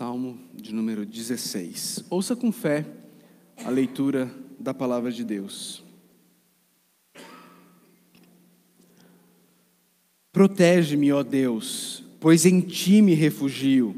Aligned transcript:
Salmo 0.00 0.38
de 0.54 0.72
número 0.72 1.04
16. 1.04 2.06
Ouça 2.08 2.34
com 2.34 2.50
fé 2.50 2.86
a 3.62 3.68
leitura 3.68 4.34
da 4.58 4.72
palavra 4.72 5.12
de 5.12 5.22
Deus. 5.22 5.84
Protege-me, 10.32 11.12
ó 11.12 11.22
Deus, 11.22 12.02
pois 12.18 12.46
em 12.46 12.62
ti 12.62 13.02
me 13.02 13.12
refugio. 13.12 13.94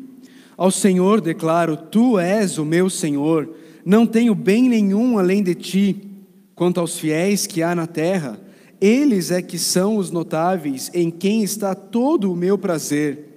Ao 0.57 0.73
Senhor 0.73 1.21
declaro: 1.21 1.77
Tu 1.77 2.19
és 2.19 2.59
o 2.59 2.65
meu 2.65 2.91
Senhor, 2.91 3.55
não 3.87 4.05
tenho 4.05 4.35
bem 4.35 4.69
nenhum 4.69 5.21
além 5.21 5.41
de 5.41 5.55
ti. 5.55 6.11
Quanto 6.57 6.81
aos 6.81 6.99
fiéis 6.99 7.47
que 7.47 7.63
há 7.63 7.77
na 7.77 7.87
terra, 7.87 8.41
eles 8.81 9.31
é 9.31 9.41
que 9.41 9.57
são 9.57 9.99
os 9.99 10.11
notáveis, 10.11 10.91
em 10.93 11.13
quem 11.13 11.45
está 11.45 11.77
todo 11.77 12.33
o 12.33 12.37
meu 12.37 12.59
prazer. 12.59 13.32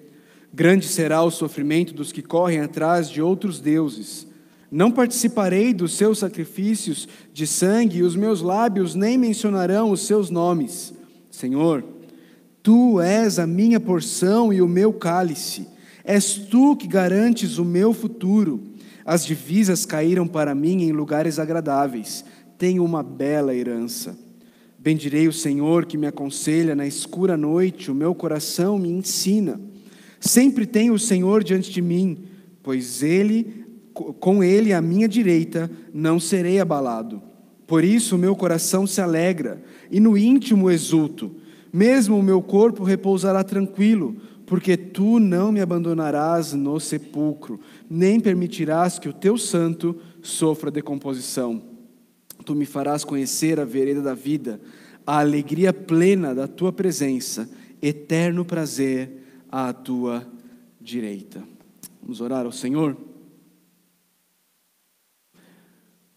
Grande 0.56 0.88
será 0.88 1.22
o 1.22 1.30
sofrimento 1.30 1.94
dos 1.94 2.14
que 2.14 2.22
correm 2.22 2.62
atrás 2.62 3.10
de 3.10 3.22
outros 3.22 3.60
deuses. 3.60 4.26
Não 4.72 4.90
participarei 4.90 5.74
dos 5.74 5.98
seus 5.98 6.20
sacrifícios 6.20 7.10
de 7.34 7.46
sangue, 7.46 7.98
e 7.98 8.04
os 8.04 8.16
meus 8.16 8.42
lábios 8.42 8.96
nem 8.96 9.18
mencionarão 9.18 9.92
os 9.92 10.08
seus 10.08 10.30
nomes. 10.30 10.94
Senhor, 11.30 11.84
tu 12.64 13.02
és 13.02 13.38
a 13.38 13.46
minha 13.46 13.82
porção 13.82 14.54
e 14.54 14.62
o 14.62 14.68
meu 14.68 14.94
cálice. 14.94 15.68
És 16.06 16.36
tu 16.36 16.78
que 16.78 16.88
garantes 16.88 17.58
o 17.58 17.66
meu 17.66 17.92
futuro. 17.92 18.64
As 19.04 19.26
divisas 19.26 19.86
caíram 19.86 20.26
para 20.26 20.56
mim 20.56 20.84
em 20.84 20.94
lugares 20.94 21.38
agradáveis. 21.38 22.24
Tenho 22.58 22.86
uma 22.86 23.04
bela 23.04 23.54
herança. 23.54 24.18
Bendirei 24.80 25.28
o 25.28 25.34
Senhor 25.34 25.86
que 25.86 25.98
me 25.98 26.08
aconselha 26.08 26.74
na 26.74 26.88
escura 26.88 27.36
noite, 27.36 27.92
o 27.92 27.96
meu 27.96 28.16
coração 28.16 28.80
me 28.80 28.88
ensina. 28.88 29.60
Sempre 30.26 30.66
tenho 30.66 30.96
o 30.96 31.00
Senhor 31.00 31.44
diante 31.44 31.70
de 31.72 31.84
mim, 31.84 32.18
pois 32.64 33.04
ele, 33.04 33.64
com 33.94 34.44
ele 34.44 34.74
à 34.74 34.82
minha 34.82 35.08
direita, 35.08 35.70
não 35.94 36.20
serei 36.20 36.60
abalado. 36.60 37.22
Por 37.68 37.84
isso 37.84 38.16
o 38.16 38.18
meu 38.18 38.36
coração 38.36 38.88
se 38.88 39.00
alegra 39.00 39.62
e 39.92 40.00
no 40.00 40.18
íntimo 40.18 40.72
exulto. 40.72 41.36
Mesmo 41.72 42.18
o 42.18 42.24
meu 42.24 42.42
corpo 42.42 42.84
repousará 42.84 43.44
tranquilo, 43.44 44.16
porque 44.48 44.76
tu 44.76 45.20
não 45.20 45.52
me 45.52 45.62
abandonarás 45.62 46.54
no 46.54 46.80
sepulcro, 46.80 47.60
nem 47.88 48.20
permitirás 48.20 48.98
que 48.98 49.08
o 49.08 49.14
teu 49.14 49.38
santo 49.38 49.96
sofra 50.24 50.72
decomposição. 50.72 51.62
Tu 52.44 52.56
me 52.56 52.66
farás 52.66 53.04
conhecer 53.04 53.60
a 53.60 53.66
vereda 53.66 54.02
da 54.02 54.16
vida, 54.16 54.60
a 55.06 55.20
alegria 55.20 55.72
plena 55.72 56.34
da 56.34 56.48
tua 56.48 56.74
presença, 56.74 57.48
eterno 57.80 58.44
prazer 58.44 59.25
à 59.58 59.72
tua 59.72 60.30
direita. 60.82 61.42
Vamos 62.02 62.20
orar 62.20 62.46
ao 62.46 62.52
Senhor. 62.52 62.98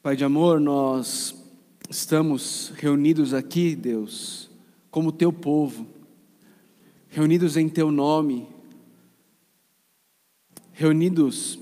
Pai 0.03 0.17
de 0.17 0.25
amor, 0.25 0.58
nós 0.58 1.41
estamos 1.89 2.72
reunidos 2.75 3.33
aqui, 3.33 3.77
Deus, 3.77 4.50
como 4.91 5.12
teu 5.12 5.33
povo, 5.33 5.86
reunidos 7.08 7.56
em 7.56 7.69
teu 7.69 7.92
nome, 7.92 8.45
reunidos 10.73 11.61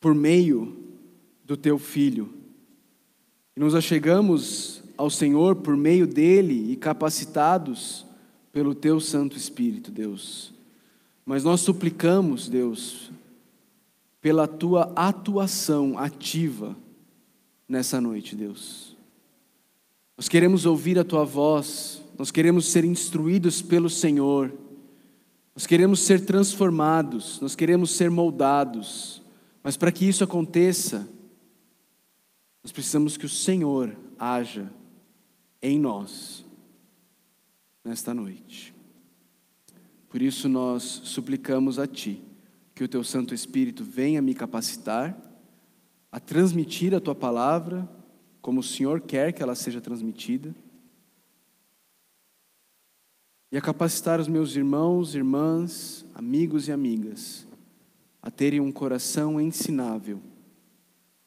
por 0.00 0.12
meio 0.12 0.76
do 1.44 1.56
teu 1.56 1.78
filho. 1.78 2.34
E 3.56 3.60
nos 3.60 3.76
achegamos 3.76 4.82
ao 4.96 5.08
Senhor 5.08 5.54
por 5.54 5.76
meio 5.76 6.04
dele 6.04 6.72
e 6.72 6.74
capacitados 6.74 8.05
pelo 8.56 8.74
teu 8.74 8.98
Santo 8.98 9.36
Espírito, 9.36 9.90
Deus. 9.90 10.50
Mas 11.26 11.44
nós 11.44 11.60
suplicamos, 11.60 12.48
Deus, 12.48 13.10
pela 14.18 14.48
tua 14.48 14.90
atuação 14.96 15.98
ativa 15.98 16.74
nessa 17.68 18.00
noite, 18.00 18.34
Deus. 18.34 18.96
Nós 20.16 20.26
queremos 20.26 20.64
ouvir 20.64 20.98
a 20.98 21.04
tua 21.04 21.22
voz, 21.22 22.00
nós 22.16 22.30
queremos 22.30 22.64
ser 22.64 22.82
instruídos 22.86 23.60
pelo 23.60 23.90
Senhor, 23.90 24.50
nós 25.54 25.66
queremos 25.66 26.00
ser 26.00 26.24
transformados, 26.24 27.38
nós 27.42 27.54
queremos 27.54 27.90
ser 27.90 28.10
moldados, 28.10 29.20
mas 29.62 29.76
para 29.76 29.92
que 29.92 30.08
isso 30.08 30.24
aconteça, 30.24 31.06
nós 32.64 32.72
precisamos 32.72 33.18
que 33.18 33.26
o 33.26 33.28
Senhor 33.28 33.94
haja 34.18 34.72
em 35.60 35.78
nós 35.78 36.45
nesta 37.86 38.12
noite. 38.12 38.74
Por 40.08 40.20
isso 40.20 40.48
nós 40.48 40.82
suplicamos 40.82 41.78
a 41.78 41.86
Ti 41.86 42.22
que 42.74 42.84
o 42.84 42.88
Teu 42.88 43.02
Santo 43.02 43.32
Espírito 43.32 43.84
venha 43.84 44.20
me 44.20 44.34
capacitar 44.34 45.16
a 46.10 46.20
transmitir 46.20 46.94
a 46.94 47.00
Tua 47.00 47.14
palavra 47.14 47.88
como 48.42 48.60
o 48.60 48.64
Senhor 48.64 49.00
quer 49.00 49.32
que 49.32 49.42
ela 49.42 49.54
seja 49.54 49.80
transmitida 49.80 50.54
e 53.50 53.56
a 53.56 53.60
capacitar 53.60 54.20
os 54.20 54.28
meus 54.28 54.54
irmãos, 54.56 55.14
irmãs, 55.14 56.04
amigos 56.14 56.68
e 56.68 56.72
amigas 56.72 57.46
a 58.20 58.30
terem 58.30 58.60
um 58.60 58.72
coração 58.72 59.40
ensinável 59.40 60.20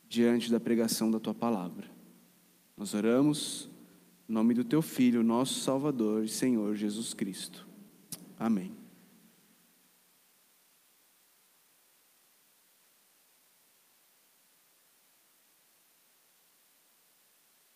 diante 0.07 0.51
da 0.51 0.59
pregação 0.59 1.09
da 1.09 1.19
Tua 1.19 1.33
palavra. 1.33 1.87
Nós 2.75 2.93
oramos 2.93 3.68
em 4.29 4.33
nome 4.33 4.53
do 4.53 4.63
teu 4.63 4.79
Filho, 4.79 5.23
nosso 5.23 5.59
Salvador 5.61 6.23
e 6.23 6.27
Senhor 6.27 6.75
Jesus 6.75 7.15
Cristo. 7.15 7.67
Amém. 8.37 8.71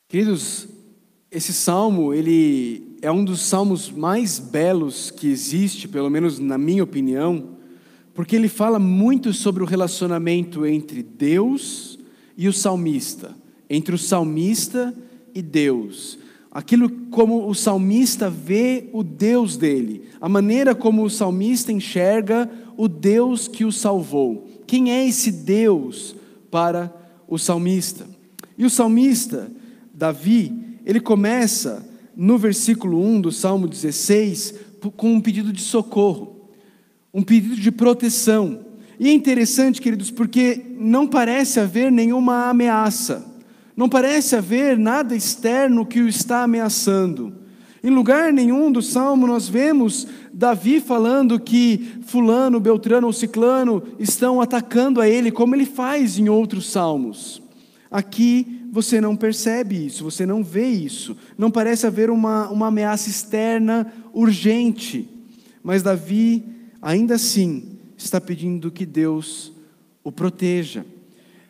Queridos, 0.07 0.67
esse 1.31 1.51
salmo, 1.51 2.13
ele 2.13 2.97
é 3.01 3.11
um 3.11 3.25
dos 3.25 3.41
salmos 3.41 3.89
mais 3.89 4.37
belos 4.37 5.09
que 5.09 5.25
existe, 5.27 5.87
pelo 5.87 6.11
menos 6.11 6.37
na 6.37 6.59
minha 6.59 6.83
opinião, 6.83 7.57
porque 8.13 8.35
ele 8.35 8.47
fala 8.47 8.77
muito 8.77 9.33
sobre 9.33 9.63
o 9.63 9.65
relacionamento 9.65 10.67
entre 10.67 11.01
Deus 11.01 11.97
e 12.37 12.47
o 12.47 12.53
salmista, 12.53 13.35
entre 13.67 13.95
o 13.95 13.97
salmista 13.97 14.95
e 15.33 15.41
Deus 15.41 16.21
aquilo 16.53 16.87
como 17.09 17.49
o 17.49 17.55
salmista 17.55 18.29
vê 18.29 18.87
o 18.93 19.03
Deus 19.03 19.57
dele, 19.57 20.03
a 20.21 20.29
maneira 20.29 20.75
como 20.75 21.03
o 21.03 21.09
salmista 21.09 21.71
enxerga 21.71 22.47
o 22.77 22.87
Deus 22.87 23.47
que 23.47 23.65
o 23.65 23.71
salvou. 23.71 24.47
Quem 24.67 24.91
é 24.91 25.07
esse 25.07 25.31
Deus 25.31 26.15
para 26.51 26.93
o 27.27 27.39
salmista? 27.39 28.07
E 28.55 28.65
o 28.65 28.69
salmista, 28.69 29.51
Davi, 29.91 30.53
ele 30.85 30.99
começa 30.99 31.83
no 32.15 32.37
versículo 32.37 33.03
1 33.03 33.21
do 33.21 33.31
Salmo 33.31 33.67
16 33.67 34.53
com 34.95 35.13
um 35.13 35.21
pedido 35.21 35.51
de 35.51 35.61
socorro, 35.61 36.49
um 37.11 37.23
pedido 37.23 37.55
de 37.55 37.71
proteção. 37.71 38.65
E 38.99 39.07
é 39.07 39.11
interessante, 39.11 39.81
queridos, 39.81 40.11
porque 40.11 40.61
não 40.77 41.07
parece 41.07 41.59
haver 41.59 41.91
nenhuma 41.91 42.49
ameaça. 42.49 43.32
Não 43.75 43.89
parece 43.89 44.35
haver 44.35 44.77
nada 44.77 45.15
externo 45.15 45.85
que 45.85 46.01
o 46.01 46.07
está 46.07 46.43
ameaçando. 46.43 47.33
Em 47.83 47.89
lugar 47.89 48.31
nenhum 48.31 48.71
do 48.71 48.81
salmo 48.81 49.27
nós 49.27 49.49
vemos 49.49 50.07
Davi 50.31 50.79
falando 50.79 51.39
que 51.39 51.99
Fulano, 52.05 52.59
Beltrano 52.59 53.07
ou 53.07 53.13
Ciclano 53.13 53.83
estão 53.99 54.39
atacando 54.39 55.01
a 55.01 55.09
ele, 55.09 55.31
como 55.31 55.53
ele 55.53 55.65
faz 55.65 56.17
em 56.17 56.29
outros 56.29 56.69
salmos. 56.69 57.41
Aqui 57.91 58.61
você 58.71 59.01
não 59.01 59.15
percebe 59.15 59.85
isso, 59.85 60.03
você 60.03 60.25
não 60.25 60.43
vê 60.43 60.67
isso. 60.67 61.15
Não 61.37 61.51
parece 61.51 61.85
haver 61.85 62.09
uma, 62.09 62.49
uma 62.49 62.67
ameaça 62.67 63.09
externa 63.09 63.91
urgente. 64.13 65.07
Mas 65.61 65.83
Davi, 65.83 66.43
ainda 66.81 67.15
assim, 67.15 67.77
está 67.97 68.19
pedindo 68.19 68.71
que 68.71 68.85
Deus 68.85 69.51
o 70.03 70.11
proteja. 70.11 70.85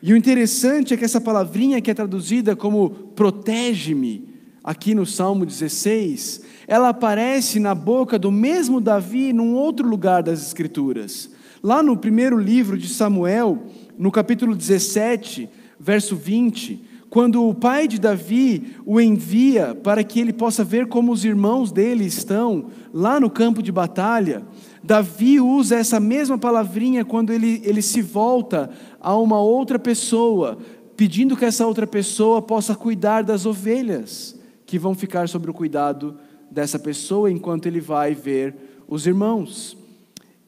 E 0.06 0.12
o 0.12 0.16
interessante 0.18 0.92
é 0.92 0.98
que 0.98 1.04
essa 1.06 1.18
palavrinha 1.18 1.80
que 1.80 1.90
é 1.90 1.94
traduzida 1.94 2.54
como 2.54 2.90
protege-me, 2.90 4.28
aqui 4.62 4.94
no 4.94 5.06
Salmo 5.06 5.46
16, 5.46 6.42
ela 6.68 6.90
aparece 6.90 7.58
na 7.58 7.74
boca 7.74 8.18
do 8.18 8.30
mesmo 8.30 8.82
Davi 8.82 9.32
num 9.32 9.54
outro 9.54 9.88
lugar 9.88 10.22
das 10.22 10.46
Escrituras. 10.46 11.30
Lá 11.62 11.82
no 11.82 11.96
primeiro 11.96 12.38
livro 12.38 12.76
de 12.76 12.86
Samuel, 12.86 13.64
no 13.98 14.12
capítulo 14.12 14.54
17, 14.54 15.48
verso 15.80 16.14
20, 16.14 16.84
quando 17.14 17.48
o 17.48 17.54
pai 17.54 17.86
de 17.86 18.00
Davi 18.00 18.74
o 18.84 19.00
envia 19.00 19.72
para 19.72 20.02
que 20.02 20.18
ele 20.18 20.32
possa 20.32 20.64
ver 20.64 20.88
como 20.88 21.12
os 21.12 21.24
irmãos 21.24 21.70
dele 21.70 22.04
estão 22.04 22.72
lá 22.92 23.20
no 23.20 23.30
campo 23.30 23.62
de 23.62 23.70
batalha, 23.70 24.42
Davi 24.82 25.40
usa 25.40 25.76
essa 25.76 26.00
mesma 26.00 26.36
palavrinha 26.36 27.04
quando 27.04 27.32
ele, 27.32 27.62
ele 27.64 27.82
se 27.82 28.02
volta 28.02 28.68
a 29.00 29.16
uma 29.16 29.40
outra 29.40 29.78
pessoa, 29.78 30.58
pedindo 30.96 31.36
que 31.36 31.44
essa 31.44 31.64
outra 31.64 31.86
pessoa 31.86 32.42
possa 32.42 32.74
cuidar 32.74 33.22
das 33.22 33.46
ovelhas 33.46 34.36
que 34.66 34.76
vão 34.76 34.92
ficar 34.92 35.28
sob 35.28 35.48
o 35.48 35.54
cuidado 35.54 36.16
dessa 36.50 36.80
pessoa 36.80 37.30
enquanto 37.30 37.66
ele 37.66 37.80
vai 37.80 38.12
ver 38.12 38.56
os 38.88 39.06
irmãos. 39.06 39.78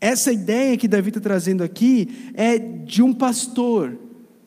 essa 0.00 0.32
ideia 0.32 0.76
que 0.76 0.88
Davi 0.88 1.10
está 1.10 1.20
trazendo 1.20 1.62
aqui 1.62 2.32
é 2.34 2.58
de 2.58 3.04
um 3.04 3.14
pastor 3.14 3.96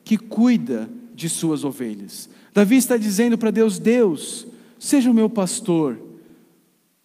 que 0.03 0.17
cuida 0.17 0.98
de 1.19 1.29
suas 1.29 1.65
ovelhas. 1.65 2.29
Davi 2.53 2.77
está 2.77 2.95
dizendo 2.95 3.37
para 3.37 3.51
Deus: 3.51 3.77
Deus, 3.77 4.47
seja 4.79 5.11
o 5.11 5.13
meu 5.13 5.29
pastor, 5.29 5.99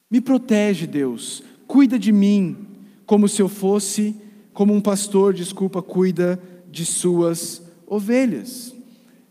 me 0.08 0.20
protege, 0.20 0.86
Deus, 0.86 1.42
cuida 1.66 1.98
de 1.98 2.12
mim, 2.12 2.56
como 3.04 3.28
se 3.28 3.42
eu 3.42 3.48
fosse, 3.48 4.14
como 4.52 4.72
um 4.72 4.80
pastor, 4.80 5.34
desculpa, 5.34 5.82
cuida 5.82 6.40
de 6.70 6.86
suas 6.86 7.60
ovelhas. 7.86 8.72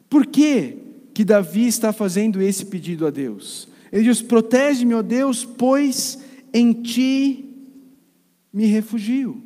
Por 0.09 0.25
que, 0.25 0.77
que 1.13 1.23
Davi 1.23 1.67
está 1.67 1.93
fazendo 1.93 2.41
esse 2.41 2.65
pedido 2.65 3.07
a 3.07 3.09
Deus? 3.09 3.69
Ele 3.91 4.03
diz: 4.03 4.21
Protege-me, 4.21 4.93
ó 4.93 5.01
Deus, 5.01 5.45
pois 5.45 6.19
em 6.53 6.73
ti 6.73 7.49
me 8.51 8.65
refugio. 8.65 9.41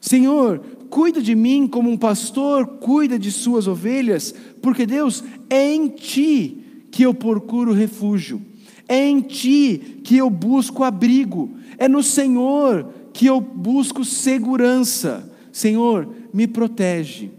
Senhor, 0.00 0.60
cuida 0.92 1.22
de 1.22 1.34
mim 1.34 1.66
como 1.66 1.88
um 1.88 1.96
pastor 1.96 2.66
cuida 2.66 3.18
de 3.18 3.32
suas 3.32 3.66
ovelhas, 3.66 4.34
porque 4.60 4.84
Deus, 4.84 5.24
é 5.48 5.72
em 5.72 5.88
ti 5.88 6.84
que 6.90 7.02
eu 7.02 7.14
procuro 7.14 7.72
refúgio, 7.72 8.42
é 8.86 9.08
em 9.08 9.22
ti 9.22 10.00
que 10.04 10.18
eu 10.18 10.28
busco 10.28 10.84
abrigo, 10.84 11.56
é 11.78 11.88
no 11.88 12.02
Senhor 12.02 12.92
que 13.10 13.24
eu 13.24 13.40
busco 13.40 14.04
segurança. 14.04 15.32
Senhor, 15.50 16.06
me 16.30 16.46
protege, 16.46 17.30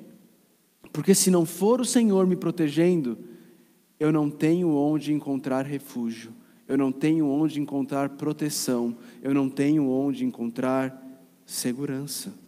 porque 0.92 1.14
se 1.14 1.30
não 1.30 1.46
for 1.46 1.80
o 1.80 1.86
Senhor 1.86 2.26
me 2.26 2.36
protegendo, 2.36 3.20
eu 4.00 4.12
não 4.12 4.32
tenho 4.32 4.70
onde 4.70 5.14
encontrar 5.14 5.64
refúgio, 5.64 6.32
eu 6.68 6.76
não 6.76 6.92
tenho 6.92 7.28
onde 7.28 7.62
encontrar 7.62 8.10
proteção, 8.10 8.98
eu 9.22 9.32
não 9.32 9.48
tenho 9.48 9.88
onde 9.88 10.26
encontrar 10.26 11.00
segurança. 11.46 12.42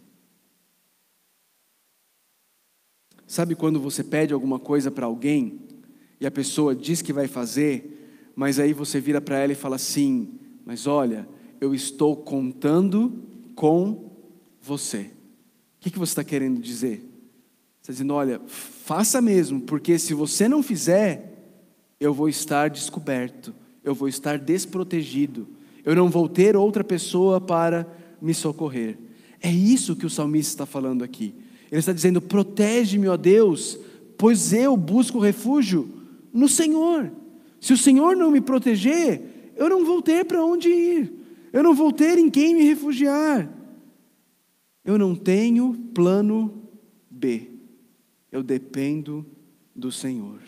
Sabe 3.27 3.55
quando 3.55 3.79
você 3.79 4.03
pede 4.03 4.33
alguma 4.33 4.59
coisa 4.59 4.91
para 4.91 5.05
alguém 5.05 5.59
e 6.19 6.25
a 6.25 6.31
pessoa 6.31 6.75
diz 6.75 7.01
que 7.01 7.11
vai 7.11 7.27
fazer, 7.27 8.31
mas 8.35 8.59
aí 8.59 8.73
você 8.73 8.99
vira 8.99 9.19
para 9.19 9.39
ela 9.39 9.51
e 9.51 9.55
fala 9.55 9.75
assim: 9.75 10.29
Mas 10.65 10.85
olha, 10.85 11.27
eu 11.59 11.73
estou 11.73 12.15
contando 12.15 13.23
com 13.55 14.11
você. 14.61 15.01
O 15.01 15.09
que, 15.79 15.91
que 15.91 15.99
você 15.99 16.11
está 16.11 16.23
querendo 16.23 16.61
dizer? 16.61 16.99
Você 17.81 17.91
está 17.91 17.93
dizendo: 17.93 18.13
Olha, 18.13 18.41
faça 18.47 19.21
mesmo, 19.21 19.61
porque 19.61 19.97
se 19.97 20.13
você 20.13 20.47
não 20.47 20.61
fizer, 20.61 21.33
eu 21.99 22.13
vou 22.13 22.29
estar 22.29 22.69
descoberto, 22.69 23.53
eu 23.83 23.95
vou 23.95 24.07
estar 24.07 24.37
desprotegido, 24.37 25.47
eu 25.83 25.95
não 25.95 26.09
vou 26.09 26.29
ter 26.29 26.55
outra 26.55 26.83
pessoa 26.83 27.41
para 27.41 27.87
me 28.21 28.33
socorrer. 28.33 28.97
É 29.41 29.51
isso 29.51 29.95
que 29.95 30.05
o 30.05 30.09
salmista 30.09 30.53
está 30.53 30.65
falando 30.65 31.03
aqui. 31.03 31.35
Ele 31.75 31.81
está 31.81 31.91
dizendo: 31.91 32.21
protege-me, 32.21 33.09
ó 33.09 33.17
Deus, 33.17 33.77
pois 34.17 34.53
eu 34.53 34.77
busco 34.77 35.19
refúgio 35.19 35.89
no 36.31 36.47
Senhor. 36.47 37.11
Se 37.59 37.73
o 37.73 37.77
Senhor 37.77 38.15
não 38.15 38.31
me 38.31 38.39
proteger, 38.39 39.51
eu 39.57 39.69
não 39.69 39.83
vou 39.83 40.01
ter 40.01 40.23
para 40.23 40.41
onde 40.41 40.69
ir, 40.69 41.13
eu 41.51 41.61
não 41.61 41.73
vou 41.73 41.91
ter 41.91 42.17
em 42.17 42.29
quem 42.29 42.55
me 42.55 42.63
refugiar. 42.63 43.51
Eu 44.85 44.97
não 44.97 45.13
tenho 45.13 45.73
plano 45.93 46.63
B, 47.11 47.51
eu 48.31 48.41
dependo 48.41 49.25
do 49.75 49.91
Senhor. 49.91 50.39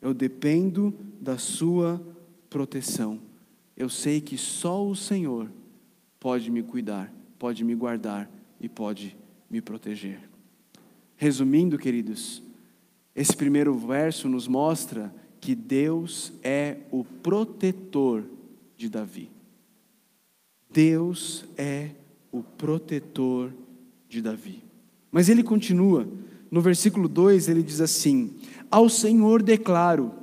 Eu 0.00 0.14
dependo 0.14 0.94
da 1.20 1.36
Sua 1.36 2.00
proteção. 2.48 3.18
Eu 3.76 3.88
sei 3.88 4.20
que 4.20 4.38
só 4.38 4.86
o 4.86 4.94
Senhor 4.94 5.50
pode 6.20 6.48
me 6.48 6.62
cuidar, 6.62 7.12
pode 7.40 7.64
me 7.64 7.74
guardar 7.74 8.30
e 8.60 8.68
pode 8.68 9.16
me 9.50 9.60
proteger. 9.60 10.29
Resumindo, 11.20 11.76
queridos, 11.76 12.42
esse 13.14 13.36
primeiro 13.36 13.74
verso 13.74 14.26
nos 14.26 14.48
mostra 14.48 15.14
que 15.38 15.54
Deus 15.54 16.32
é 16.42 16.78
o 16.90 17.04
protetor 17.04 18.24
de 18.74 18.88
Davi. 18.88 19.28
Deus 20.72 21.44
é 21.58 21.90
o 22.32 22.42
protetor 22.42 23.52
de 24.08 24.22
Davi. 24.22 24.62
Mas 25.12 25.28
ele 25.28 25.42
continua, 25.42 26.08
no 26.50 26.62
versículo 26.62 27.06
2 27.06 27.50
ele 27.50 27.62
diz 27.62 27.82
assim: 27.82 28.30
ao 28.70 28.88
Senhor 28.88 29.42
declaro: 29.42 30.14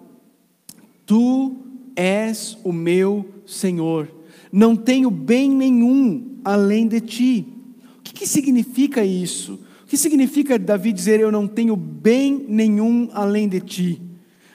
Tu 1.06 1.56
és 1.96 2.58
o 2.64 2.74
meu 2.74 3.24
Senhor, 3.46 4.12
não 4.52 4.76
tenho 4.76 5.12
bem 5.12 5.52
nenhum 5.52 6.40
além 6.44 6.88
de 6.88 7.00
ti. 7.02 7.48
O 8.00 8.02
que, 8.02 8.14
que 8.14 8.28
significa 8.28 9.06
isso? 9.06 9.67
O 9.88 9.90
que 9.90 9.96
significa 9.96 10.60
Davi 10.60 10.92
dizer: 10.92 11.22
Eu 11.22 11.32
não 11.32 11.48
tenho 11.48 11.74
bem 11.74 12.46
nenhum 12.50 13.08
além 13.14 13.48
de 13.48 13.62
ti? 13.62 14.02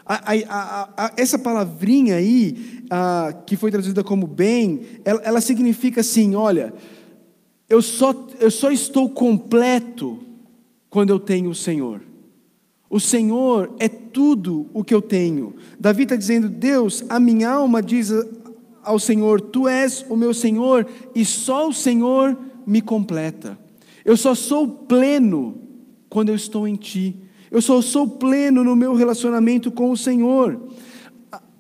A, 0.05 0.31
a, 0.31 0.91
a, 1.07 1.13
essa 1.17 1.39
palavrinha 1.39 2.17
aí, 2.17 2.85
que 3.47 3.57
foi 3.57 3.71
traduzida 3.71 4.05
como 4.05 4.27
bem, 4.27 4.83
ela, 5.07 5.23
ela 5.25 5.41
significa 5.41 6.03
assim: 6.03 6.35
olha, 6.35 6.75
eu 7.67 7.81
só, 7.81 8.15
eu 8.39 8.51
só 8.51 8.71
estou 8.71 9.09
completo 9.09 10.19
quando 10.91 11.09
eu 11.09 11.19
tenho 11.19 11.49
o 11.49 11.55
Senhor. 11.55 12.03
O 12.91 13.01
Senhor 13.01 13.75
é 13.79 13.89
tudo 13.89 14.67
o 14.75 14.85
que 14.85 14.93
eu 14.93 15.01
tenho. 15.01 15.55
Davi 15.81 16.03
está 16.03 16.15
dizendo: 16.15 16.47
Deus, 16.47 17.07
a 17.09 17.19
minha 17.19 17.49
alma 17.49 17.81
diz 17.83 18.13
ao 18.83 18.99
Senhor: 18.99 19.41
Tu 19.41 19.67
és 19.67 20.05
o 20.11 20.15
meu 20.15 20.35
Senhor, 20.35 20.87
e 21.15 21.25
só 21.25 21.71
o 21.71 21.73
Senhor 21.73 22.37
me 22.67 22.83
completa. 22.83 23.62
Eu 24.05 24.17
só 24.17 24.35
sou 24.35 24.69
pleno 24.69 25.59
quando 26.09 26.29
eu 26.31 26.35
estou 26.35 26.67
em 26.67 26.77
Ti. 26.77 27.17
Eu 27.51 27.61
só 27.61 27.81
sou 27.83 28.09
pleno 28.09 28.65
no 28.65 28.75
meu 28.75 28.95
relacionamento 28.95 29.71
com 29.71 29.91
o 29.91 29.97
Senhor. 29.97 30.61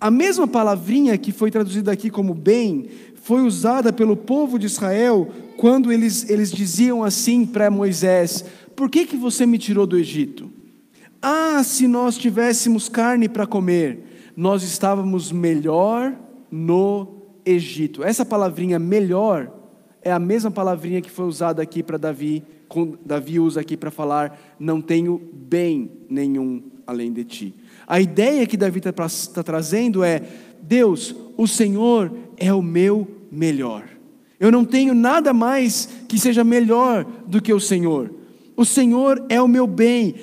A 0.00 0.10
mesma 0.10 0.48
palavrinha 0.48 1.16
que 1.16 1.30
foi 1.30 1.50
traduzida 1.50 1.92
aqui 1.92 2.10
como 2.10 2.34
bem, 2.34 2.88
foi 3.22 3.42
usada 3.42 3.92
pelo 3.92 4.16
povo 4.16 4.58
de 4.58 4.66
Israel 4.66 5.30
quando 5.56 5.92
eles, 5.92 6.28
eles 6.28 6.50
diziam 6.50 7.04
assim 7.04 7.46
para 7.46 7.70
Moisés: 7.70 8.44
Por 8.74 8.90
que, 8.90 9.06
que 9.06 9.16
você 9.16 9.46
me 9.46 9.58
tirou 9.58 9.86
do 9.86 9.96
Egito? 9.96 10.50
Ah, 11.20 11.62
se 11.62 11.86
nós 11.86 12.18
tivéssemos 12.18 12.88
carne 12.88 13.28
para 13.28 13.46
comer, 13.46 14.32
nós 14.36 14.64
estávamos 14.64 15.30
melhor 15.30 16.12
no 16.50 17.22
Egito. 17.46 18.02
Essa 18.02 18.24
palavrinha 18.24 18.78
melhor 18.78 19.61
é 20.04 20.12
a 20.12 20.18
mesma 20.18 20.50
palavrinha 20.50 21.00
que 21.00 21.10
foi 21.10 21.26
usada 21.26 21.62
aqui 21.62 21.82
para 21.82 21.96
Davi, 21.96 22.42
Davi 23.04 23.38
usa 23.38 23.60
aqui 23.60 23.76
para 23.76 23.90
falar: 23.90 24.56
não 24.58 24.80
tenho 24.80 25.20
bem 25.32 25.90
nenhum 26.08 26.62
além 26.86 27.12
de 27.12 27.24
ti. 27.24 27.54
A 27.86 28.00
ideia 28.00 28.46
que 28.46 28.56
Davi 28.56 28.78
está 28.78 28.92
tá 28.92 29.42
trazendo 29.42 30.02
é: 30.02 30.22
Deus, 30.62 31.14
o 31.36 31.46
Senhor 31.46 32.12
é 32.36 32.52
o 32.52 32.62
meu 32.62 33.06
melhor. 33.30 33.84
Eu 34.40 34.50
não 34.50 34.64
tenho 34.64 34.94
nada 34.94 35.32
mais 35.32 35.88
que 36.08 36.18
seja 36.18 36.42
melhor 36.42 37.04
do 37.26 37.40
que 37.40 37.52
o 37.52 37.60
Senhor. 37.60 38.12
O 38.56 38.64
Senhor 38.64 39.24
é 39.28 39.40
o 39.40 39.48
meu 39.48 39.66
bem, 39.66 40.14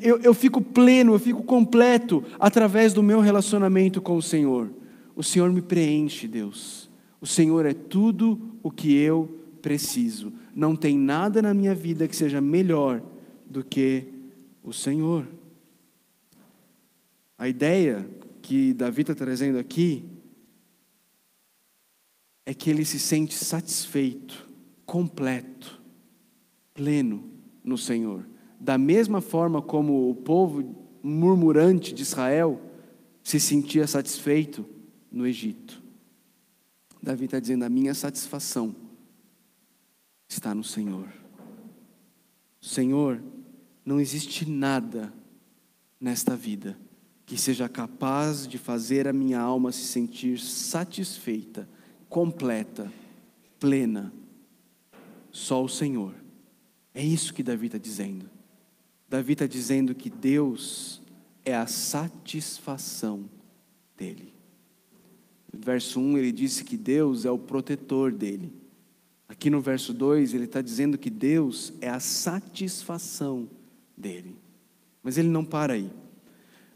eu, 0.00 0.20
eu 0.20 0.32
fico 0.32 0.60
pleno, 0.60 1.14
eu 1.14 1.18
fico 1.18 1.42
completo 1.42 2.22
através 2.38 2.92
do 2.92 3.02
meu 3.02 3.20
relacionamento 3.20 4.00
com 4.00 4.16
o 4.16 4.22
Senhor. 4.22 4.70
O 5.16 5.22
Senhor 5.22 5.50
me 5.50 5.60
preenche, 5.60 6.28
Deus. 6.28 6.83
O 7.24 7.26
Senhor 7.26 7.64
é 7.64 7.72
tudo 7.72 8.38
o 8.62 8.70
que 8.70 8.94
eu 8.94 9.40
preciso. 9.62 10.30
Não 10.54 10.76
tem 10.76 10.98
nada 10.98 11.40
na 11.40 11.54
minha 11.54 11.74
vida 11.74 12.06
que 12.06 12.14
seja 12.14 12.38
melhor 12.38 13.02
do 13.46 13.64
que 13.64 14.04
o 14.62 14.74
Senhor. 14.74 15.26
A 17.38 17.48
ideia 17.48 18.06
que 18.42 18.74
Davi 18.74 19.00
está 19.00 19.14
trazendo 19.14 19.58
aqui 19.58 20.04
é 22.44 22.52
que 22.52 22.68
ele 22.68 22.84
se 22.84 22.98
sente 22.98 23.42
satisfeito, 23.42 24.46
completo, 24.84 25.80
pleno 26.74 27.24
no 27.64 27.78
Senhor. 27.78 28.28
Da 28.60 28.76
mesma 28.76 29.22
forma 29.22 29.62
como 29.62 30.10
o 30.10 30.14
povo 30.14 30.76
murmurante 31.02 31.94
de 31.94 32.02
Israel 32.02 32.60
se 33.22 33.40
sentia 33.40 33.86
satisfeito 33.86 34.66
no 35.10 35.26
Egito. 35.26 35.83
Davi 37.04 37.26
está 37.26 37.38
dizendo: 37.38 37.64
a 37.64 37.68
minha 37.68 37.94
satisfação 37.94 38.74
está 40.28 40.54
no 40.54 40.64
Senhor. 40.64 41.08
Senhor, 42.60 43.22
não 43.84 44.00
existe 44.00 44.48
nada 44.48 45.12
nesta 46.00 46.34
vida 46.34 46.78
que 47.26 47.38
seja 47.38 47.68
capaz 47.68 48.46
de 48.46 48.58
fazer 48.58 49.06
a 49.06 49.12
minha 49.12 49.40
alma 49.40 49.70
se 49.70 49.84
sentir 49.84 50.38
satisfeita, 50.38 51.68
completa, 52.08 52.90
plena. 53.60 54.12
Só 55.30 55.62
o 55.62 55.68
Senhor. 55.68 56.14
É 56.94 57.02
isso 57.04 57.34
que 57.34 57.42
Davi 57.42 57.66
está 57.66 57.78
dizendo. 57.78 58.30
Davi 59.08 59.32
está 59.32 59.46
dizendo 59.46 59.94
que 59.94 60.08
Deus 60.08 61.02
é 61.44 61.54
a 61.54 61.66
satisfação 61.66 63.28
dele. 63.96 64.33
Verso 65.60 66.00
1 66.00 66.18
ele 66.18 66.32
disse 66.32 66.64
que 66.64 66.76
Deus 66.76 67.24
é 67.24 67.30
o 67.30 67.38
protetor 67.38 68.12
dele. 68.12 68.52
Aqui 69.28 69.50
no 69.50 69.60
verso 69.60 69.92
2, 69.92 70.34
ele 70.34 70.44
está 70.44 70.60
dizendo 70.60 70.98
que 70.98 71.10
Deus 71.10 71.72
é 71.80 71.88
a 71.88 72.00
satisfação 72.00 73.48
dele. 73.96 74.36
Mas 75.02 75.18
ele 75.18 75.28
não 75.28 75.44
para 75.44 75.74
aí. 75.74 75.90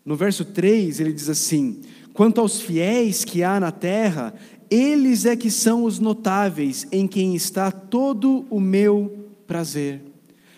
No 0.04 0.16
verso 0.16 0.44
3, 0.44 1.00
ele 1.00 1.12
diz 1.12 1.28
assim: 1.28 1.80
Quanto 2.12 2.40
aos 2.40 2.60
fiéis 2.60 3.24
que 3.24 3.42
há 3.42 3.60
na 3.60 3.70
terra, 3.70 4.34
eles 4.70 5.24
é 5.24 5.36
que 5.36 5.50
são 5.50 5.84
os 5.84 5.98
notáveis, 5.98 6.86
em 6.90 7.06
quem 7.06 7.34
está 7.34 7.70
todo 7.70 8.46
o 8.50 8.60
meu 8.60 9.28
prazer. 9.46 10.02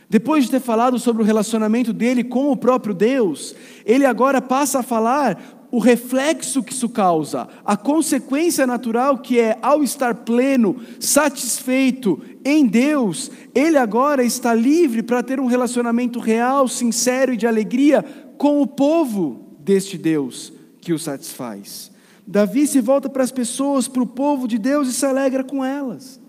Depois 0.09 0.45
de 0.45 0.50
ter 0.50 0.61
falado 0.61 0.99
sobre 0.99 1.23
o 1.23 1.27
relacionamento 1.27 1.93
dele 1.93 2.25
com 2.25 2.50
o 2.50 2.57
próprio 2.57 2.93
Deus, 2.93 3.55
ele 3.87 4.05
agora 4.05 4.43
passa 4.43 4.81
a 4.81 4.83
falar 4.83 5.60
o 5.71 5.79
reflexo 5.79 6.62
que 6.62 6.73
isso 6.73 6.89
causa, 6.89 7.49
a 7.65 7.77
consequência 7.77 8.67
natural 8.67 9.19
que 9.19 9.39
é, 9.39 9.57
ao 9.62 9.83
estar 9.85 10.15
pleno, 10.15 10.77
satisfeito 10.99 12.21
em 12.45 12.67
Deus, 12.67 13.31
ele 13.55 13.77
agora 13.77 14.25
está 14.25 14.53
livre 14.53 15.03
para 15.03 15.23
ter 15.23 15.39
um 15.39 15.47
relacionamento 15.47 16.19
real, 16.19 16.67
sincero 16.67 17.33
e 17.33 17.37
de 17.37 17.47
alegria 17.47 18.03
com 18.37 18.61
o 18.61 18.67
povo 18.67 19.57
deste 19.61 19.97
Deus 19.97 20.53
que 20.81 20.93
o 20.93 20.99
satisfaz. 20.99 21.91
Davi 22.27 22.67
se 22.67 22.81
volta 22.81 23.09
para 23.09 23.23
as 23.23 23.33
pessoas, 23.33 23.87
para 23.87 24.03
o 24.03 24.07
povo 24.07 24.49
de 24.49 24.59
Deus 24.59 24.89
e 24.89 24.93
se 24.93 25.05
alegra 25.07 25.45
com 25.45 25.65
elas. 25.65 26.21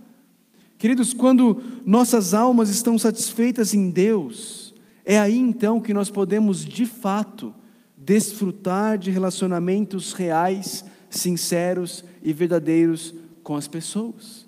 Queridos, 0.77 1.13
quando 1.13 1.61
nossas 1.85 2.33
almas 2.33 2.69
estão 2.69 2.97
satisfeitas 2.97 3.73
em 3.73 3.89
Deus, 3.89 4.73
é 5.05 5.19
aí 5.19 5.37
então 5.37 5.79
que 5.79 5.93
nós 5.93 6.09
podemos 6.09 6.65
de 6.65 6.85
fato 6.85 7.53
desfrutar 8.03 8.97
de 8.97 9.11
relacionamentos 9.11 10.13
reais, 10.13 10.83
sinceros 11.09 12.03
e 12.23 12.33
verdadeiros 12.33 13.13
com 13.43 13.55
as 13.55 13.67
pessoas. 13.67 14.47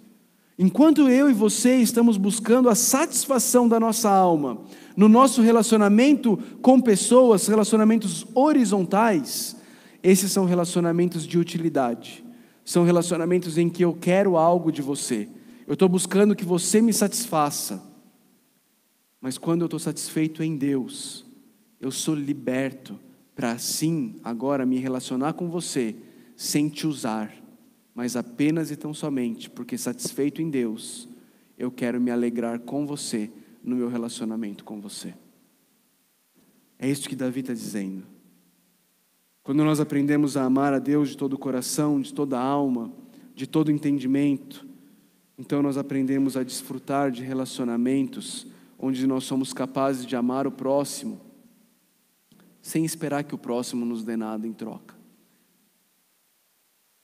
Enquanto 0.57 1.09
eu 1.09 1.29
e 1.29 1.33
você 1.33 1.75
estamos 1.77 2.17
buscando 2.17 2.69
a 2.69 2.75
satisfação 2.75 3.67
da 3.67 3.79
nossa 3.79 4.09
alma 4.09 4.61
no 4.95 5.09
nosso 5.09 5.41
relacionamento 5.41 6.37
com 6.61 6.79
pessoas, 6.79 7.47
relacionamentos 7.47 8.27
horizontais, 8.35 9.55
esses 10.03 10.31
são 10.31 10.45
relacionamentos 10.45 11.25
de 11.25 11.39
utilidade, 11.39 12.23
são 12.63 12.83
relacionamentos 12.83 13.57
em 13.57 13.69
que 13.69 13.83
eu 13.83 13.93
quero 13.93 14.37
algo 14.37 14.71
de 14.71 14.83
você, 14.83 15.27
eu 15.65 15.73
estou 15.73 15.89
buscando 15.89 16.35
que 16.35 16.45
você 16.45 16.79
me 16.79 16.93
satisfaça, 16.93 17.81
mas 19.19 19.37
quando 19.37 19.61
eu 19.61 19.65
estou 19.65 19.79
satisfeito 19.79 20.43
em 20.43 20.55
Deus, 20.55 21.25
eu 21.81 21.89
sou 21.89 22.13
liberto 22.13 22.99
para 23.35 23.51
assim 23.51 24.15
agora 24.23 24.65
me 24.65 24.77
relacionar 24.77 25.33
com 25.33 25.49
você 25.49 25.95
sem 26.35 26.69
te 26.69 26.85
usar, 26.85 27.33
mas 27.93 28.15
apenas 28.15 28.71
e 28.71 28.75
tão 28.75 28.93
somente 28.93 29.49
porque 29.49 29.77
satisfeito 29.77 30.41
em 30.41 30.49
Deus, 30.49 31.07
eu 31.57 31.71
quero 31.71 31.99
me 31.99 32.11
alegrar 32.11 32.59
com 32.59 32.85
você 32.85 33.31
no 33.63 33.75
meu 33.75 33.87
relacionamento 33.87 34.63
com 34.63 34.81
você. 34.81 35.13
É 36.77 36.89
isso 36.89 37.07
que 37.07 37.15
Davi 37.15 37.39
está 37.39 37.53
dizendo. 37.53 38.03
Quando 39.41 39.63
nós 39.63 39.79
aprendemos 39.79 40.35
a 40.35 40.43
amar 40.43 40.73
a 40.73 40.79
Deus 40.79 41.09
de 41.09 41.17
todo 41.17 41.33
o 41.33 41.37
coração, 41.37 41.99
de 42.01 42.13
toda 42.13 42.37
a 42.37 42.41
alma, 42.41 42.91
de 43.35 43.47
todo 43.47 43.67
o 43.67 43.71
entendimento, 43.71 44.67
então 45.37 45.61
nós 45.61 45.77
aprendemos 45.77 46.37
a 46.37 46.43
desfrutar 46.43 47.11
de 47.11 47.23
relacionamentos 47.23 48.47
onde 48.77 49.05
nós 49.07 49.23
somos 49.23 49.53
capazes 49.53 50.05
de 50.05 50.15
amar 50.15 50.45
o 50.45 50.51
próximo 50.51 51.32
sem 52.63 52.85
esperar 52.85 53.25
que 53.25 53.35
o 53.35 53.37
próximo 53.37 53.85
nos 53.85 54.05
dê 54.05 54.15
nada 54.15 54.47
em 54.47 54.53
troca. 54.53 54.95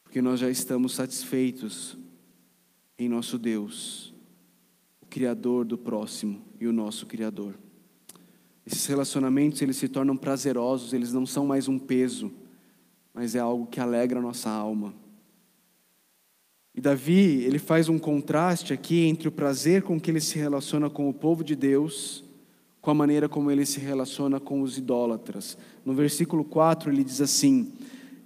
Porque 0.02 0.22
nós 0.22 0.40
já 0.40 0.50
estamos 0.50 0.96
satisfeitos 0.96 1.98
em 2.98 3.10
nosso 3.10 3.38
Deus, 3.38 4.16
o 5.02 5.06
Criador 5.06 5.66
do 5.66 5.78
próximo 5.78 6.42
e 6.60 6.66
o 6.66 6.72
nosso 6.72 7.06
Criador. 7.06 7.60
Esses 8.66 8.86
relacionamentos 8.86 9.62
eles 9.62 9.76
se 9.76 9.90
tornam 9.90 10.16
prazerosos, 10.16 10.94
eles 10.94 11.12
não 11.12 11.26
são 11.26 11.46
mais 11.46 11.68
um 11.68 11.78
peso, 11.78 12.32
mas 13.14 13.36
é 13.36 13.40
algo 13.40 13.68
que 13.68 13.82
alegra 13.82 14.20
a 14.20 14.24
nossa 14.24 14.50
alma. 14.50 14.94
E 16.74 16.80
Davi, 16.80 17.44
ele 17.44 17.60
faz 17.60 17.90
um 17.90 18.00
contraste 18.00 18.72
aqui 18.72 19.02
entre 19.02 19.28
o 19.28 19.32
prazer 19.32 19.84
com 19.84 20.00
que 20.00 20.10
ele 20.10 20.22
se 20.22 20.40
relaciona 20.40 20.90
com 20.90 21.10
o 21.10 21.14
povo 21.14 21.44
de 21.44 21.54
Deus 21.54 22.24
com 22.82 22.92
a 22.92 22.94
maneira 22.94 23.28
como 23.28 23.52
ele 23.52 23.66
se 23.66 23.80
relaciona 23.80 24.40
com 24.40 24.62
os 24.62 24.78
idólatras. 24.78 25.58
No 25.86 25.94
versículo 25.94 26.44
4 26.44 26.92
ele 26.92 27.04
diz 27.04 27.22
assim: 27.22 27.74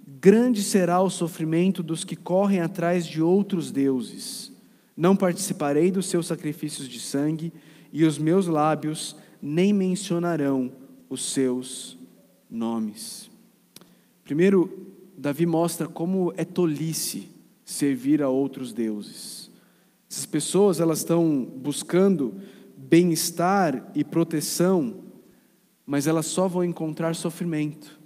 Grande 0.06 0.62
será 0.62 1.00
o 1.00 1.10
sofrimento 1.10 1.82
dos 1.82 2.04
que 2.04 2.16
correm 2.16 2.60
atrás 2.60 3.06
de 3.06 3.20
outros 3.20 3.70
deuses. 3.70 4.52
Não 4.96 5.16
participarei 5.16 5.90
dos 5.90 6.06
seus 6.06 6.26
sacrifícios 6.26 6.88
de 6.88 7.00
sangue, 7.00 7.52
e 7.92 8.04
os 8.04 8.18
meus 8.18 8.46
lábios 8.46 9.16
nem 9.40 9.72
mencionarão 9.72 10.72
os 11.08 11.32
seus 11.32 11.98
nomes. 12.50 13.30
Primeiro, 14.24 14.94
Davi 15.16 15.46
mostra 15.46 15.86
como 15.86 16.32
é 16.36 16.44
tolice 16.44 17.28
servir 17.64 18.22
a 18.22 18.28
outros 18.28 18.72
deuses. 18.72 19.50
Essas 20.10 20.26
pessoas 20.26 20.80
elas 20.80 20.98
estão 20.98 21.44
buscando 21.56 22.34
bem-estar 22.94 23.90
e 23.92 24.04
proteção, 24.04 25.00
mas 25.84 26.06
elas 26.06 26.26
só 26.26 26.46
vão 26.46 26.62
encontrar 26.62 27.16
sofrimento. 27.16 27.98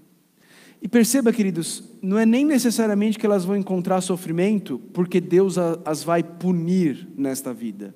E 0.81 0.89
perceba, 0.89 1.31
queridos, 1.31 1.85
não 2.01 2.19
é 2.19 2.25
nem 2.25 2.43
necessariamente 2.43 3.19
que 3.19 3.27
elas 3.27 3.45
vão 3.45 3.55
encontrar 3.55 4.01
sofrimento 4.01 4.79
porque 4.95 5.21
Deus 5.21 5.59
as 5.59 6.03
vai 6.03 6.23
punir 6.23 7.07
nesta 7.15 7.53
vida, 7.53 7.95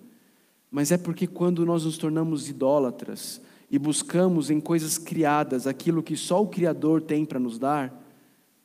mas 0.70 0.92
é 0.92 0.99
porque 0.99 1.26
quando 1.26 1.64
nós 1.64 1.87
nos 1.87 1.96
tornamos 1.96 2.50
idólatras 2.50 3.40
e 3.70 3.78
buscamos 3.78 4.50
em 4.50 4.61
coisas 4.61 4.99
criadas 4.99 5.66
aquilo 5.66 6.02
que 6.02 6.14
só 6.14 6.42
o 6.42 6.49
Criador 6.49 7.00
tem 7.00 7.25
para 7.25 7.40
nos 7.40 7.58
dar, 7.58 8.04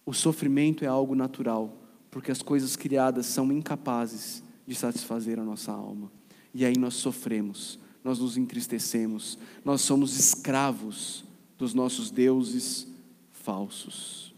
o 0.06 0.12
sofrimento 0.12 0.84
é 0.84 0.88
algo 0.88 1.16
natural, 1.16 1.82
porque 2.12 2.30
as 2.30 2.42
coisas 2.42 2.76
criadas 2.76 3.26
são 3.26 3.54
incapazes 3.54 4.44
de 4.68 4.76
satisfazer 4.76 5.40
a 5.40 5.46
nossa 5.46 5.72
alma. 5.72 6.12
E 6.54 6.66
aí 6.66 6.78
nós 6.78 6.96
sofremos, 6.96 7.80
nós 8.04 8.20
nos 8.20 8.38
entristecemos, 8.38 9.38
nós 9.64 9.82
somos 9.82 10.18
escravos 10.18 11.26
dos 11.58 11.74
nossos 11.74 12.12
deuses 12.12 12.88
falsos. 13.32 14.34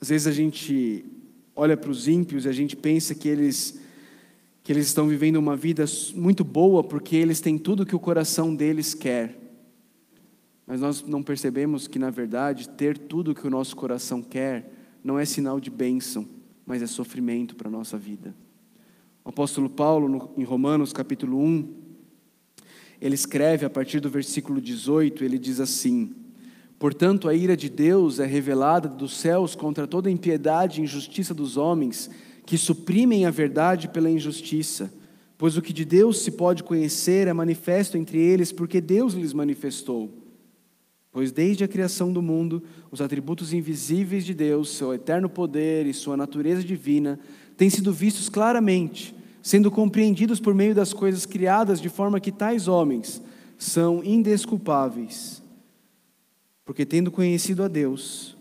Às 0.00 0.08
vezes 0.08 0.26
a 0.26 0.32
gente 0.32 1.04
olha 1.56 1.76
para 1.76 1.90
os 1.90 2.08
ímpios 2.08 2.44
e 2.44 2.48
a 2.48 2.52
gente 2.52 2.76
pensa 2.76 3.14
que 3.14 3.28
eles 3.28 3.80
que 4.62 4.72
eles 4.72 4.86
estão 4.86 5.06
vivendo 5.06 5.36
uma 5.36 5.54
vida 5.54 5.84
muito 6.14 6.42
boa 6.42 6.82
porque 6.82 7.16
eles 7.16 7.38
têm 7.38 7.58
tudo 7.58 7.84
que 7.84 7.94
o 7.94 8.00
coração 8.00 8.54
deles 8.54 8.94
quer. 8.94 9.38
Mas 10.66 10.80
nós 10.80 11.02
não 11.02 11.22
percebemos 11.22 11.86
que, 11.86 11.98
na 11.98 12.08
verdade, 12.08 12.70
ter 12.70 12.96
tudo 12.96 13.34
que 13.34 13.46
o 13.46 13.50
nosso 13.50 13.76
coração 13.76 14.22
quer 14.22 14.72
não 15.04 15.18
é 15.18 15.26
sinal 15.26 15.60
de 15.60 15.70
bênção, 15.70 16.26
mas 16.64 16.80
é 16.80 16.86
sofrimento 16.86 17.54
para 17.54 17.68
a 17.68 17.70
nossa 17.70 17.98
vida. 17.98 18.34
O 19.22 19.28
apóstolo 19.28 19.68
Paulo, 19.68 20.32
em 20.36 20.44
Romanos 20.44 20.94
capítulo 20.94 21.38
1, 21.38 21.83
ele 23.04 23.14
escreve 23.14 23.66
a 23.66 23.70
partir 23.70 24.00
do 24.00 24.08
versículo 24.08 24.62
18, 24.62 25.22
ele 25.22 25.38
diz 25.38 25.60
assim: 25.60 26.14
Portanto, 26.78 27.28
a 27.28 27.34
ira 27.34 27.54
de 27.54 27.68
Deus 27.68 28.18
é 28.18 28.24
revelada 28.24 28.88
dos 28.88 29.18
céus 29.18 29.54
contra 29.54 29.86
toda 29.86 30.10
impiedade 30.10 30.80
e 30.80 30.84
injustiça 30.84 31.34
dos 31.34 31.58
homens, 31.58 32.08
que 32.46 32.56
suprimem 32.56 33.26
a 33.26 33.30
verdade 33.30 33.88
pela 33.88 34.08
injustiça. 34.08 34.90
Pois 35.36 35.54
o 35.54 35.60
que 35.60 35.70
de 35.70 35.84
Deus 35.84 36.20
se 36.20 36.30
pode 36.30 36.62
conhecer 36.62 37.28
é 37.28 37.32
manifesto 37.34 37.98
entre 37.98 38.16
eles, 38.18 38.50
porque 38.50 38.80
Deus 38.80 39.12
lhes 39.12 39.34
manifestou. 39.34 40.10
Pois 41.12 41.30
desde 41.30 41.62
a 41.62 41.68
criação 41.68 42.10
do 42.10 42.22
mundo, 42.22 42.62
os 42.90 43.02
atributos 43.02 43.52
invisíveis 43.52 44.24
de 44.24 44.32
Deus, 44.32 44.70
seu 44.70 44.94
eterno 44.94 45.28
poder 45.28 45.84
e 45.84 45.92
sua 45.92 46.16
natureza 46.16 46.64
divina, 46.64 47.20
têm 47.54 47.68
sido 47.68 47.92
vistos 47.92 48.30
claramente 48.30 49.14
sendo 49.44 49.70
compreendidos 49.70 50.40
por 50.40 50.54
meio 50.54 50.74
das 50.74 50.94
coisas 50.94 51.26
criadas, 51.26 51.78
de 51.78 51.90
forma 51.90 52.18
que 52.18 52.32
tais 52.32 52.66
homens 52.66 53.20
são 53.58 54.02
indesculpáveis, 54.02 55.42
porque 56.64 56.86
tendo 56.86 57.10
conhecido 57.10 57.62
a 57.62 57.68
Deus, 57.68 58.38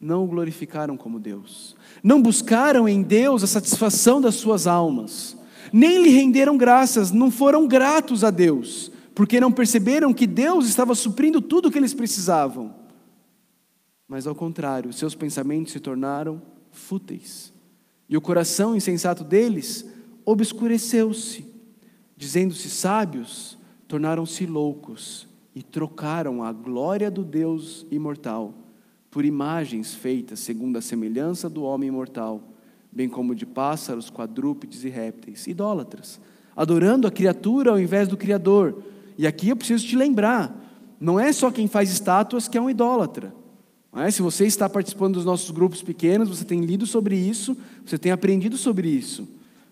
não 0.00 0.24
o 0.24 0.26
glorificaram 0.26 0.96
como 0.96 1.20
Deus, 1.20 1.76
não 2.02 2.22
buscaram 2.22 2.88
em 2.88 3.02
Deus 3.02 3.44
a 3.44 3.46
satisfação 3.46 4.18
das 4.18 4.36
suas 4.36 4.66
almas, 4.66 5.36
nem 5.70 6.02
lhe 6.02 6.08
renderam 6.08 6.56
graças, 6.56 7.12
não 7.12 7.30
foram 7.30 7.68
gratos 7.68 8.24
a 8.24 8.30
Deus, 8.30 8.90
porque 9.14 9.38
não 9.38 9.52
perceberam 9.52 10.14
que 10.14 10.26
Deus 10.26 10.66
estava 10.66 10.94
suprindo 10.94 11.42
tudo 11.42 11.68
o 11.68 11.70
que 11.70 11.76
eles 11.76 11.92
precisavam. 11.92 12.74
Mas 14.08 14.26
ao 14.26 14.34
contrário, 14.34 14.90
seus 14.90 15.14
pensamentos 15.14 15.74
se 15.74 15.80
tornaram 15.80 16.40
fúteis, 16.70 17.52
e 18.08 18.16
o 18.16 18.22
coração 18.22 18.74
insensato 18.74 19.22
deles 19.22 19.84
obscureceu-se. 20.26 21.46
Dizendo-se 22.16 22.68
sábios, 22.68 23.56
tornaram-se 23.86 24.44
loucos 24.44 25.28
e 25.54 25.62
trocaram 25.62 26.42
a 26.42 26.52
glória 26.52 27.10
do 27.10 27.24
Deus 27.24 27.86
imortal 27.90 28.52
por 29.10 29.24
imagens 29.24 29.94
feitas 29.94 30.40
segundo 30.40 30.76
a 30.76 30.82
semelhança 30.82 31.48
do 31.48 31.62
homem 31.62 31.88
imortal, 31.88 32.42
bem 32.92 33.08
como 33.08 33.34
de 33.34 33.46
pássaros, 33.46 34.10
quadrúpedes 34.10 34.84
e 34.84 34.90
répteis, 34.90 35.46
idólatras, 35.46 36.20
adorando 36.54 37.06
a 37.06 37.10
criatura 37.10 37.70
ao 37.70 37.80
invés 37.80 38.08
do 38.08 38.16
Criador. 38.16 38.82
E 39.16 39.26
aqui 39.26 39.48
eu 39.48 39.56
preciso 39.56 39.86
te 39.86 39.96
lembrar: 39.96 40.54
não 41.00 41.18
é 41.18 41.32
só 41.32 41.50
quem 41.50 41.66
faz 41.66 41.90
estátuas 41.90 42.48
que 42.48 42.58
é 42.58 42.60
um 42.60 42.68
idólatra. 42.68 43.32
É? 43.94 44.10
Se 44.10 44.20
você 44.20 44.44
está 44.44 44.68
participando 44.68 45.14
dos 45.14 45.24
nossos 45.24 45.50
grupos 45.50 45.82
pequenos, 45.82 46.28
você 46.28 46.44
tem 46.44 46.60
lido 46.60 46.84
sobre 46.84 47.16
isso, 47.16 47.56
você 47.84 47.96
tem 47.96 48.12
aprendido 48.12 48.58
sobre 48.58 48.88
isso. 48.88 49.26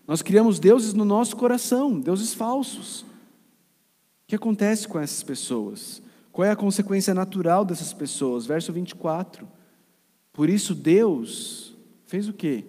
Nós 0.07 0.21
criamos 0.21 0.59
deuses 0.59 0.93
no 0.93 1.03
nosso 1.03 1.35
coração, 1.35 1.99
deuses 1.99 2.33
falsos. 2.33 3.01
O 3.01 4.27
que 4.27 4.35
acontece 4.35 4.87
com 4.87 4.99
essas 4.99 5.23
pessoas? 5.23 6.01
Qual 6.31 6.45
é 6.45 6.51
a 6.51 6.55
consequência 6.55 7.13
natural 7.13 7.65
dessas 7.65 7.93
pessoas? 7.93 8.45
Verso 8.45 8.71
24. 8.71 9.47
Por 10.31 10.49
isso 10.49 10.75
Deus 10.75 11.75
fez 12.05 12.27
o 12.27 12.33
quê? 12.33 12.65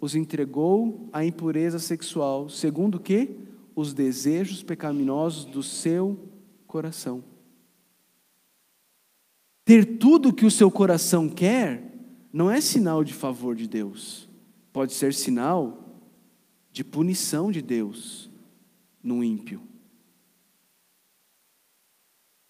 Os 0.00 0.14
entregou 0.14 1.08
à 1.12 1.24
impureza 1.24 1.78
sexual, 1.78 2.48
segundo 2.48 2.96
o 2.96 3.00
quê? 3.00 3.30
Os 3.74 3.92
desejos 3.92 4.62
pecaminosos 4.62 5.44
do 5.44 5.62
seu 5.62 6.18
coração. 6.66 7.24
Ter 9.64 9.98
tudo 9.98 10.28
o 10.28 10.32
que 10.32 10.44
o 10.44 10.50
seu 10.50 10.70
coração 10.70 11.28
quer 11.28 11.90
não 12.32 12.50
é 12.50 12.60
sinal 12.60 13.02
de 13.02 13.14
favor 13.14 13.54
de 13.54 13.66
Deus, 13.66 14.28
pode 14.72 14.92
ser 14.92 15.14
sinal 15.14 15.83
de 16.74 16.82
punição 16.82 17.52
de 17.52 17.62
Deus 17.62 18.28
no 19.00 19.22
ímpio. 19.22 19.62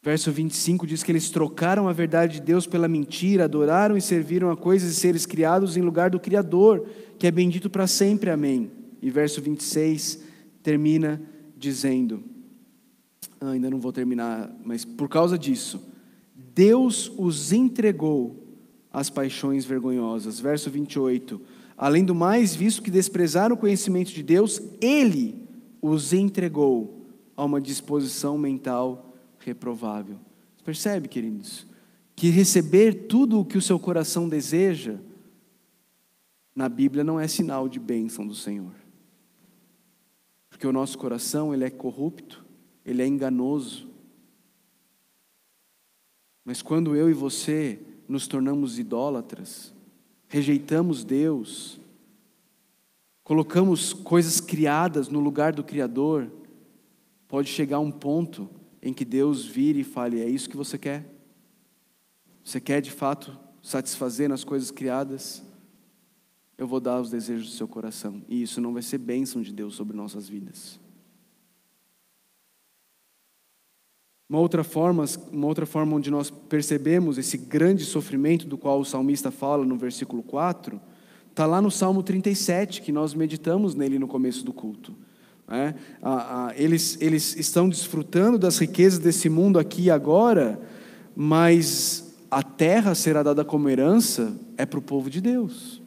Verso 0.02 0.32
25 0.32 0.86
diz 0.86 1.02
que 1.02 1.12
eles 1.12 1.28
trocaram 1.28 1.86
a 1.88 1.92
verdade 1.92 2.34
de 2.34 2.40
Deus 2.40 2.66
pela 2.66 2.88
mentira, 2.88 3.44
adoraram 3.44 3.98
e 3.98 4.00
serviram 4.00 4.50
a 4.50 4.56
coisas 4.56 4.90
e 4.90 4.94
seres 4.94 5.26
criados 5.26 5.76
em 5.76 5.82
lugar 5.82 6.08
do 6.08 6.18
Criador, 6.18 6.88
que 7.18 7.26
é 7.26 7.30
bendito 7.30 7.68
para 7.68 7.86
sempre. 7.86 8.30
Amém. 8.30 8.70
E 9.02 9.10
verso 9.10 9.42
26 9.42 10.24
termina 10.62 11.20
dizendo: 11.54 12.24
ah, 13.38 13.50
ainda 13.50 13.68
não 13.68 13.78
vou 13.78 13.92
terminar, 13.92 14.50
mas 14.64 14.86
por 14.86 15.08
causa 15.10 15.38
disso 15.38 15.82
Deus 16.34 17.12
os 17.18 17.52
entregou 17.52 18.42
às 18.90 19.10
paixões 19.10 19.66
vergonhosas. 19.66 20.40
Verso 20.40 20.70
28. 20.70 21.38
Além 21.76 22.04
do 22.04 22.14
mais, 22.14 22.54
visto 22.54 22.82
que 22.82 22.90
desprezaram 22.90 23.56
o 23.56 23.58
conhecimento 23.58 24.12
de 24.12 24.22
Deus, 24.22 24.60
Ele 24.80 25.42
os 25.82 26.12
entregou 26.12 27.06
a 27.36 27.44
uma 27.44 27.60
disposição 27.60 28.38
mental 28.38 29.14
reprovável. 29.38 30.18
Percebe, 30.64 31.08
queridos, 31.08 31.66
que 32.16 32.30
receber 32.30 33.06
tudo 33.06 33.40
o 33.40 33.44
que 33.44 33.58
o 33.58 33.62
seu 33.62 33.78
coração 33.78 34.28
deseja, 34.28 34.98
na 36.54 36.68
Bíblia 36.68 37.02
não 37.02 37.18
é 37.18 37.26
sinal 37.26 37.68
de 37.68 37.80
bênção 37.80 38.26
do 38.26 38.34
Senhor. 38.34 38.72
Porque 40.48 40.66
o 40.66 40.72
nosso 40.72 40.96
coração, 40.96 41.52
ele 41.52 41.64
é 41.64 41.70
corrupto, 41.70 42.44
ele 42.86 43.02
é 43.02 43.06
enganoso, 43.06 43.88
mas 46.44 46.62
quando 46.62 46.94
eu 46.94 47.10
e 47.10 47.14
você 47.14 47.80
nos 48.06 48.28
tornamos 48.28 48.78
idólatras, 48.78 49.73
rejeitamos 50.34 51.04
Deus, 51.04 51.78
colocamos 53.22 53.92
coisas 53.92 54.40
criadas 54.40 55.08
no 55.08 55.20
lugar 55.20 55.52
do 55.52 55.62
Criador, 55.62 56.28
pode 57.28 57.48
chegar 57.48 57.78
um 57.78 57.92
ponto 57.92 58.50
em 58.82 58.92
que 58.92 59.04
Deus 59.04 59.46
vire 59.46 59.82
e 59.82 59.84
fale: 59.84 60.20
É 60.20 60.28
isso 60.28 60.50
que 60.50 60.56
você 60.56 60.76
quer? 60.76 61.08
Você 62.42 62.60
quer 62.60 62.82
de 62.82 62.90
fato 62.90 63.38
satisfazer 63.62 64.28
nas 64.28 64.42
coisas 64.42 64.72
criadas? 64.72 65.40
Eu 66.58 66.66
vou 66.66 66.80
dar 66.80 67.00
os 67.00 67.10
desejos 67.10 67.50
do 67.50 67.52
seu 67.52 67.68
coração, 67.68 68.20
e 68.28 68.42
isso 68.42 68.60
não 68.60 68.72
vai 68.72 68.82
ser 68.82 68.98
bênção 68.98 69.40
de 69.40 69.52
Deus 69.52 69.76
sobre 69.76 69.96
nossas 69.96 70.28
vidas. 70.28 70.80
Uma 74.28 74.38
outra 74.38 74.64
forma, 74.64 75.04
uma 75.30 75.46
outra 75.46 75.66
forma 75.66 75.94
onde 75.94 76.10
nós 76.10 76.30
percebemos 76.30 77.18
esse 77.18 77.36
grande 77.36 77.84
sofrimento 77.84 78.46
do 78.46 78.56
qual 78.56 78.80
o 78.80 78.84
salmista 78.84 79.30
fala 79.30 79.66
no 79.66 79.76
versículo 79.76 80.22
4, 80.22 80.80
está 81.30 81.44
lá 81.44 81.60
no 81.60 81.70
Salmo 81.70 82.02
37, 82.02 82.80
que 82.80 82.90
nós 82.90 83.12
meditamos 83.12 83.74
nele 83.74 83.98
no 83.98 84.08
começo 84.08 84.44
do 84.44 84.52
culto. 84.52 84.96
É, 85.46 85.74
eles, 86.56 86.96
eles 87.02 87.36
estão 87.36 87.68
desfrutando 87.68 88.38
das 88.38 88.56
riquezas 88.56 88.98
desse 88.98 89.28
mundo 89.28 89.58
aqui 89.58 89.82
e 89.82 89.90
agora, 89.90 90.58
mas 91.14 92.16
a 92.30 92.42
terra 92.42 92.94
será 92.94 93.22
dada 93.22 93.44
como 93.44 93.68
herança 93.68 94.34
é 94.56 94.64
para 94.64 94.78
o 94.78 94.82
povo 94.82 95.10
de 95.10 95.20
Deus. 95.20 95.83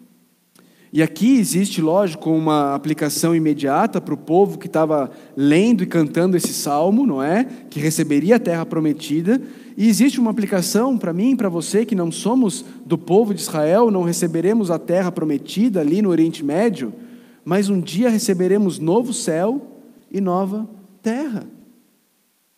E 0.91 1.03
aqui 1.03 1.37
existe, 1.37 1.81
lógico, 1.81 2.29
uma 2.29 2.73
aplicação 2.73 3.35
imediata 3.35 3.99
para 3.99 4.13
o 4.13 4.17
povo 4.17 4.57
que 4.57 4.67
estava 4.67 5.11
lendo 5.35 5.83
e 5.83 5.87
cantando 5.87 6.37
esse 6.37 6.53
salmo, 6.53 7.05
não 7.05 7.21
é? 7.21 7.45
Que 7.69 7.79
receberia 7.79 8.37
a 8.37 8.39
terra 8.39 8.65
prometida. 8.65 9.41
E 9.75 9.87
existe 9.87 10.19
uma 10.19 10.31
aplicação 10.31 10.97
para 10.97 11.13
mim 11.13 11.35
para 11.35 11.49
você 11.49 11.85
que 11.85 11.93
não 11.93 12.11
somos 12.11 12.63
do 12.85 12.97
povo 12.97 13.33
de 13.33 13.41
Israel, 13.41 13.91
não 13.91 14.03
receberemos 14.03 14.71
a 14.71 14.79
terra 14.79 15.11
prometida 15.11 15.81
ali 15.81 16.01
no 16.01 16.09
Oriente 16.09 16.43
Médio, 16.43 16.93
mas 17.43 17.69
um 17.69 17.79
dia 17.79 18.09
receberemos 18.09 18.79
novo 18.79 19.13
céu 19.13 19.79
e 20.11 20.19
nova 20.21 20.67
terra, 21.01 21.45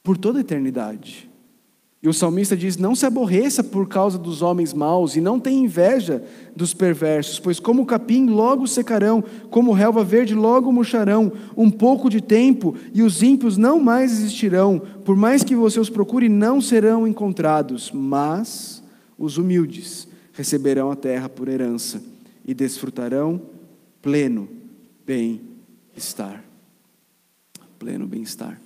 por 0.04 0.18
toda 0.18 0.40
a 0.40 0.42
eternidade. 0.42 1.29
E 2.02 2.08
o 2.08 2.14
salmista 2.14 2.56
diz: 2.56 2.78
Não 2.78 2.96
se 2.96 3.06
aborreça 3.06 3.62
por 3.64 3.88
causa 3.88 4.18
dos 4.18 4.42
homens 4.42 4.74
maus, 4.74 5.16
e 5.16 5.22
não 5.22 5.40
tenha 5.40 5.64
inveja 5.64 6.24
dos 6.56 6.74
perversos, 6.74 7.40
pois 7.40 7.60
como 7.60 7.82
o 7.82 7.86
capim 7.86 8.28
logo 8.28 8.66
secarão, 8.68 9.24
como 9.50 9.74
relva 9.74 10.04
verde 10.04 10.34
logo 10.34 10.72
murcharão, 10.72 11.32
um 11.58 11.70
pouco 11.70 12.10
de 12.10 12.22
tempo, 12.22 12.76
e 12.94 13.04
os 13.04 13.22
ímpios 13.22 13.58
não 13.58 13.80
mais 13.80 14.14
existirão, 14.14 14.82
por 15.04 15.16
mais 15.18 15.44
que 15.44 15.56
você 15.56 15.80
os 15.80 15.90
procure, 15.90 16.30
não 16.30 16.62
serão 16.62 17.06
encontrados, 17.06 17.92
mas 17.92 18.82
os 19.18 19.38
humildes 19.38 20.08
receberão 20.32 20.90
a 20.90 20.96
terra 20.96 21.28
por 21.28 21.50
herança 21.50 22.02
e 22.46 22.54
desfrutarão 22.54 23.42
pleno 24.02 24.48
bem-estar. 25.06 26.46
Pleno 27.78 28.08
bem-estar. 28.08 28.60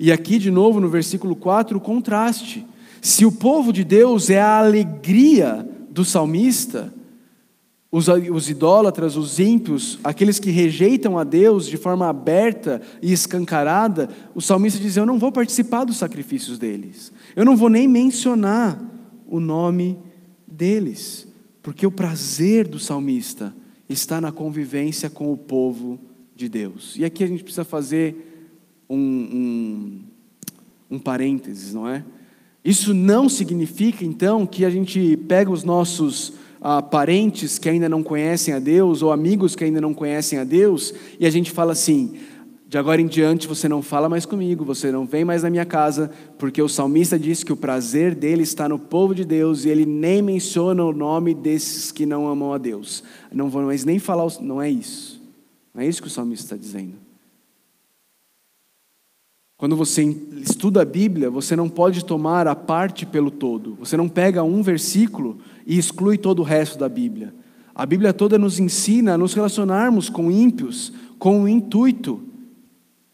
E 0.00 0.10
aqui, 0.10 0.38
de 0.38 0.50
novo, 0.50 0.80
no 0.80 0.88
versículo 0.88 1.36
4, 1.36 1.76
o 1.76 1.80
contraste. 1.80 2.66
Se 3.00 3.24
o 3.24 3.32
povo 3.32 3.72
de 3.72 3.84
Deus 3.84 4.30
é 4.30 4.40
a 4.40 4.58
alegria 4.58 5.68
do 5.90 6.04
salmista, 6.04 6.92
os, 7.90 8.06
os, 8.08 8.50
idólatras, 8.50 9.16
os 9.16 9.38
ímpios, 9.38 9.98
aqueles 10.04 10.38
que 10.38 10.50
rejeitam 10.50 11.18
a 11.18 11.24
Deus 11.24 11.66
de 11.66 11.76
forma 11.76 12.06
aberta 12.06 12.82
e 13.00 13.12
escancarada, 13.12 14.10
o 14.34 14.40
salmista 14.40 14.78
diz: 14.78 14.96
Eu 14.96 15.06
não 15.06 15.18
vou 15.18 15.32
participar 15.32 15.84
dos 15.84 15.96
sacrifícios 15.96 16.58
deles, 16.58 17.12
eu 17.34 17.44
não 17.44 17.56
vou 17.56 17.70
nem 17.70 17.88
mencionar 17.88 18.78
o 19.26 19.40
nome 19.40 19.98
deles, 20.46 21.26
porque 21.62 21.86
o 21.86 21.90
prazer 21.90 22.68
do 22.68 22.78
salmista 22.78 23.54
está 23.88 24.20
na 24.20 24.30
convivência 24.30 25.08
com 25.08 25.32
o 25.32 25.36
povo 25.36 25.98
de 26.36 26.48
Deus. 26.48 26.94
E 26.96 27.04
aqui 27.04 27.24
a 27.24 27.26
gente 27.26 27.42
precisa 27.42 27.64
fazer 27.64 28.46
um, 28.88 28.96
um, 28.96 30.00
um 30.90 30.98
parênteses, 30.98 31.72
não 31.72 31.88
é? 31.88 32.04
Isso 32.68 32.92
não 32.92 33.30
significa, 33.30 34.04
então, 34.04 34.44
que 34.44 34.62
a 34.62 34.68
gente 34.68 35.16
pega 35.26 35.50
os 35.50 35.64
nossos 35.64 36.34
ah, 36.60 36.82
parentes 36.82 37.58
que 37.58 37.66
ainda 37.66 37.88
não 37.88 38.02
conhecem 38.02 38.52
a 38.52 38.58
Deus, 38.58 39.00
ou 39.00 39.10
amigos 39.10 39.56
que 39.56 39.64
ainda 39.64 39.80
não 39.80 39.94
conhecem 39.94 40.38
a 40.38 40.44
Deus, 40.44 40.92
e 41.18 41.24
a 41.24 41.30
gente 41.30 41.50
fala 41.50 41.72
assim: 41.72 42.18
de 42.68 42.76
agora 42.76 43.00
em 43.00 43.06
diante 43.06 43.48
você 43.48 43.70
não 43.70 43.80
fala 43.80 44.06
mais 44.06 44.26
comigo, 44.26 44.66
você 44.66 44.92
não 44.92 45.06
vem 45.06 45.24
mais 45.24 45.44
na 45.44 45.48
minha 45.48 45.64
casa, 45.64 46.10
porque 46.36 46.60
o 46.60 46.68
salmista 46.68 47.18
diz 47.18 47.42
que 47.42 47.54
o 47.54 47.56
prazer 47.56 48.14
dele 48.14 48.42
está 48.42 48.68
no 48.68 48.78
povo 48.78 49.14
de 49.14 49.24
Deus 49.24 49.64
e 49.64 49.70
ele 49.70 49.86
nem 49.86 50.20
menciona 50.20 50.84
o 50.84 50.92
nome 50.92 51.32
desses 51.32 51.90
que 51.90 52.04
não 52.04 52.28
amam 52.28 52.52
a 52.52 52.58
Deus. 52.58 53.02
Não 53.32 53.48
vou 53.48 53.62
mais 53.62 53.82
nem 53.86 53.98
falar, 53.98 54.26
não 54.42 54.60
é 54.60 54.68
isso. 54.68 55.22
Não 55.72 55.80
é 55.80 55.86
isso 55.86 56.02
que 56.02 56.08
o 56.08 56.10
salmista 56.10 56.44
está 56.44 56.56
dizendo. 56.58 57.07
Quando 59.58 59.74
você 59.74 60.04
estuda 60.36 60.82
a 60.82 60.84
Bíblia, 60.84 61.28
você 61.28 61.56
não 61.56 61.68
pode 61.68 62.04
tomar 62.04 62.46
a 62.46 62.54
parte 62.54 63.04
pelo 63.04 63.28
todo. 63.28 63.74
Você 63.80 63.96
não 63.96 64.08
pega 64.08 64.44
um 64.44 64.62
versículo 64.62 65.38
e 65.66 65.76
exclui 65.76 66.16
todo 66.16 66.38
o 66.38 66.44
resto 66.44 66.78
da 66.78 66.88
Bíblia. 66.88 67.34
A 67.74 67.84
Bíblia 67.84 68.12
toda 68.12 68.38
nos 68.38 68.60
ensina 68.60 69.14
a 69.14 69.18
nos 69.18 69.34
relacionarmos 69.34 70.08
com 70.08 70.30
ímpios 70.30 70.92
com 71.18 71.42
o 71.42 71.48
intuito 71.48 72.22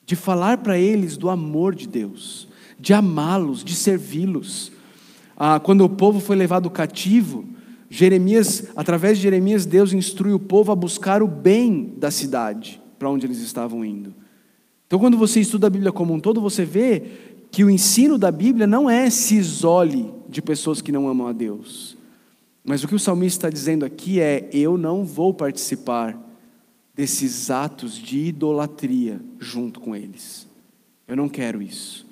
de 0.05 0.15
falar 0.15 0.59
para 0.59 0.79
eles 0.79 1.17
do 1.17 1.31
amor 1.31 1.75
de 1.75 1.89
Deus, 1.89 2.47
de 2.79 2.93
amá-los, 2.93 3.65
de 3.65 3.75
servi-los. 3.75 4.71
Ah, 5.35 5.59
quando 5.59 5.83
o 5.83 5.89
povo 5.89 6.21
foi 6.21 6.37
levado 6.37 6.69
cativo, 6.69 7.47
Jeremias, 7.89 8.69
através 8.77 9.17
de 9.17 9.23
Jeremias, 9.23 9.65
Deus 9.65 9.95
instrui 9.95 10.35
o 10.35 10.39
povo 10.39 10.71
a 10.71 10.77
buscar 10.77 11.23
o 11.23 11.27
bem 11.27 11.95
da 11.97 12.11
cidade 12.11 12.83
para 12.99 13.09
onde 13.09 13.27
eles 13.27 13.39
estavam 13.39 13.83
indo. 13.83 14.24
Então, 14.95 15.01
quando 15.01 15.19
você 15.19 15.41
estuda 15.41 15.67
a 15.67 15.71
Bíblia 15.71 15.91
como 15.91 16.15
um 16.15 16.21
todo, 16.21 16.41
você 16.41 16.65
vê 16.65 17.03
que 17.51 17.65
o 17.65 17.69
ensino 17.69 18.17
da 18.17 18.31
Bíblia 18.31 18.65
não 18.65 18.89
é 18.89 19.11
se 19.11 19.35
isole 19.35 20.15
de 20.29 20.41
pessoas 20.41 20.81
que 20.81 20.93
não 20.93 21.09
amam 21.09 21.27
a 21.27 21.33
Deus. 21.33 21.97
Mas 22.63 22.85
o 22.85 22.87
que 22.87 22.95
o 22.95 22.99
salmista 23.01 23.49
está 23.49 23.51
dizendo 23.51 23.85
aqui 23.85 24.21
é: 24.21 24.49
eu 24.53 24.79
não 24.79 25.05
vou 25.05 25.35
participar 25.35 26.17
desses 26.95 27.51
atos 27.51 27.99
de 27.99 28.27
idolatria 28.27 29.21
junto 29.41 29.81
com 29.81 29.97
eles. 29.97 30.47
Eu 31.09 31.17
não 31.17 31.29
quero 31.29 31.61
isso. 31.61 32.07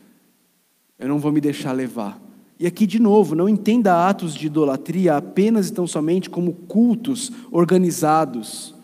Eu 0.99 1.07
não 1.07 1.21
vou 1.21 1.31
me 1.31 1.41
deixar 1.41 1.71
levar. 1.71 2.21
E 2.59 2.67
aqui, 2.67 2.85
de 2.85 2.99
novo, 2.99 3.37
não 3.37 3.49
entenda 3.49 4.09
atos 4.09 4.35
de 4.35 4.49
idolatria 4.49 5.17
apenas 5.17 5.69
e 5.69 5.73
tão 5.73 5.87
somente 5.87 6.29
como 6.29 6.53
cultos 6.53 7.31
organizados, 7.53 8.75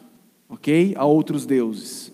ok? 0.49 0.95
A 0.97 1.05
outros 1.05 1.45
deuses. 1.45 2.08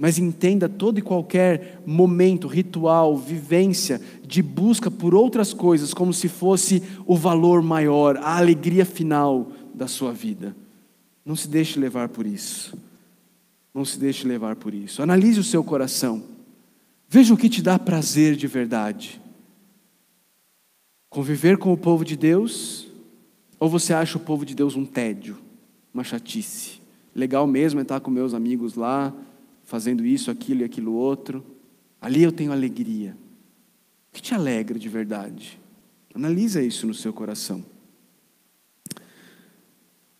Mas 0.00 0.18
entenda 0.18 0.66
todo 0.66 0.98
e 0.98 1.02
qualquer 1.02 1.82
momento, 1.84 2.48
ritual, 2.48 3.18
vivência 3.18 4.00
de 4.26 4.40
busca 4.40 4.90
por 4.90 5.14
outras 5.14 5.52
coisas 5.52 5.92
como 5.92 6.10
se 6.10 6.26
fosse 6.26 6.82
o 7.04 7.14
valor 7.14 7.62
maior, 7.62 8.16
a 8.16 8.38
alegria 8.38 8.86
final 8.86 9.52
da 9.74 9.86
sua 9.86 10.10
vida. 10.10 10.56
Não 11.22 11.36
se 11.36 11.46
deixe 11.46 11.78
levar 11.78 12.08
por 12.08 12.26
isso. 12.26 12.78
Não 13.74 13.84
se 13.84 13.98
deixe 13.98 14.26
levar 14.26 14.56
por 14.56 14.72
isso. 14.72 15.02
Analise 15.02 15.38
o 15.38 15.44
seu 15.44 15.62
coração. 15.62 16.22
Veja 17.06 17.34
o 17.34 17.36
que 17.36 17.50
te 17.50 17.60
dá 17.60 17.78
prazer 17.78 18.36
de 18.36 18.46
verdade. 18.46 19.20
Conviver 21.10 21.58
com 21.58 21.74
o 21.74 21.76
povo 21.76 22.06
de 22.06 22.16
Deus, 22.16 22.86
ou 23.58 23.68
você 23.68 23.92
acha 23.92 24.16
o 24.16 24.20
povo 24.20 24.46
de 24.46 24.54
Deus 24.54 24.76
um 24.76 24.86
tédio, 24.86 25.36
uma 25.92 26.04
chatice? 26.04 26.80
Legal 27.14 27.46
mesmo 27.46 27.80
é 27.80 27.82
estar 27.82 28.00
com 28.00 28.10
meus 28.10 28.32
amigos 28.32 28.76
lá, 28.76 29.12
fazendo 29.70 30.04
isso, 30.04 30.32
aquilo 30.32 30.62
e 30.62 30.64
aquilo 30.64 30.92
outro. 30.92 31.44
Ali 32.00 32.24
eu 32.24 32.32
tenho 32.32 32.50
alegria. 32.50 33.16
O 34.10 34.14
que 34.16 34.20
te 34.20 34.34
alegra 34.34 34.76
de 34.76 34.88
verdade? 34.88 35.60
Analisa 36.12 36.60
isso 36.60 36.88
no 36.88 36.92
seu 36.92 37.12
coração. 37.12 37.64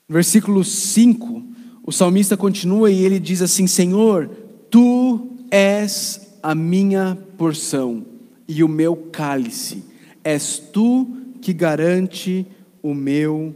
Versículo 0.09 0.65
5, 0.65 1.43
o 1.85 1.91
salmista 1.91 2.37
continua 2.37 2.93
e 2.93 3.05
ele 3.05 3.19
diz 3.19 3.43
assim: 3.43 3.67
Senhor, 3.67 4.29
tu 4.71 5.29
és 5.51 6.39
a 6.41 6.55
minha 6.55 7.19
porção 7.37 8.07
e 8.47 8.63
o 8.63 8.69
meu 8.69 8.95
cálice, 8.97 9.83
és 10.23 10.59
tu 10.59 11.09
que 11.41 11.53
garante 11.53 12.47
o 12.81 12.95
meu 12.95 13.53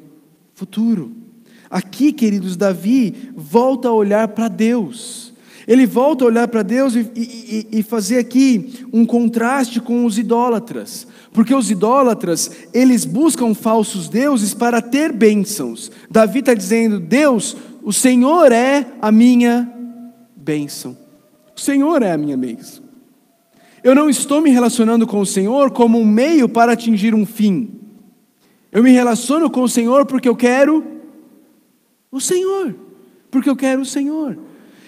futuro. 0.55 1.13
Aqui, 1.71 2.13
queridos, 2.13 2.57
Davi 2.57 3.31
volta 3.37 3.89
a 3.89 3.93
olhar 3.93 4.27
para 4.29 4.49
Deus. 4.49 5.24
Ele 5.67 5.87
volta 5.87 6.25
a 6.25 6.27
olhar 6.27 6.49
para 6.49 6.63
Deus 6.63 6.95
e, 6.95 7.11
e, 7.15 7.69
e, 7.79 7.83
fazer 7.83 8.19
aqui 8.19 8.87
um 8.93 9.07
contraste 9.07 9.81
com 9.81 10.05
os 10.05 10.19
idólatras, 10.19 11.07
porque 11.33 11.55
os 11.55 11.71
idólatras 11.71 12.51
eles 12.73 13.05
buscam 13.05 13.55
falsos 13.55 14.09
deuses 14.09 14.53
para 14.53 14.83
ter 14.83 15.13
bênçãos. 15.13 15.91
Davi 16.11 16.41
está 16.41 16.53
dizendo: 16.53 17.01
Deus, 17.01 17.57
o 17.83 17.93
Senhor 17.93 18.53
é 18.53 18.87
a 19.01 19.11
minha 19.11 19.71
bênção. 20.37 20.97
O 21.57 21.61
Senhor 21.61 22.03
é 22.03 22.13
a 22.13 22.19
minha 22.19 22.37
bênção. 22.37 22.85
Eu 23.83 23.95
não 23.95 24.09
estou 24.09 24.41
me 24.41 24.51
relacionando 24.51 25.07
com 25.07 25.21
o 25.21 25.27
Senhor 25.27 25.71
como 25.71 25.99
um 25.99 26.07
meio 26.07 26.49
para 26.49 26.73
atingir 26.73 27.15
um 27.15 27.25
fim. 27.25 27.71
Eu 28.73 28.83
me 28.83 28.91
relaciono 28.91 29.51
com 29.51 29.63
o 29.63 29.69
Senhor 29.69 30.05
porque 30.05 30.29
eu 30.29 30.35
quero 30.35 30.85
o 32.11 32.21
Senhor. 32.21 32.75
Porque 33.31 33.49
eu 33.49 33.57
quero 33.57 33.83
o 33.83 33.87
Senhor. 33.87 34.39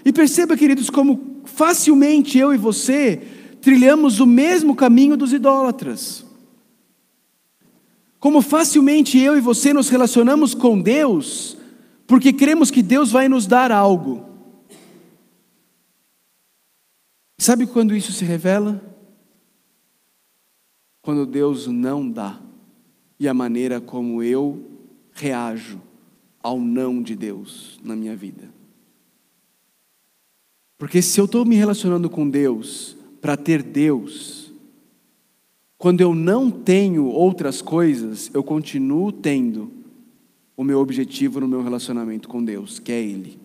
E 0.06 0.12
perceba, 0.12 0.56
queridos, 0.56 0.88
como 0.88 1.42
facilmente 1.44 2.38
eu 2.38 2.54
e 2.54 2.56
você 2.56 3.16
trilhamos 3.60 4.20
o 4.20 4.26
mesmo 4.26 4.76
caminho 4.76 5.16
dos 5.16 5.32
idólatras. 5.32 6.24
Como 8.20 8.40
facilmente 8.40 9.18
eu 9.18 9.36
e 9.36 9.40
você 9.40 9.72
nos 9.72 9.88
relacionamos 9.88 10.54
com 10.54 10.80
Deus, 10.80 11.58
porque 12.06 12.32
cremos 12.32 12.70
que 12.70 12.84
Deus 12.84 13.10
vai 13.10 13.28
nos 13.28 13.48
dar 13.48 13.72
algo. 13.72 14.24
Sabe 17.36 17.66
quando 17.66 17.92
isso 17.92 18.12
se 18.12 18.24
revela? 18.24 18.80
Quando 21.02 21.26
Deus 21.26 21.66
não 21.66 22.08
dá, 22.08 22.38
e 23.18 23.26
a 23.26 23.34
maneira 23.34 23.80
como 23.80 24.22
eu 24.22 24.70
reajo 25.10 25.80
ao 26.40 26.60
não 26.60 27.02
de 27.02 27.16
Deus 27.16 27.80
na 27.82 27.96
minha 27.96 28.14
vida. 28.14 28.55
Porque 30.78 31.00
se 31.00 31.20
eu 31.20 31.24
estou 31.24 31.44
me 31.44 31.56
relacionando 31.56 32.10
com 32.10 32.28
Deus 32.28 32.96
para 33.20 33.36
ter 33.36 33.62
Deus, 33.62 34.52
quando 35.78 36.00
eu 36.00 36.14
não 36.14 36.50
tenho 36.50 37.06
outras 37.06 37.62
coisas, 37.62 38.30
eu 38.34 38.42
continuo 38.42 39.10
tendo 39.10 39.70
o 40.56 40.64
meu 40.64 40.80
objetivo 40.80 41.40
no 41.40 41.48
meu 41.48 41.62
relacionamento 41.62 42.28
com 42.28 42.44
Deus, 42.44 42.78
que 42.78 42.92
é 42.92 43.02
Ele. 43.02 43.38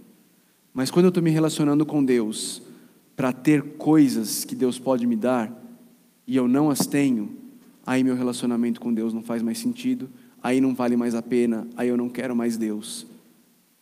Mas 0.74 0.90
quando 0.90 1.06
eu 1.06 1.10
estou 1.10 1.24
me 1.24 1.30
relacionando 1.30 1.86
com 1.86 2.04
Deus 2.04 2.62
para 3.16 3.34
ter 3.34 3.62
coisas 3.78 4.46
que 4.46 4.56
Deus 4.56 4.80
pode 4.80 5.06
me 5.06 5.16
dar 5.16 5.52
e 6.26 6.36
eu 6.36 6.48
não 6.48 6.70
as 6.70 6.86
tenho, 6.86 7.36
aí 7.86 8.04
meu 8.04 8.16
relacionamento 8.16 8.80
com 8.80 8.94
Deus 8.94 9.14
não 9.14 9.22
faz 9.22 9.42
mais 9.42 9.58
sentido, 9.58 10.10
aí 10.42 10.62
não 10.62 10.74
vale 10.74 10.96
mais 10.96 11.14
a 11.14 11.22
pena, 11.22 11.68
aí 11.76 11.90
eu 11.90 11.98
não 11.98 12.10
quero 12.10 12.36
mais 12.36 12.58
Deus, 12.58 13.06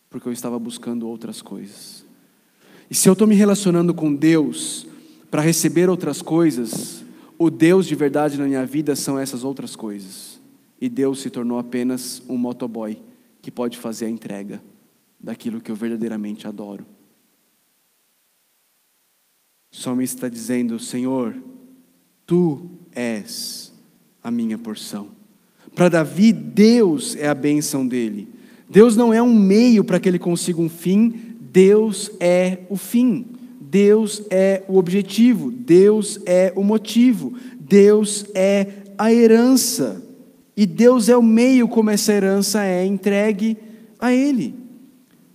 porque 0.08 0.26
eu 0.26 0.32
estava 0.32 0.58
buscando 0.58 1.06
outras 1.06 1.40
coisas. 1.40 1.99
E 2.90 2.94
se 2.94 3.08
eu 3.08 3.12
estou 3.12 3.28
me 3.28 3.36
relacionando 3.36 3.94
com 3.94 4.12
Deus 4.12 4.84
para 5.30 5.40
receber 5.40 5.88
outras 5.88 6.20
coisas, 6.20 7.04
o 7.38 7.48
Deus 7.48 7.86
de 7.86 7.94
verdade 7.94 8.36
na 8.36 8.46
minha 8.46 8.66
vida 8.66 8.96
são 8.96 9.16
essas 9.16 9.44
outras 9.44 9.76
coisas. 9.76 10.40
E 10.80 10.88
Deus 10.88 11.20
se 11.20 11.30
tornou 11.30 11.58
apenas 11.58 12.20
um 12.28 12.36
motoboy 12.36 13.00
que 13.40 13.50
pode 13.50 13.78
fazer 13.78 14.06
a 14.06 14.10
entrega 14.10 14.60
daquilo 15.20 15.60
que 15.60 15.70
eu 15.70 15.76
verdadeiramente 15.76 16.48
adoro. 16.48 16.84
O 19.72 19.76
salmista 19.76 20.16
está 20.16 20.28
dizendo: 20.28 20.78
Senhor, 20.80 21.36
tu 22.26 22.68
és 22.92 23.72
a 24.22 24.30
minha 24.32 24.58
porção. 24.58 25.08
Para 25.76 25.88
Davi, 25.88 26.32
Deus 26.32 27.14
é 27.14 27.28
a 27.28 27.34
bênção 27.34 27.86
dele. 27.86 28.28
Deus 28.68 28.96
não 28.96 29.12
é 29.14 29.22
um 29.22 29.34
meio 29.34 29.84
para 29.84 30.00
que 30.00 30.08
ele 30.08 30.18
consiga 30.18 30.60
um 30.60 30.68
fim, 30.68 31.29
Deus 31.52 32.10
é 32.20 32.58
o 32.68 32.76
fim, 32.76 33.26
Deus 33.60 34.22
é 34.30 34.62
o 34.68 34.78
objetivo, 34.78 35.50
Deus 35.50 36.20
é 36.24 36.52
o 36.54 36.62
motivo, 36.62 37.34
Deus 37.58 38.24
é 38.34 38.66
a 38.96 39.12
herança. 39.12 40.02
E 40.56 40.66
Deus 40.66 41.08
é 41.08 41.16
o 41.16 41.22
meio 41.22 41.66
como 41.66 41.90
essa 41.90 42.12
herança 42.12 42.64
é 42.64 42.84
entregue 42.84 43.56
a 43.98 44.12
Ele. 44.12 44.54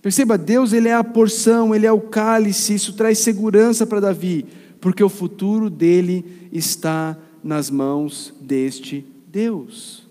Perceba, 0.00 0.38
Deus 0.38 0.72
ele 0.72 0.86
é 0.86 0.94
a 0.94 1.02
porção, 1.02 1.74
ele 1.74 1.84
é 1.84 1.90
o 1.90 2.00
cálice, 2.00 2.74
isso 2.74 2.92
traz 2.92 3.18
segurança 3.18 3.84
para 3.84 3.98
Davi, 3.98 4.46
porque 4.80 5.02
o 5.02 5.08
futuro 5.08 5.68
dele 5.68 6.24
está 6.52 7.18
nas 7.42 7.68
mãos 7.70 8.32
deste 8.40 9.04
Deus. 9.26 10.05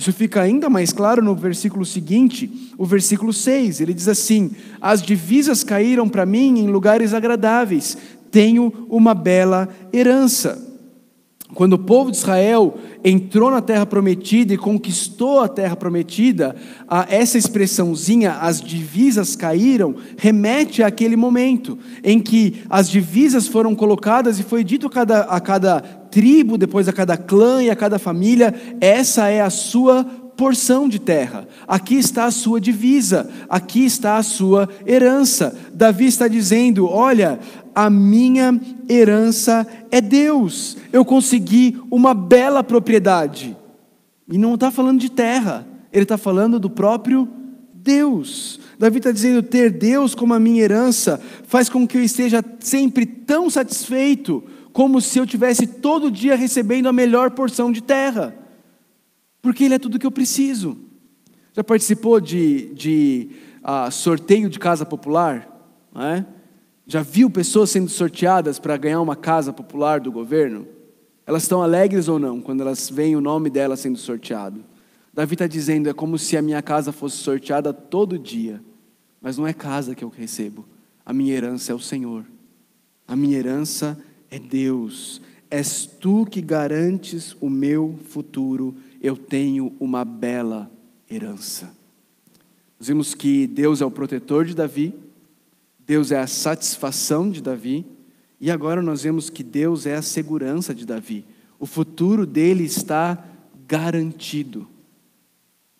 Isso 0.00 0.14
fica 0.14 0.40
ainda 0.40 0.70
mais 0.70 0.94
claro 0.94 1.22
no 1.22 1.34
versículo 1.34 1.84
seguinte, 1.84 2.72
o 2.78 2.86
versículo 2.86 3.34
6. 3.34 3.82
Ele 3.82 3.92
diz 3.92 4.08
assim: 4.08 4.50
As 4.80 5.02
divisas 5.02 5.62
caíram 5.62 6.08
para 6.08 6.24
mim 6.24 6.58
em 6.58 6.68
lugares 6.68 7.12
agradáveis, 7.12 7.98
tenho 8.30 8.86
uma 8.88 9.12
bela 9.12 9.68
herança. 9.92 10.69
Quando 11.54 11.72
o 11.74 11.78
povo 11.78 12.10
de 12.10 12.16
Israel 12.16 12.76
entrou 13.02 13.50
na 13.50 13.60
terra 13.60 13.84
prometida 13.84 14.54
e 14.54 14.58
conquistou 14.58 15.40
a 15.40 15.48
terra 15.48 15.74
prometida, 15.74 16.54
essa 17.08 17.36
expressãozinha, 17.36 18.32
as 18.34 18.60
divisas 18.60 19.34
caíram, 19.34 19.94
remete 20.16 20.82
àquele 20.82 21.16
momento 21.16 21.78
em 22.04 22.20
que 22.20 22.62
as 22.68 22.88
divisas 22.88 23.46
foram 23.46 23.74
colocadas 23.74 24.38
e 24.38 24.42
foi 24.42 24.62
dito 24.62 24.86
a 24.86 24.90
cada, 24.90 25.20
a 25.22 25.40
cada 25.40 25.80
tribo, 25.80 26.56
depois 26.58 26.88
a 26.88 26.92
cada 26.92 27.16
clã 27.16 27.62
e 27.62 27.70
a 27.70 27.76
cada 27.76 27.98
família: 27.98 28.54
essa 28.80 29.28
é 29.28 29.40
a 29.40 29.50
sua 29.50 30.04
porção 30.40 30.88
de 30.88 30.98
terra, 30.98 31.46
aqui 31.68 31.96
está 31.96 32.24
a 32.24 32.30
sua 32.30 32.58
divisa, 32.58 33.30
aqui 33.46 33.84
está 33.84 34.16
a 34.16 34.22
sua 34.22 34.70
herança. 34.86 35.54
Davi 35.74 36.06
está 36.06 36.26
dizendo: 36.28 36.86
olha, 36.88 37.38
a 37.74 37.88
minha 37.88 38.58
herança 38.88 39.66
é 39.90 40.00
Deus. 40.00 40.76
Eu 40.92 41.04
consegui 41.04 41.80
uma 41.90 42.14
bela 42.14 42.62
propriedade. 42.62 43.56
E 44.28 44.38
não 44.38 44.54
está 44.54 44.70
falando 44.70 45.00
de 45.00 45.10
terra, 45.10 45.66
ele 45.92 46.04
está 46.04 46.16
falando 46.16 46.58
do 46.60 46.70
próprio 46.70 47.28
Deus. 47.74 48.60
Davi 48.78 48.98
está 48.98 49.10
dizendo: 49.10 49.42
ter 49.42 49.70
Deus 49.70 50.14
como 50.14 50.34
a 50.34 50.40
minha 50.40 50.62
herança 50.62 51.20
faz 51.44 51.68
com 51.68 51.86
que 51.86 51.96
eu 51.96 52.02
esteja 52.02 52.44
sempre 52.60 53.04
tão 53.04 53.50
satisfeito, 53.50 54.44
como 54.72 55.00
se 55.00 55.18
eu 55.18 55.26
tivesse 55.26 55.66
todo 55.66 56.10
dia 56.10 56.36
recebendo 56.36 56.88
a 56.88 56.92
melhor 56.92 57.32
porção 57.32 57.72
de 57.72 57.82
terra, 57.82 58.34
porque 59.42 59.64
Ele 59.64 59.74
é 59.74 59.78
tudo 59.78 59.98
que 59.98 60.06
eu 60.06 60.10
preciso. 60.12 60.78
Já 61.52 61.64
participou 61.64 62.20
de, 62.20 62.72
de 62.74 63.30
uh, 63.64 63.90
sorteio 63.90 64.48
de 64.48 64.58
casa 64.58 64.86
popular? 64.86 65.48
Não 65.92 66.02
é? 66.02 66.26
Já 66.90 67.02
viu 67.02 67.30
pessoas 67.30 67.70
sendo 67.70 67.88
sorteadas 67.88 68.58
para 68.58 68.76
ganhar 68.76 69.00
uma 69.00 69.14
casa 69.14 69.52
popular 69.52 70.00
do 70.00 70.10
governo? 70.10 70.66
Elas 71.24 71.44
estão 71.44 71.62
alegres 71.62 72.08
ou 72.08 72.18
não 72.18 72.40
quando 72.40 72.62
elas 72.62 72.90
veem 72.90 73.14
o 73.14 73.20
nome 73.20 73.48
dela 73.48 73.76
sendo 73.76 73.96
sorteado? 73.96 74.64
Davi 75.14 75.36
está 75.36 75.46
dizendo: 75.46 75.88
é 75.88 75.92
como 75.92 76.18
se 76.18 76.36
a 76.36 76.42
minha 76.42 76.60
casa 76.60 76.90
fosse 76.90 77.18
sorteada 77.18 77.72
todo 77.72 78.18
dia, 78.18 78.60
mas 79.20 79.38
não 79.38 79.46
é 79.46 79.52
casa 79.52 79.94
que 79.94 80.02
eu 80.02 80.08
recebo, 80.08 80.66
A 81.06 81.12
minha 81.12 81.32
herança 81.32 81.70
é 81.70 81.74
o 81.76 81.78
Senhor. 81.78 82.24
A 83.06 83.14
minha 83.14 83.38
herança 83.38 83.96
é 84.28 84.40
Deus. 84.40 85.22
És 85.48 85.86
tu 85.86 86.26
que 86.26 86.40
garantes 86.40 87.36
o 87.40 87.48
meu 87.48 88.00
futuro. 88.08 88.74
Eu 89.00 89.16
tenho 89.16 89.72
uma 89.78 90.04
bela 90.04 90.68
herança. 91.08 91.72
Nós 92.80 92.88
vimos 92.88 93.14
que 93.14 93.46
Deus 93.46 93.80
é 93.80 93.84
o 93.84 93.92
protetor 93.92 94.44
de 94.44 94.56
Davi, 94.56 94.92
Deus 95.90 96.12
é 96.12 96.20
a 96.20 96.26
satisfação 96.28 97.28
de 97.28 97.42
Davi, 97.42 97.84
e 98.40 98.48
agora 98.48 98.80
nós 98.80 99.02
vemos 99.02 99.28
que 99.28 99.42
Deus 99.42 99.86
é 99.86 99.96
a 99.96 100.02
segurança 100.02 100.72
de 100.72 100.86
Davi. 100.86 101.26
O 101.58 101.66
futuro 101.66 102.24
dele 102.24 102.62
está 102.62 103.26
garantido. 103.66 104.68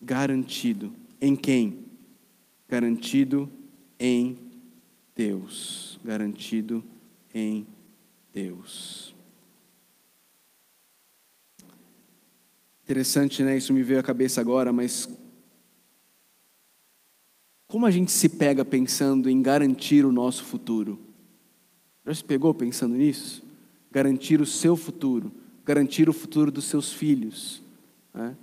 Garantido. 0.01 0.91
Em 1.21 1.33
quem? 1.33 1.85
Garantido 2.67 3.49
em 3.97 4.37
Deus. 5.15 5.97
Garantido 6.03 6.83
em 7.33 7.65
Deus. 8.33 9.15
Interessante, 12.83 13.43
né? 13.43 13.55
Isso 13.55 13.71
me 13.71 13.81
veio 13.81 14.01
à 14.01 14.03
cabeça 14.03 14.41
agora, 14.41 14.73
mas 14.73 15.07
como 17.71 17.85
a 17.85 17.91
gente 17.91 18.11
se 18.11 18.27
pega 18.27 18.65
pensando 18.65 19.29
em 19.29 19.41
garantir 19.41 20.03
o 20.03 20.11
nosso 20.11 20.43
futuro? 20.43 20.99
Já 22.05 22.13
se 22.13 22.21
pegou 22.21 22.53
pensando 22.53 22.95
nisso? 22.95 23.41
Garantir 23.89 24.41
o 24.41 24.45
seu 24.45 24.75
futuro, 24.75 25.31
garantir 25.63 26.09
o 26.09 26.13
futuro 26.13 26.51
dos 26.51 26.65
seus 26.65 26.91
filhos. 26.91 27.63
Né? 28.13 28.35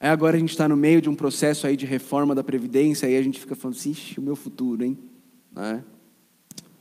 Aí 0.00 0.08
agora 0.08 0.36
a 0.36 0.40
gente 0.40 0.50
está 0.50 0.68
no 0.68 0.76
meio 0.76 1.00
de 1.00 1.08
um 1.08 1.14
processo 1.14 1.64
aí 1.64 1.76
de 1.76 1.86
reforma 1.86 2.34
da 2.34 2.42
Previdência, 2.42 3.06
aí 3.06 3.16
a 3.16 3.22
gente 3.22 3.38
fica 3.38 3.54
falando 3.54 3.76
assim, 3.76 3.94
o 4.18 4.20
meu 4.20 4.34
futuro, 4.34 4.82
hein? 4.82 4.98
Né? 5.52 5.84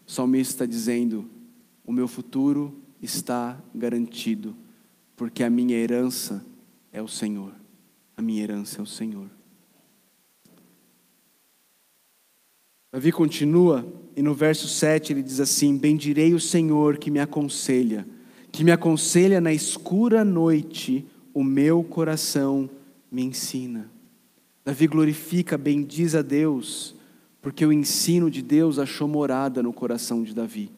O 0.08 0.12
salmista 0.12 0.56
está 0.56 0.66
dizendo, 0.66 1.30
o 1.86 1.94
meu 1.94 2.08
futuro 2.08 2.74
está 3.00 3.62
garantido, 3.76 4.56
porque 5.16 5.44
a 5.44 5.52
minha 5.52 5.78
herança 5.78 6.44
é 6.92 7.00
o 7.00 7.08
Senhor. 7.08 7.54
A 8.18 8.24
minha 8.24 8.42
herança 8.42 8.80
é 8.80 8.82
o 8.82 8.88
Senhor. 8.88 9.30
Davi 12.96 13.12
continua 13.12 13.86
e 14.16 14.22
no 14.22 14.34
verso 14.34 14.70
7 14.70 15.12
ele 15.12 15.22
diz 15.22 15.42
assim: 15.42 15.78
Bendirei 15.78 16.34
o 16.34 16.40
Senhor 16.40 16.98
que 16.98 17.12
me 17.12 17.20
aconselha, 17.20 18.08
que 18.54 18.64
me 18.64 18.72
aconselha 18.72 19.42
na 19.42 19.52
escura 19.52 20.24
noite, 20.24 21.06
o 21.34 21.44
meu 21.44 21.84
coração 21.84 22.70
me 23.12 23.22
ensina. 23.22 23.92
Davi 24.64 24.88
glorifica, 24.88 25.58
bendiz 25.58 26.16
a 26.16 26.22
Deus, 26.22 26.96
porque 27.42 27.66
o 27.66 27.74
ensino 27.74 28.32
de 28.32 28.42
Deus 28.42 28.80
achou 28.80 29.10
morada 29.10 29.62
no 29.62 29.74
coração 29.74 30.24
de 30.24 30.34
Davi. 30.34 30.72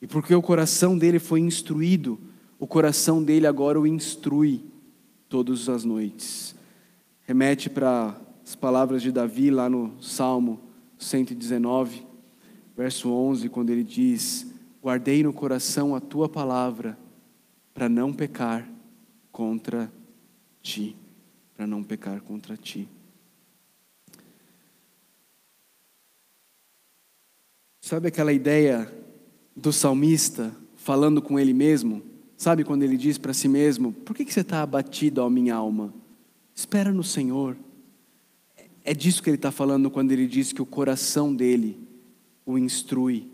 E 0.00 0.06
porque 0.06 0.32
o 0.32 0.40
coração 0.40 0.96
dele 0.96 1.18
foi 1.18 1.40
instruído, 1.40 2.16
o 2.60 2.66
coração 2.66 3.20
dele 3.20 3.48
agora 3.48 3.80
o 3.80 3.88
instrui 3.88 4.62
todas 5.28 5.68
as 5.68 5.82
noites. 5.82 6.54
Remete 7.26 7.68
para 7.68 8.16
as 8.46 8.54
palavras 8.54 9.02
de 9.02 9.10
Davi 9.10 9.50
lá 9.50 9.68
no 9.68 10.00
Salmo 10.00 10.69
119, 11.00 12.06
verso 12.76 13.10
11, 13.10 13.48
quando 13.48 13.70
ele 13.70 13.82
diz: 13.82 14.46
Guardei 14.82 15.22
no 15.22 15.32
coração 15.32 15.94
a 15.94 16.00
tua 16.00 16.28
palavra, 16.28 16.98
para 17.72 17.88
não 17.88 18.12
pecar 18.12 18.68
contra 19.32 19.90
ti. 20.62 20.96
Para 21.56 21.66
não 21.66 21.82
pecar 21.82 22.20
contra 22.20 22.56
ti. 22.56 22.88
Sabe 27.80 28.08
aquela 28.08 28.32
ideia 28.32 28.92
do 29.56 29.72
salmista 29.72 30.54
falando 30.76 31.20
com 31.20 31.38
ele 31.38 31.52
mesmo? 31.52 32.02
Sabe 32.36 32.64
quando 32.64 32.82
ele 32.82 32.96
diz 32.96 33.18
para 33.18 33.34
si 33.34 33.48
mesmo: 33.48 33.92
Por 33.92 34.14
que, 34.14 34.24
que 34.24 34.32
você 34.32 34.40
está 34.40 34.62
abatido, 34.62 35.22
ó 35.22 35.28
minha 35.28 35.54
alma? 35.54 35.92
Espera 36.54 36.92
no 36.92 37.02
Senhor. 37.02 37.56
É 38.90 38.92
disso 38.92 39.22
que 39.22 39.30
ele 39.30 39.36
está 39.36 39.52
falando 39.52 39.88
quando 39.88 40.10
ele 40.10 40.26
diz 40.26 40.52
que 40.52 40.60
o 40.60 40.66
coração 40.66 41.32
dele 41.32 41.78
o 42.44 42.58
instrui 42.58 43.28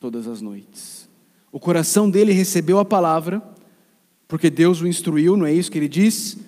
todas 0.00 0.26
as 0.26 0.40
noites. 0.40 1.06
O 1.52 1.60
coração 1.60 2.08
dele 2.08 2.32
recebeu 2.32 2.78
a 2.78 2.84
palavra, 2.84 3.42
porque 4.26 4.48
Deus 4.48 4.80
o 4.80 4.86
instruiu, 4.86 5.36
não 5.36 5.44
é 5.44 5.52
isso 5.52 5.70
que 5.70 5.76
ele 5.76 5.86
diz? 5.86 6.38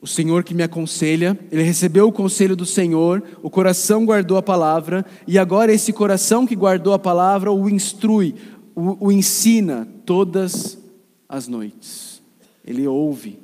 O 0.00 0.06
Senhor 0.08 0.42
que 0.42 0.52
me 0.52 0.64
aconselha, 0.64 1.38
ele 1.48 1.62
recebeu 1.62 2.08
o 2.08 2.12
conselho 2.12 2.56
do 2.56 2.66
Senhor, 2.66 3.22
o 3.40 3.48
coração 3.48 4.04
guardou 4.04 4.36
a 4.36 4.42
palavra, 4.42 5.06
e 5.24 5.38
agora 5.38 5.72
esse 5.72 5.92
coração 5.92 6.44
que 6.44 6.56
guardou 6.56 6.92
a 6.92 6.98
palavra 6.98 7.52
o 7.52 7.70
instrui, 7.70 8.34
o, 8.74 9.06
o 9.06 9.12
ensina 9.12 9.86
todas 10.04 10.76
as 11.28 11.46
noites. 11.46 12.20
Ele 12.66 12.84
ouve 12.88 13.38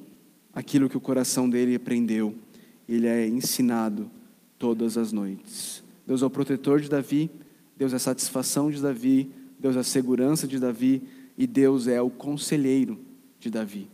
aquilo 0.52 0.88
que 0.88 0.96
o 0.96 1.00
coração 1.00 1.48
dele 1.48 1.76
aprendeu 1.76 2.34
ele 2.88 3.06
é 3.06 3.26
ensinado 3.26 4.10
todas 4.58 4.96
as 4.96 5.12
noites. 5.12 5.82
Deus 6.06 6.22
é 6.22 6.26
o 6.26 6.30
protetor 6.30 6.80
de 6.80 6.88
Davi, 6.88 7.30
Deus 7.76 7.92
é 7.92 7.96
a 7.96 8.00
satisfação 8.00 8.70
de 8.70 8.80
Davi, 8.80 9.30
Deus 9.58 9.76
é 9.76 9.80
a 9.80 9.84
segurança 9.84 10.46
de 10.46 10.58
Davi 10.58 11.02
e 11.36 11.46
Deus 11.46 11.86
é 11.86 12.00
o 12.00 12.10
conselheiro 12.10 12.98
de 13.38 13.50
Davi. 13.50 13.90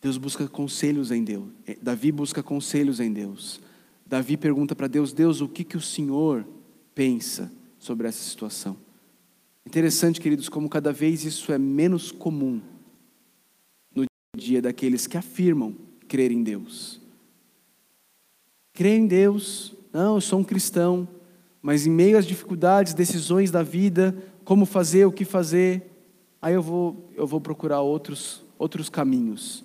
Deus 0.00 0.16
busca 0.16 0.46
conselhos 0.48 1.10
em 1.10 1.22
Deus. 1.22 1.48
É, 1.66 1.76
Davi 1.80 2.12
busca 2.12 2.42
conselhos 2.42 3.00
em 3.00 3.12
Deus. 3.12 3.60
Davi 4.06 4.36
pergunta 4.36 4.74
para 4.74 4.86
Deus: 4.86 5.12
Deus, 5.12 5.40
o 5.40 5.48
que, 5.48 5.64
que 5.64 5.76
o 5.76 5.80
Senhor 5.80 6.46
pensa 6.94 7.52
sobre 7.78 8.08
essa 8.08 8.22
situação? 8.22 8.76
Interessante, 9.66 10.20
queridos, 10.20 10.48
como 10.48 10.68
cada 10.68 10.92
vez 10.92 11.24
isso 11.24 11.52
é 11.52 11.58
menos 11.58 12.10
comum 12.10 12.60
no 13.94 14.04
dia 14.36 14.62
daqueles 14.62 15.06
que 15.06 15.18
afirmam 15.18 15.76
crer 16.08 16.32
em 16.32 16.42
Deus 16.42 16.99
crê 18.80 18.96
em 18.96 19.06
Deus, 19.06 19.74
não, 19.92 20.14
eu 20.14 20.22
sou 20.22 20.38
um 20.38 20.42
cristão, 20.42 21.06
mas 21.60 21.86
em 21.86 21.90
meio 21.90 22.16
às 22.16 22.24
dificuldades, 22.24 22.94
decisões 22.94 23.50
da 23.50 23.62
vida, 23.62 24.16
como 24.42 24.64
fazer, 24.64 25.04
o 25.04 25.12
que 25.12 25.22
fazer, 25.22 25.82
aí 26.40 26.54
eu 26.54 26.62
vou, 26.62 27.10
eu 27.14 27.26
vou 27.26 27.42
procurar 27.42 27.82
outros, 27.82 28.42
outros 28.58 28.88
caminhos 28.88 29.62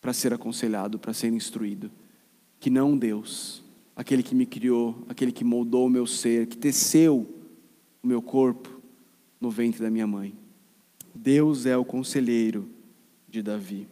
para 0.00 0.14
ser 0.14 0.32
aconselhado, 0.32 0.98
para 0.98 1.12
ser 1.12 1.30
instruído, 1.30 1.90
que 2.58 2.70
não 2.70 2.96
Deus, 2.96 3.62
aquele 3.94 4.22
que 4.22 4.34
me 4.34 4.46
criou, 4.46 5.04
aquele 5.10 5.30
que 5.30 5.44
moldou 5.44 5.84
o 5.84 5.90
meu 5.90 6.06
ser, 6.06 6.46
que 6.46 6.56
teceu 6.56 7.28
o 8.02 8.06
meu 8.06 8.22
corpo 8.22 8.80
no 9.38 9.50
ventre 9.50 9.82
da 9.82 9.90
minha 9.90 10.06
mãe. 10.06 10.34
Deus 11.14 11.66
é 11.66 11.76
o 11.76 11.84
conselheiro 11.84 12.66
de 13.28 13.42
Davi. 13.42 13.86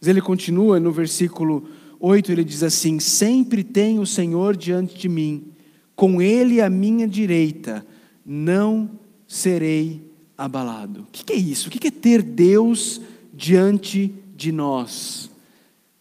Mas 0.00 0.08
ele 0.08 0.22
continua 0.22 0.80
no 0.80 0.90
versículo 0.90 1.68
8 2.00 2.32
ele 2.32 2.42
diz 2.42 2.62
assim: 2.62 2.98
Sempre 2.98 3.62
tenho 3.62 4.00
o 4.00 4.06
Senhor 4.06 4.56
diante 4.56 4.98
de 4.98 5.08
mim, 5.08 5.44
com 5.94 6.20
Ele 6.20 6.60
à 6.60 6.70
minha 6.70 7.06
direita, 7.06 7.86
não 8.24 8.90
serei 9.28 10.02
abalado. 10.36 11.02
O 11.02 11.06
que 11.12 11.32
é 11.32 11.36
isso? 11.36 11.68
O 11.68 11.70
que 11.70 11.86
é 11.86 11.90
ter 11.90 12.22
Deus 12.22 13.00
diante 13.34 14.12
de 14.34 14.50
nós? 14.50 15.30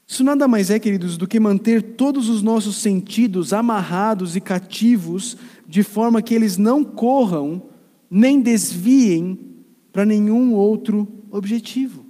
Isso 0.08 0.24
nada 0.24 0.48
mais 0.48 0.72
é, 0.72 0.80
queridos, 0.80 1.18
do 1.18 1.28
que 1.28 1.40
manter 1.40 1.84
todos 1.84 2.30
os 2.30 2.42
nossos 2.42 2.78
sentidos 2.78 3.54
amarrados 3.54 4.36
e 4.36 4.42
cativos, 4.42 5.38
de 5.68 5.84
forma 5.84 6.22
que 6.22 6.34
eles 6.34 6.58
não 6.58 6.84
corram 6.84 7.62
nem 8.10 8.42
desviem 8.42 9.38
para 9.92 10.06
nenhum 10.06 10.54
outro 10.54 11.08
objetivo. 11.30 12.09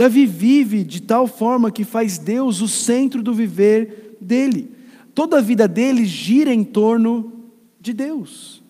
Davi 0.00 0.24
vive 0.24 0.82
de 0.82 1.02
tal 1.02 1.26
forma 1.26 1.70
que 1.70 1.84
faz 1.84 2.16
Deus 2.16 2.62
o 2.62 2.68
centro 2.68 3.22
do 3.22 3.34
viver 3.34 4.16
dele. 4.18 4.74
Toda 5.14 5.36
a 5.36 5.42
vida 5.42 5.68
dele 5.68 6.06
gira 6.06 6.54
em 6.54 6.64
torno 6.64 7.50
de 7.78 7.92
Deus. 7.92 8.62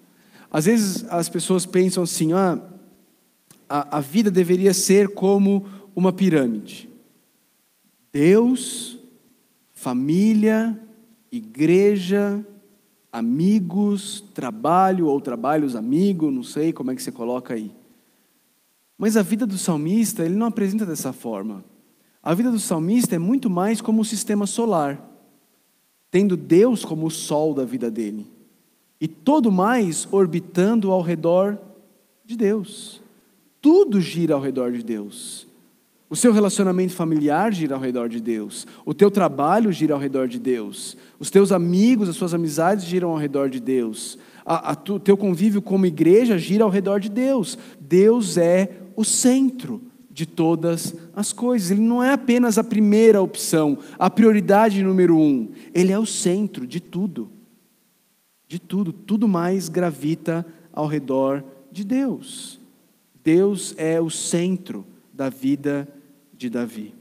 Às 0.51 0.65
vezes 0.65 1.05
as 1.05 1.29
pessoas 1.29 1.65
pensam 1.65 2.03
assim: 2.03 2.33
ah, 2.33 2.61
a, 3.69 3.99
a 3.99 4.01
vida 4.01 4.29
deveria 4.29 4.75
ser 4.75 5.11
como 5.11 5.67
uma 5.95 6.13
pirâmide. 6.13 6.89
Deus, 8.13 8.99
família, 9.73 10.77
igreja, 11.31 12.45
amigos, 13.13 14.25
trabalho 14.35 15.07
ou 15.07 15.21
trabalhos 15.21 15.77
amigo, 15.77 16.29
não 16.29 16.43
sei 16.43 16.73
como 16.73 16.91
é 16.91 16.97
que 16.97 17.03
você 17.05 17.13
coloca 17.13 17.55
aí. 17.55 17.71
Mas 19.01 19.17
a 19.17 19.23
vida 19.23 19.47
do 19.47 19.57
salmista, 19.57 20.27
ele 20.27 20.35
não 20.35 20.49
apresenta 20.49 20.85
dessa 20.85 21.11
forma. 21.11 21.65
A 22.23 22.35
vida 22.35 22.51
do 22.51 22.59
salmista 22.59 23.17
é 23.17 23.19
muito 23.19 23.49
mais 23.49 23.81
como 23.81 24.03
o 24.03 24.05
sistema 24.05 24.47
solar, 24.47 25.03
tendo 26.11 26.37
Deus 26.37 26.85
como 26.85 27.07
o 27.07 27.11
sol 27.11 27.55
da 27.55 27.65
vida 27.65 27.91
dele, 27.91 28.27
e 29.01 29.09
todo 29.09 29.51
mais 29.51 30.07
orbitando 30.13 30.91
ao 30.91 31.01
redor 31.01 31.59
de 32.27 32.37
Deus. 32.37 33.01
Tudo 33.59 34.03
gira 34.03 34.35
ao 34.35 34.41
redor 34.41 34.71
de 34.71 34.83
Deus. 34.83 35.49
O 36.11 36.17
seu 36.17 36.31
relacionamento 36.31 36.93
familiar 36.93 37.55
gira 37.55 37.77
ao 37.77 37.81
redor 37.81 38.09
de 38.09 38.21
Deus. 38.21 38.67
O 38.85 38.93
teu 38.93 39.11
trabalho 39.11 39.73
gira 39.73 39.95
ao 39.95 40.01
redor 40.01 40.29
de 40.29 40.39
Deus. 40.39 40.97
Os 41.19 41.31
teus 41.31 41.53
amigos, 41.53 42.09
as 42.09 42.17
suas 42.17 42.35
amizades 42.35 42.85
giram 42.85 43.11
ao 43.11 43.17
redor 43.17 43.49
de 43.49 43.61
Deus. 43.61 44.19
O 44.89 44.99
teu 44.99 45.17
convívio 45.17 45.63
como 45.63 45.87
igreja 45.87 46.37
gira 46.37 46.65
ao 46.65 46.71
redor 46.71 46.99
de 46.99 47.09
Deus. 47.09 47.57
Deus 47.81 48.37
é 48.37 48.80
o 49.01 49.05
centro 49.05 49.81
de 50.11 50.27
todas 50.27 50.95
as 51.17 51.33
coisas. 51.33 51.71
Ele 51.71 51.81
não 51.81 52.03
é 52.03 52.13
apenas 52.13 52.59
a 52.59 52.65
primeira 52.65 53.23
opção, 53.23 53.79
a 53.99 54.11
prioridade 54.11 54.83
número 54.83 55.17
um. 55.17 55.51
Ele 55.73 55.93
é 55.93 55.99
o 55.99 56.05
centro 56.05 56.67
de 56.67 56.81
tudo. 56.81 57.31
De 58.47 58.59
tudo. 58.59 58.93
Tudo 58.93 59.27
mais 59.27 59.69
gravita 59.69 60.45
ao 60.73 60.87
redor 60.87 61.43
de 61.73 61.85
Deus. 61.85 62.61
Deus 63.25 63.75
é 63.79 64.01
o 64.01 64.11
centro 64.11 64.85
da 65.13 65.31
vida 65.31 65.89
de 66.37 66.51
Davi. 66.51 66.95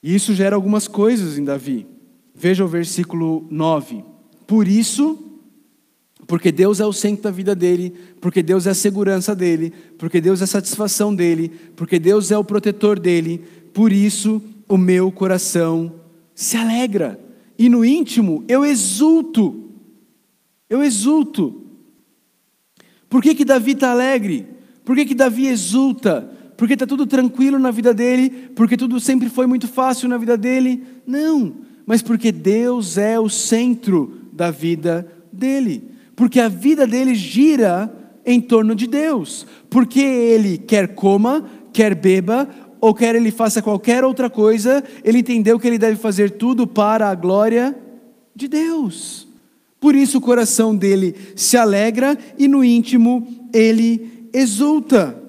E 0.00 0.14
isso 0.14 0.34
gera 0.34 0.54
algumas 0.54 0.86
coisas 0.86 1.36
em 1.36 1.44
Davi. 1.44 1.86
Veja 2.34 2.64
o 2.64 2.68
versículo 2.68 3.46
9. 3.50 4.04
Por 4.46 4.68
isso, 4.68 5.18
porque 6.28 6.52
Deus 6.52 6.78
é 6.78 6.86
o 6.86 6.92
centro 6.92 7.24
da 7.24 7.30
vida 7.30 7.54
dele, 7.54 7.94
porque 8.20 8.42
Deus 8.42 8.66
é 8.66 8.70
a 8.70 8.74
segurança 8.74 9.34
dele, 9.34 9.72
porque 9.96 10.20
Deus 10.20 10.40
é 10.40 10.44
a 10.44 10.48
satisfação 10.48 11.14
dele, 11.14 11.50
porque 11.76 11.98
Deus 11.98 12.30
é 12.30 12.38
o 12.38 12.44
protetor 12.44 12.98
dele, 12.98 13.44
por 13.72 13.92
isso 13.92 14.42
o 14.68 14.76
meu 14.76 15.10
coração 15.10 15.92
se 16.34 16.56
alegra. 16.56 17.18
E 17.58 17.68
no 17.68 17.84
íntimo 17.84 18.44
eu 18.48 18.64
exulto. 18.64 19.70
Eu 20.68 20.82
exulto. 20.82 21.64
Por 23.08 23.22
que, 23.22 23.34
que 23.34 23.44
Davi 23.44 23.72
está 23.72 23.90
alegre? 23.90 24.46
Por 24.84 24.94
que, 24.94 25.06
que 25.06 25.14
Davi 25.14 25.46
exulta? 25.46 26.30
Porque 26.56 26.74
está 26.74 26.86
tudo 26.86 27.06
tranquilo 27.06 27.58
na 27.58 27.70
vida 27.70 27.94
dele? 27.94 28.30
Porque 28.54 28.76
tudo 28.76 29.00
sempre 29.00 29.30
foi 29.30 29.46
muito 29.46 29.66
fácil 29.66 30.08
na 30.08 30.18
vida 30.18 30.36
dele? 30.36 30.82
Não, 31.06 31.56
mas 31.86 32.02
porque 32.02 32.30
Deus 32.30 32.98
é 32.98 33.18
o 33.18 33.28
centro 33.28 34.28
da 34.32 34.50
vida 34.50 35.10
dele. 35.32 35.90
Porque 36.14 36.40
a 36.40 36.48
vida 36.48 36.86
dele 36.86 37.14
gira 37.14 37.92
em 38.28 38.42
torno 38.42 38.74
de 38.74 38.86
Deus. 38.86 39.46
Porque 39.70 40.00
ele 40.00 40.58
quer 40.58 40.94
coma, 40.94 41.48
quer 41.72 41.94
beba, 41.94 42.48
ou 42.80 42.94
quer 42.94 43.14
ele 43.14 43.30
faça 43.30 43.62
qualquer 43.62 44.04
outra 44.04 44.28
coisa, 44.28 44.84
ele 45.02 45.18
entendeu 45.18 45.58
que 45.58 45.66
ele 45.66 45.78
deve 45.78 45.96
fazer 45.96 46.32
tudo 46.32 46.66
para 46.66 47.08
a 47.08 47.14
glória 47.14 47.76
de 48.36 48.46
Deus. 48.46 49.26
Por 49.80 49.94
isso 49.94 50.18
o 50.18 50.20
coração 50.20 50.76
dele 50.76 51.14
se 51.34 51.56
alegra 51.56 52.16
e 52.36 52.46
no 52.46 52.62
íntimo 52.62 53.26
ele 53.52 54.28
exulta. 54.32 55.20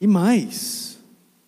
E 0.00 0.06
mais, 0.06 0.98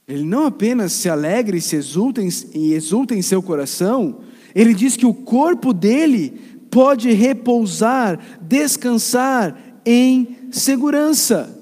ele 0.07 0.24
não 0.24 0.46
apenas 0.46 0.92
se 0.92 1.09
alegra 1.09 1.57
e 1.57 1.61
se 1.61 1.76
exulta 1.76 2.22
em, 2.22 2.29
e 2.55 2.74
exulta 2.74 3.14
em 3.14 3.22
seu 3.22 3.42
coração, 3.42 4.20
ele 4.55 4.74
diz 4.74 4.96
que 4.96 5.07
o 5.07 5.14
corpo 5.14 5.72
dele 5.72 6.50
pode 6.70 7.11
repousar, 7.12 8.18
descansar 8.40 9.69
em 9.85 10.51
segurança. 10.53 11.57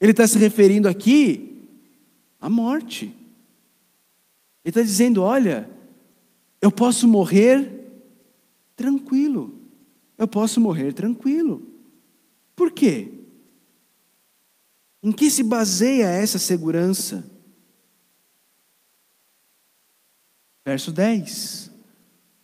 Ele 0.00 0.12
está 0.12 0.26
se 0.26 0.38
referindo 0.38 0.88
aqui 0.88 1.66
à 2.40 2.48
morte. 2.48 3.06
Ele 4.64 4.70
está 4.70 4.82
dizendo: 4.82 5.22
olha, 5.22 5.68
eu 6.60 6.70
posso 6.70 7.08
morrer 7.08 7.70
tranquilo. 8.76 9.58
Eu 10.16 10.28
posso 10.28 10.60
morrer 10.60 10.92
tranquilo. 10.92 11.62
Por 12.54 12.72
quê? 12.72 13.12
Em 15.02 15.12
que 15.12 15.30
se 15.30 15.42
baseia 15.42 16.06
essa 16.06 16.38
segurança? 16.38 17.24
Verso 20.66 20.92
10: 20.92 21.70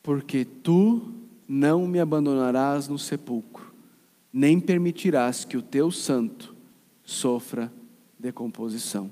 Porque 0.02 0.44
tu 0.44 1.12
não 1.46 1.86
me 1.86 2.00
abandonarás 2.00 2.88
no 2.88 2.98
sepulcro, 2.98 3.53
nem 4.36 4.58
permitirás 4.58 5.44
que 5.44 5.56
o 5.56 5.62
teu 5.62 5.92
santo 5.92 6.56
sofra 7.04 7.72
decomposição. 8.18 9.08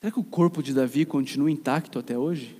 Será 0.00 0.10
que 0.10 0.18
o 0.18 0.24
corpo 0.24 0.62
de 0.62 0.72
Davi 0.72 1.04
continua 1.04 1.50
intacto 1.50 1.98
até 1.98 2.16
hoje? 2.16 2.58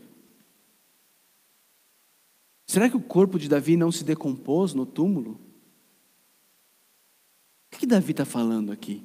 Será 2.67 2.91
que 2.91 2.97
o 2.97 3.01
corpo 3.01 3.39
de 3.39 3.49
Davi 3.49 3.75
não 3.75 3.91
se 3.91 4.05
decompôs 4.05 4.75
no 4.75 4.85
túmulo? 4.85 5.41
O 7.73 7.79
que 7.79 7.87
Davi 7.87 8.11
está 8.11 8.27
falando 8.27 8.71
aqui? 8.71 9.03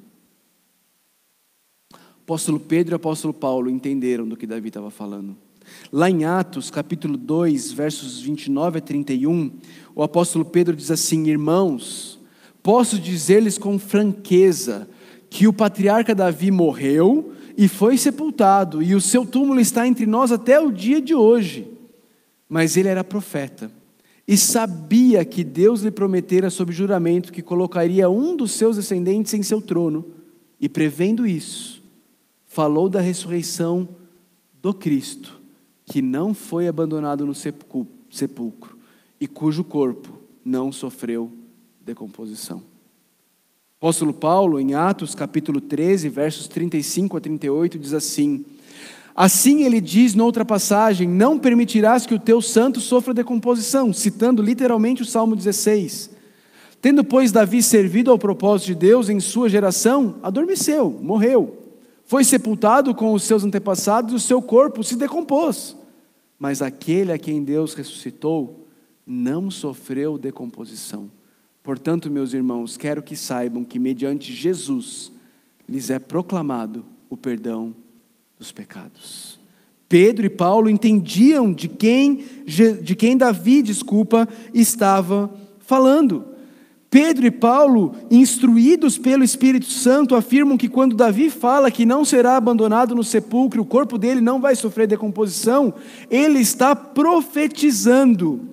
apóstolo 2.24 2.60
Pedro 2.60 2.92
e 2.92 2.94
o 2.94 2.96
apóstolo 2.96 3.32
Paulo 3.32 3.70
entenderam 3.70 4.28
do 4.28 4.36
que 4.36 4.46
Davi 4.46 4.68
estava 4.68 4.90
falando. 4.90 5.43
Lá 5.92 6.10
em 6.10 6.24
Atos, 6.24 6.70
capítulo 6.70 7.16
2, 7.16 7.72
versos 7.72 8.20
29 8.20 8.78
a 8.78 8.80
31, 8.80 9.50
o 9.94 10.02
apóstolo 10.02 10.44
Pedro 10.44 10.74
diz 10.74 10.90
assim: 10.90 11.26
Irmãos, 11.28 12.18
posso 12.62 12.98
dizer-lhes 12.98 13.58
com 13.58 13.78
franqueza 13.78 14.88
que 15.28 15.46
o 15.46 15.52
patriarca 15.52 16.14
Davi 16.14 16.50
morreu 16.50 17.32
e 17.56 17.68
foi 17.68 17.96
sepultado, 17.96 18.82
e 18.82 18.94
o 18.94 19.00
seu 19.00 19.24
túmulo 19.24 19.60
está 19.60 19.86
entre 19.86 20.06
nós 20.06 20.32
até 20.32 20.60
o 20.60 20.72
dia 20.72 21.00
de 21.00 21.14
hoje. 21.14 21.68
Mas 22.48 22.76
ele 22.76 22.88
era 22.88 23.04
profeta 23.04 23.70
e 24.26 24.36
sabia 24.36 25.24
que 25.24 25.44
Deus 25.44 25.82
lhe 25.82 25.90
prometera 25.90 26.48
sob 26.48 26.72
juramento 26.72 27.32
que 27.32 27.42
colocaria 27.42 28.08
um 28.08 28.36
dos 28.36 28.52
seus 28.52 28.76
descendentes 28.76 29.34
em 29.34 29.42
seu 29.42 29.60
trono, 29.60 30.06
e 30.58 30.68
prevendo 30.68 31.26
isso, 31.26 31.82
falou 32.46 32.88
da 32.88 33.00
ressurreição 33.00 33.88
do 34.62 34.72
Cristo, 34.72 35.40
que 35.84 36.00
não 36.00 36.32
foi 36.32 36.66
abandonado 36.66 37.26
no 37.26 37.34
sepulcro 37.34 38.78
e 39.20 39.26
cujo 39.26 39.62
corpo 39.64 40.18
não 40.44 40.72
sofreu 40.72 41.30
decomposição. 41.80 42.62
Apóstolo 43.78 44.14
Paulo, 44.14 44.58
em 44.58 44.74
Atos 44.74 45.14
capítulo 45.14 45.60
13, 45.60 46.08
versos 46.08 46.48
35 46.48 47.16
a 47.16 47.20
38, 47.20 47.78
diz 47.78 47.92
assim: 47.92 48.44
Assim 49.14 49.64
ele 49.64 49.80
diz 49.80 50.14
noutra 50.14 50.44
passagem: 50.44 51.06
Não 51.06 51.38
permitirás 51.38 52.06
que 52.06 52.14
o 52.14 52.18
teu 52.18 52.40
santo 52.40 52.80
sofra 52.80 53.12
decomposição, 53.12 53.92
citando 53.92 54.42
literalmente 54.42 55.02
o 55.02 55.06
Salmo 55.06 55.36
16. 55.36 56.10
Tendo, 56.80 57.04
pois, 57.04 57.32
Davi 57.32 57.62
servido 57.62 58.10
ao 58.10 58.18
propósito 58.18 58.68
de 58.68 58.74
Deus 58.74 59.08
em 59.08 59.20
sua 59.20 59.48
geração, 59.48 60.16
adormeceu, 60.22 60.90
morreu 61.02 61.63
foi 62.06 62.24
sepultado 62.24 62.94
com 62.94 63.12
os 63.12 63.22
seus 63.22 63.44
antepassados 63.44 64.12
e 64.12 64.16
o 64.16 64.20
seu 64.20 64.42
corpo 64.42 64.82
se 64.84 64.96
decompôs. 64.96 65.76
Mas 66.38 66.60
aquele 66.60 67.12
a 67.12 67.18
quem 67.18 67.42
Deus 67.42 67.74
ressuscitou 67.74 68.66
não 69.06 69.50
sofreu 69.50 70.18
decomposição. 70.18 71.10
Portanto, 71.62 72.10
meus 72.10 72.34
irmãos, 72.34 72.76
quero 72.76 73.02
que 73.02 73.16
saibam 73.16 73.64
que 73.64 73.78
mediante 73.78 74.32
Jesus 74.32 75.10
lhes 75.68 75.88
é 75.88 75.98
proclamado 75.98 76.84
o 77.08 77.16
perdão 77.16 77.74
dos 78.38 78.52
pecados. 78.52 79.38
Pedro 79.88 80.26
e 80.26 80.30
Paulo 80.30 80.68
entendiam 80.68 81.52
de 81.52 81.68
quem, 81.68 82.24
de 82.44 82.94
quem 82.94 83.16
Davi, 83.16 83.62
desculpa, 83.62 84.28
estava 84.52 85.32
falando. 85.60 86.33
Pedro 86.94 87.26
e 87.26 87.30
Paulo, 87.32 87.92
instruídos 88.08 88.96
pelo 88.96 89.24
Espírito 89.24 89.66
Santo, 89.66 90.14
afirmam 90.14 90.56
que 90.56 90.68
quando 90.68 90.94
Davi 90.94 91.28
fala 91.28 91.68
que 91.68 91.84
não 91.84 92.04
será 92.04 92.36
abandonado 92.36 92.94
no 92.94 93.02
sepulcro, 93.02 93.62
o 93.62 93.66
corpo 93.66 93.98
dele 93.98 94.20
não 94.20 94.40
vai 94.40 94.54
sofrer 94.54 94.86
decomposição, 94.86 95.74
ele 96.08 96.38
está 96.38 96.76
profetizando 96.76 98.48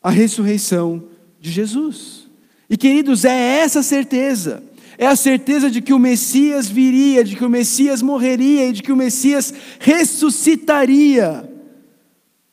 a 0.00 0.08
ressurreição 0.08 1.02
de 1.40 1.50
Jesus. 1.50 2.28
E 2.70 2.76
queridos, 2.76 3.24
é 3.24 3.58
essa 3.58 3.82
certeza, 3.82 4.62
é 4.96 5.08
a 5.08 5.16
certeza 5.16 5.68
de 5.68 5.82
que 5.82 5.92
o 5.92 5.98
Messias 5.98 6.68
viria, 6.68 7.24
de 7.24 7.34
que 7.34 7.44
o 7.44 7.50
Messias 7.50 8.00
morreria 8.00 8.68
e 8.68 8.72
de 8.72 8.84
que 8.84 8.92
o 8.92 8.96
Messias 8.96 9.52
ressuscitaria 9.80 11.57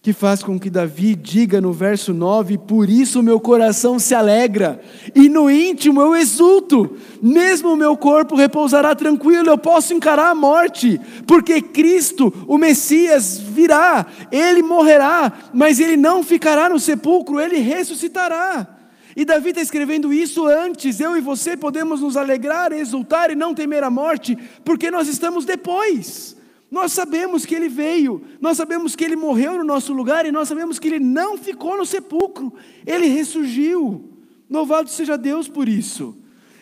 que 0.06 0.14
faz 0.14 0.43
com 0.43 0.60
que 0.60 0.70
Davi 0.70 1.16
diga 1.16 1.60
no 1.60 1.74
verso 1.74 2.14
9: 2.14 2.60
Por 2.60 2.91
isso 2.91 3.24
meu 3.24 3.39
coração 3.39 3.97
se 3.97 4.14
alegra, 4.14 4.80
e 5.16 5.28
no 5.28 5.49
íntimo 5.49 5.99
eu 5.99 6.16
exulto, 6.16 6.95
mesmo 7.20 7.74
o 7.74 7.76
meu 7.76 7.97
corpo 7.97 8.36
repousará 8.36 8.93
tranquilo, 8.93 9.49
eu 9.49 9.58
posso 9.58 9.95
encarar 9.95 10.30
a 10.30 10.36
morte, 10.36 11.01
porque 11.26 11.60
Cristo, 11.60 12.32
o 12.47 12.56
Messias, 12.56 13.39
virá, 13.39 14.06
ele 14.32 14.62
morrerá, 14.62 15.34
mas 15.51 15.80
ele 15.80 15.97
não 15.97 16.24
ficará 16.24 16.70
no 16.70 16.80
sepulcro, 16.80 17.39
ele 17.39 17.58
ressuscitará. 17.58 18.68
E 19.16 19.26
Davi 19.26 19.49
está 19.49 19.62
escrevendo 19.62 20.14
isso 20.14 20.45
antes, 20.45 20.99
eu 20.99 21.18
e 21.18 21.22
você 21.22 21.58
podemos 21.58 22.01
nos 22.01 22.16
alegrar, 22.16 22.72
exultar 22.74 23.32
e 23.32 23.36
não 23.36 23.56
temer 23.56 23.84
a 23.84 23.89
morte, 23.89 24.38
porque 24.64 24.91
nós 24.91 25.08
estamos 25.08 25.45
depois. 25.45 26.34
Nós 26.70 26.91
sabemos 26.91 27.45
que 27.45 27.55
ele 27.55 27.70
veio, 27.70 28.22
nós 28.41 28.57
sabemos 28.57 28.95
que 28.95 29.03
ele 29.03 29.16
morreu 29.16 29.57
no 29.57 29.63
nosso 29.63 29.93
lugar 29.93 30.26
e 30.26 30.32
nós 30.32 30.47
sabemos 30.47 30.80
que 30.80 30.88
ele 30.88 30.99
não 30.99 31.38
ficou 31.38 31.78
no 31.78 31.86
sepulcro, 31.86 32.53
ele 32.86 33.07
ressurgiu. 33.07 34.09
Louvado 34.49 34.89
seja 34.89 35.18
Deus 35.18 35.47
por 35.47 35.70
isso. 35.70 36.18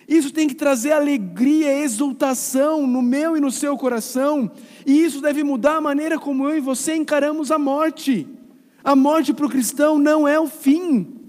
Isso 0.08 0.32
tem 0.32 0.48
que 0.48 0.56
trazer 0.56 0.92
alegria, 0.92 1.80
exultação 1.80 2.86
no 2.86 3.02
meu 3.02 3.38
e 3.38 3.40
no 3.40 3.52
seu 3.52 3.78
coração, 3.78 4.52
e 4.86 5.04
isso 5.04 5.22
deve 5.22 5.44
mudar 5.44 5.78
a 5.78 5.82
maneira 5.82 6.20
como 6.20 6.48
eu 6.48 6.58
e 6.58 6.60
você 6.60 6.96
encaramos 6.96 7.52
a 7.52 7.58
morte. 7.58 8.28
A 8.84 8.96
morte 8.96 9.34
para 9.34 9.46
o 9.46 9.50
cristão 9.50 9.98
não 9.98 10.28
é 10.28 10.38
o 10.38 10.48
fim. 10.48 11.22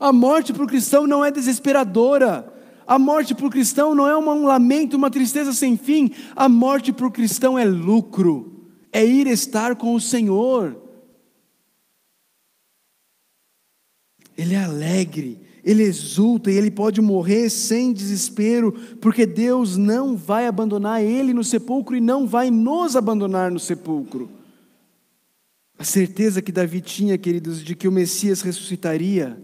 A 0.00 0.12
morte 0.12 0.52
para 0.52 0.64
o 0.64 0.66
cristão 0.66 1.06
não 1.06 1.22
é 1.22 1.30
desesperadora. 1.30 2.50
A 2.86 2.98
morte 2.98 3.34
para 3.34 3.46
o 3.46 3.50
cristão 3.50 3.94
não 3.94 4.08
é 4.08 4.16
um 4.16 4.46
lamento, 4.46 4.96
uma 4.96 5.10
tristeza 5.10 5.52
sem 5.52 5.76
fim. 5.76 6.10
A 6.34 6.48
morte 6.48 6.92
para 6.92 7.06
o 7.06 7.10
cristão 7.10 7.58
é 7.58 7.64
lucro, 7.64 8.70
é 8.92 9.04
ir 9.04 9.26
estar 9.26 9.76
com 9.76 9.94
o 9.94 10.00
Senhor. 10.00 10.76
Ele 14.36 14.54
é 14.54 14.64
alegre, 14.64 15.40
ele 15.64 15.82
exulta 15.82 16.50
e 16.50 16.56
ele 16.56 16.70
pode 16.70 17.00
morrer 17.00 17.48
sem 17.50 17.92
desespero, 17.92 18.72
porque 19.00 19.24
Deus 19.26 19.76
não 19.76 20.16
vai 20.16 20.46
abandonar 20.46 21.02
ele 21.02 21.32
no 21.32 21.44
sepulcro 21.44 21.96
e 21.96 22.00
não 22.00 22.26
vai 22.26 22.50
nos 22.50 22.96
abandonar 22.96 23.50
no 23.50 23.60
sepulcro. 23.60 24.28
A 25.78 25.84
certeza 25.84 26.42
que 26.42 26.52
Davi 26.52 26.80
tinha, 26.80 27.18
queridos, 27.18 27.62
de 27.62 27.74
que 27.74 27.88
o 27.88 27.92
Messias 27.92 28.40
ressuscitaria, 28.40 29.40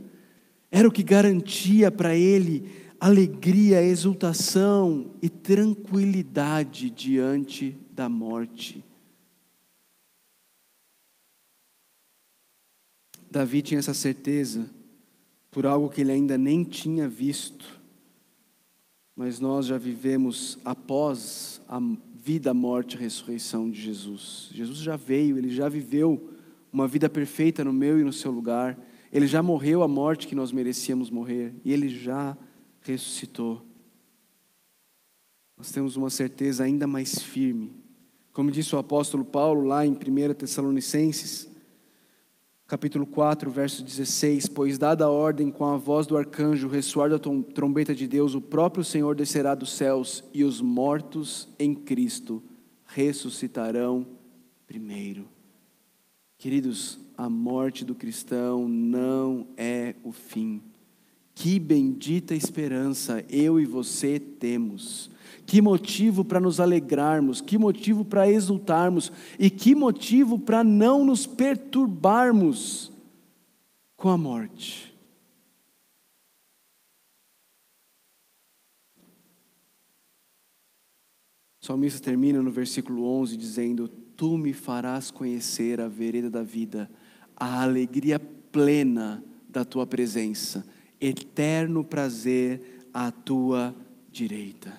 era 0.70 0.86
o 0.86 0.93
que 0.93 1.03
garantia 1.03 1.91
para 1.91 2.14
ele 2.14 2.70
alegria, 3.01 3.83
exultação 3.83 5.13
e 5.23 5.29
tranquilidade 5.29 6.91
diante 6.91 7.77
da 7.93 8.09
morte. 8.09 8.85
Davi 13.31 13.63
tinha 13.63 13.79
essa 13.79 13.95
certeza 13.95 14.69
por 15.51 15.67
algo 15.67 15.89
que 15.89 16.01
ele 16.01 16.13
ainda 16.13 16.37
nem 16.37 16.65
tinha 16.65 17.09
visto, 17.09 17.81
mas 19.15 19.39
nós 19.39 19.67
já 19.67 19.77
vivemos 19.77 20.59
após 20.65 21.61
a 21.69 21.81
vida, 22.23 22.53
morte 22.53 22.95
e 22.95 23.01
ressurreição 23.01 23.71
de 23.71 23.81
Jesus. 23.81 24.49
Jesus 24.53 24.79
já 24.79 24.97
veio, 24.97 25.39
ele 25.39 25.51
já 25.51 25.69
viveu 25.69 26.31
uma 26.73 26.87
vida 26.87 27.09
perfeita 27.09 27.65
no 27.65 27.73
meu 27.73 27.99
e 27.99 28.05
no 28.05 28.13
seu 28.13 28.31
lugar, 28.31 28.79
ele 29.13 29.27
já 29.27 29.43
morreu 29.43 29.83
a 29.83 29.89
morte 29.89 30.27
que 30.27 30.35
nós 30.35 30.53
merecíamos 30.53 31.11
morrer, 31.11 31.55
e 31.65 31.73
ele 31.73 31.89
já 31.89 32.37
ressuscitou. 32.83 33.62
Nós 35.57 35.72
temos 35.72 35.97
uma 35.97 36.11
certeza 36.11 36.64
ainda 36.64 36.87
mais 36.87 37.18
firme. 37.18 37.72
Como 38.33 38.51
disse 38.51 38.74
o 38.76 38.79
apóstolo 38.79 39.24
Paulo 39.24 39.66
lá 39.66 39.85
em 39.85 39.91
1 39.93 40.35
Tessalonicenses, 40.35 41.49
capítulo 42.68 43.05
4, 43.05 43.51
verso 43.51 43.83
16: 43.83 44.49
Pois 44.49 44.79
dada 44.79 45.07
a 45.07 45.11
ordem 45.11 45.51
com 45.51 45.64
a 45.64 45.76
voz 45.76 46.07
do 46.07 46.16
arcanjo, 46.16 46.68
ressoar 46.68 47.11
da 47.11 47.18
trombeta 47.18 47.95
de 47.95 48.07
Deus, 48.07 48.35
o 48.35 48.41
próprio 48.41 48.85
Senhor 48.85 49.16
descerá 49.16 49.55
dos 49.57 49.72
céus, 49.72 50.22
e 50.33 50.45
os 50.45 50.61
mortos 50.61 51.49
em 51.59 51.74
Cristo 51.74 52.41
ressuscitarão 52.87 54.07
primeiro. 54.66 55.29
Queridos, 56.37 57.01
a 57.16 57.29
morte 57.29 57.85
do 57.85 57.97
cristão 57.97 58.68
não 58.68 59.49
é 59.57 59.97
o 60.05 60.12
fim. 60.12 60.62
Que 61.41 61.61
bendita 61.61 62.34
esperança 62.34 63.24
eu 63.30 63.61
e 63.61 63.64
você 63.64 64.18
temos. 64.18 65.09
Que 65.47 65.62
motivo 65.62 66.24
para 66.24 66.41
nos 66.41 66.59
alegrarmos, 66.59 67.41
que 67.41 67.57
motivo 67.57 68.05
para 68.05 68.28
exultarmos 68.28 69.12
e 69.39 69.49
que 69.49 69.72
motivo 69.72 70.36
para 70.36 70.64
não 70.64 71.05
nos 71.05 71.26
perturbarmos 71.26 72.91
com 73.97 74.09
a 74.09 74.18
morte. 74.18 74.93
O 81.62 81.66
salmista 81.66 82.01
termina 82.01 82.43
no 82.43 82.51
versículo 82.51 83.05
11 83.05 83.36
dizendo: 83.36 83.86
Tu 83.86 84.36
me 84.36 84.53
farás 84.53 85.12
conhecer 85.12 85.80
a 85.80 85.86
vereda 85.86 86.28
da 86.28 86.43
vida, 86.43 86.91
a 87.36 87.62
alegria 87.62 88.18
plena 88.18 89.22
da 89.49 89.64
tua 89.64 89.86
presença, 89.86 90.66
eterno 91.01 91.85
prazer 91.85 92.89
à 92.93 93.11
tua 93.11 93.75
direita. 94.11 94.77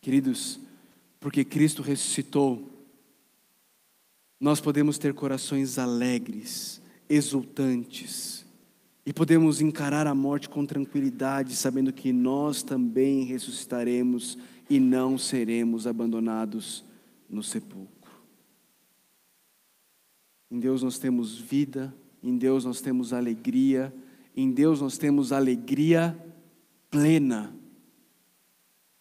Queridos, 0.00 0.60
porque 1.20 1.44
Cristo 1.44 1.82
ressuscitou, 1.82 2.68
nós 4.40 4.60
podemos 4.60 4.98
ter 4.98 5.14
corações 5.14 5.78
alegres, 5.78 6.82
exultantes, 7.08 8.44
e 9.04 9.12
podemos 9.12 9.60
encarar 9.60 10.06
a 10.06 10.14
morte 10.14 10.48
com 10.48 10.64
tranquilidade, 10.64 11.56
sabendo 11.56 11.92
que 11.92 12.12
nós 12.12 12.62
também 12.62 13.24
ressuscitaremos 13.24 14.38
e 14.70 14.78
não 14.78 15.18
seremos 15.18 15.86
abandonados 15.86 16.84
no 17.28 17.42
sepulcro. 17.42 18.12
Em 20.50 20.58
Deus 20.58 20.82
nós 20.82 20.98
temos 20.98 21.38
vida, 21.38 21.94
em 22.22 22.36
Deus 22.36 22.64
nós 22.64 22.80
temos 22.80 23.12
alegria, 23.12 23.92
em 24.34 24.50
Deus 24.50 24.80
nós 24.80 24.96
temos 24.96 25.32
alegria 25.32 26.18
plena 26.90 27.54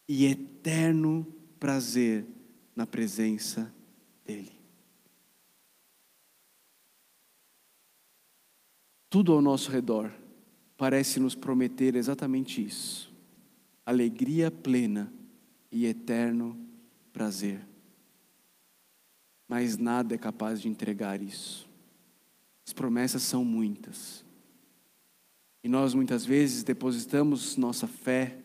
e 0.07 0.25
eterno 0.25 1.25
prazer 1.59 2.25
na 2.75 2.85
presença 2.85 3.73
dEle. 4.25 4.59
Tudo 9.09 9.33
ao 9.33 9.41
nosso 9.41 9.69
redor 9.69 10.11
parece 10.77 11.19
nos 11.19 11.35
prometer 11.35 11.95
exatamente 11.95 12.63
isso: 12.63 13.13
alegria 13.85 14.49
plena 14.49 15.11
e 15.71 15.85
eterno 15.85 16.57
prazer. 17.13 17.65
Mas 19.47 19.77
nada 19.77 20.15
é 20.15 20.17
capaz 20.17 20.61
de 20.61 20.69
entregar 20.69 21.21
isso. 21.21 21.69
As 22.65 22.71
promessas 22.71 23.21
são 23.21 23.43
muitas. 23.43 24.23
E 25.63 25.69
nós 25.69 25.93
muitas 25.93 26.25
vezes 26.25 26.63
depositamos 26.63 27.55
nossa 27.55 27.87
fé 27.87 28.37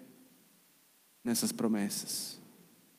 nessas 1.24 1.50
promessas, 1.50 2.40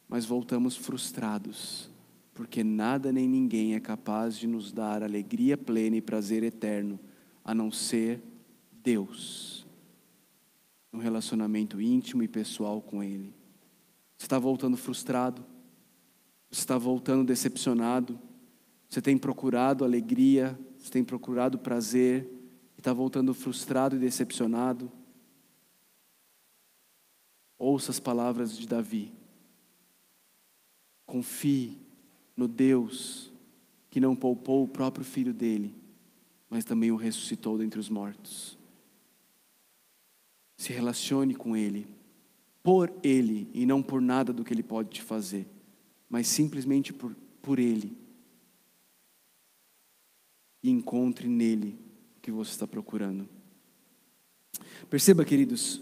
mas 0.07 0.26
voltamos 0.26 0.76
frustrados, 0.76 1.89
porque 2.34 2.63
nada 2.63 3.11
nem 3.11 3.28
ninguém 3.28 3.76
é 3.76 3.80
capaz 3.80 4.38
de 4.38 4.47
nos 4.47 4.72
dar 4.72 5.03
alegria 5.03 5.57
plena 5.57 5.97
e 5.97 6.01
prazer 6.01 6.43
eterno, 6.43 6.99
a 7.43 7.53
não 7.53 7.72
ser 7.72 8.22
Deus, 8.84 9.65
um 10.91 10.97
relacionamento 10.97 11.80
íntimo 11.80 12.24
e 12.24 12.28
pessoal 12.28 12.82
com 12.82 13.03
Ele. 13.03 13.34
Você 14.18 14.26
está 14.26 14.39
voltando 14.39 14.76
frustrado, 14.76 15.45
você 16.49 16.61
está 16.61 16.78
voltando 16.78 17.24
decepcionado, 17.24 18.20
você 18.89 19.01
tem 19.01 19.18
procurado 19.18 19.86
alegria, 19.86 20.57
você 20.78 20.89
tem 20.89 21.03
procurado 21.03 21.59
prazer, 21.59 22.30
e 22.78 22.80
está 22.80 22.93
voltando 22.93 23.34
frustrado 23.34 23.95
e 23.95 23.99
decepcionado. 23.99 24.91
Ouça 27.57 27.89
as 27.89 27.99
palavras 27.99 28.55
de 28.55 28.67
Davi. 28.67 29.11
Confie 31.07 31.80
no 32.36 32.47
Deus 32.47 33.32
que 33.89 33.99
não 33.99 34.15
poupou 34.15 34.63
o 34.63 34.67
próprio 34.67 35.03
filho 35.03 35.34
dele, 35.34 35.73
mas 36.49 36.63
também 36.63 36.91
o 36.91 36.95
ressuscitou 36.95 37.57
dentre 37.57 37.80
os 37.80 37.89
mortos. 37.89 38.55
Se 40.55 40.71
relacione 40.71 41.34
com 41.34 41.57
ele, 41.57 41.88
por 42.61 42.93
ele 43.01 43.49
e 43.53 43.65
não 43.65 43.82
por 43.82 44.01
nada 44.01 44.32
do 44.32 44.43
que 44.43 44.53
ele 44.53 44.61
pode 44.61 44.89
te 44.89 45.01
fazer, 45.01 45.47
mas 46.07 46.28
simplesmente 46.28 46.93
por, 46.93 47.15
por 47.41 47.57
ele. 47.57 47.97
E 50.61 50.69
encontre 50.69 51.28
nele 51.28 51.86
que 52.28 52.32
você 52.32 52.51
está 52.51 52.67
procurando. 52.67 53.25
Perceba, 54.89 55.23
queridos, 55.23 55.80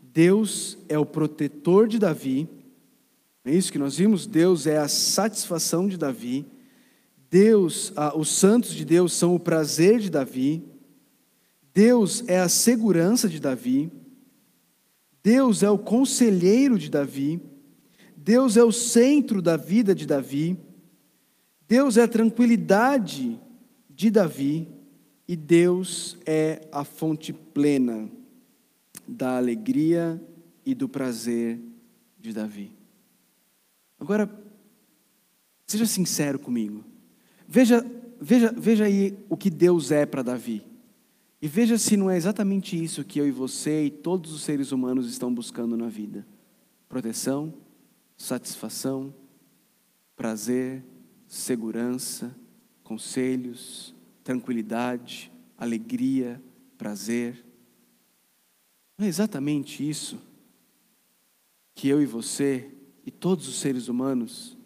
Deus 0.00 0.78
é 0.88 0.98
o 0.98 1.04
protetor 1.04 1.86
de 1.86 1.98
Davi, 1.98 2.48
é 3.44 3.54
isso 3.54 3.70
que 3.70 3.78
nós 3.78 3.98
vimos? 3.98 4.26
Deus 4.26 4.66
é 4.66 4.78
a 4.78 4.88
satisfação 4.88 5.86
de 5.86 5.98
Davi, 5.98 6.46
Deus, 7.28 7.92
ah, 7.94 8.16
os 8.16 8.30
santos 8.30 8.72
de 8.72 8.86
Deus 8.86 9.12
são 9.12 9.34
o 9.34 9.38
prazer 9.38 10.00
de 10.00 10.08
Davi, 10.08 10.64
Deus 11.74 12.24
é 12.26 12.40
a 12.40 12.48
segurança 12.48 13.28
de 13.28 13.38
Davi, 13.38 13.92
Deus 15.22 15.62
é 15.62 15.68
o 15.68 15.76
conselheiro 15.76 16.78
de 16.78 16.88
Davi, 16.88 17.38
Deus 18.16 18.56
é 18.56 18.64
o 18.64 18.72
centro 18.72 19.42
da 19.42 19.58
vida 19.58 19.94
de 19.94 20.06
Davi, 20.06 20.58
Deus 21.68 21.98
é 21.98 22.04
a 22.04 22.08
tranquilidade 22.08 23.38
de 23.90 24.10
Davi 24.10 24.80
e 25.26 25.36
Deus 25.36 26.16
é 26.26 26.68
a 26.72 26.84
fonte 26.84 27.32
plena 27.32 28.10
da 29.06 29.36
alegria 29.36 30.20
e 30.64 30.74
do 30.74 30.88
prazer 30.88 31.60
de 32.18 32.32
Davi. 32.32 32.72
Agora, 33.98 34.30
seja 35.66 35.86
sincero 35.86 36.38
comigo. 36.38 36.84
Veja, 37.46 37.84
veja, 38.20 38.52
veja 38.56 38.84
aí 38.84 39.16
o 39.28 39.36
que 39.36 39.50
Deus 39.50 39.90
é 39.90 40.04
para 40.06 40.22
Davi. 40.22 40.64
E 41.40 41.48
veja 41.48 41.76
se 41.76 41.96
não 41.96 42.08
é 42.08 42.16
exatamente 42.16 42.80
isso 42.80 43.04
que 43.04 43.18
eu 43.18 43.26
e 43.26 43.32
você 43.32 43.86
e 43.86 43.90
todos 43.90 44.32
os 44.32 44.42
seres 44.42 44.70
humanos 44.70 45.10
estão 45.10 45.34
buscando 45.34 45.76
na 45.76 45.88
vida: 45.88 46.24
proteção, 46.88 47.52
satisfação, 48.16 49.12
prazer, 50.14 50.84
segurança, 51.26 52.36
conselhos, 52.84 53.91
tranquilidade, 54.22 55.30
alegria, 55.58 56.42
prazer. 56.78 57.44
Não 58.98 59.06
é 59.06 59.08
exatamente 59.08 59.88
isso 59.88 60.18
que 61.74 61.88
eu 61.88 62.02
e 62.02 62.06
você 62.06 62.70
e 63.04 63.10
todos 63.10 63.48
os 63.48 63.58
seres 63.58 63.88
humanos 63.88 64.56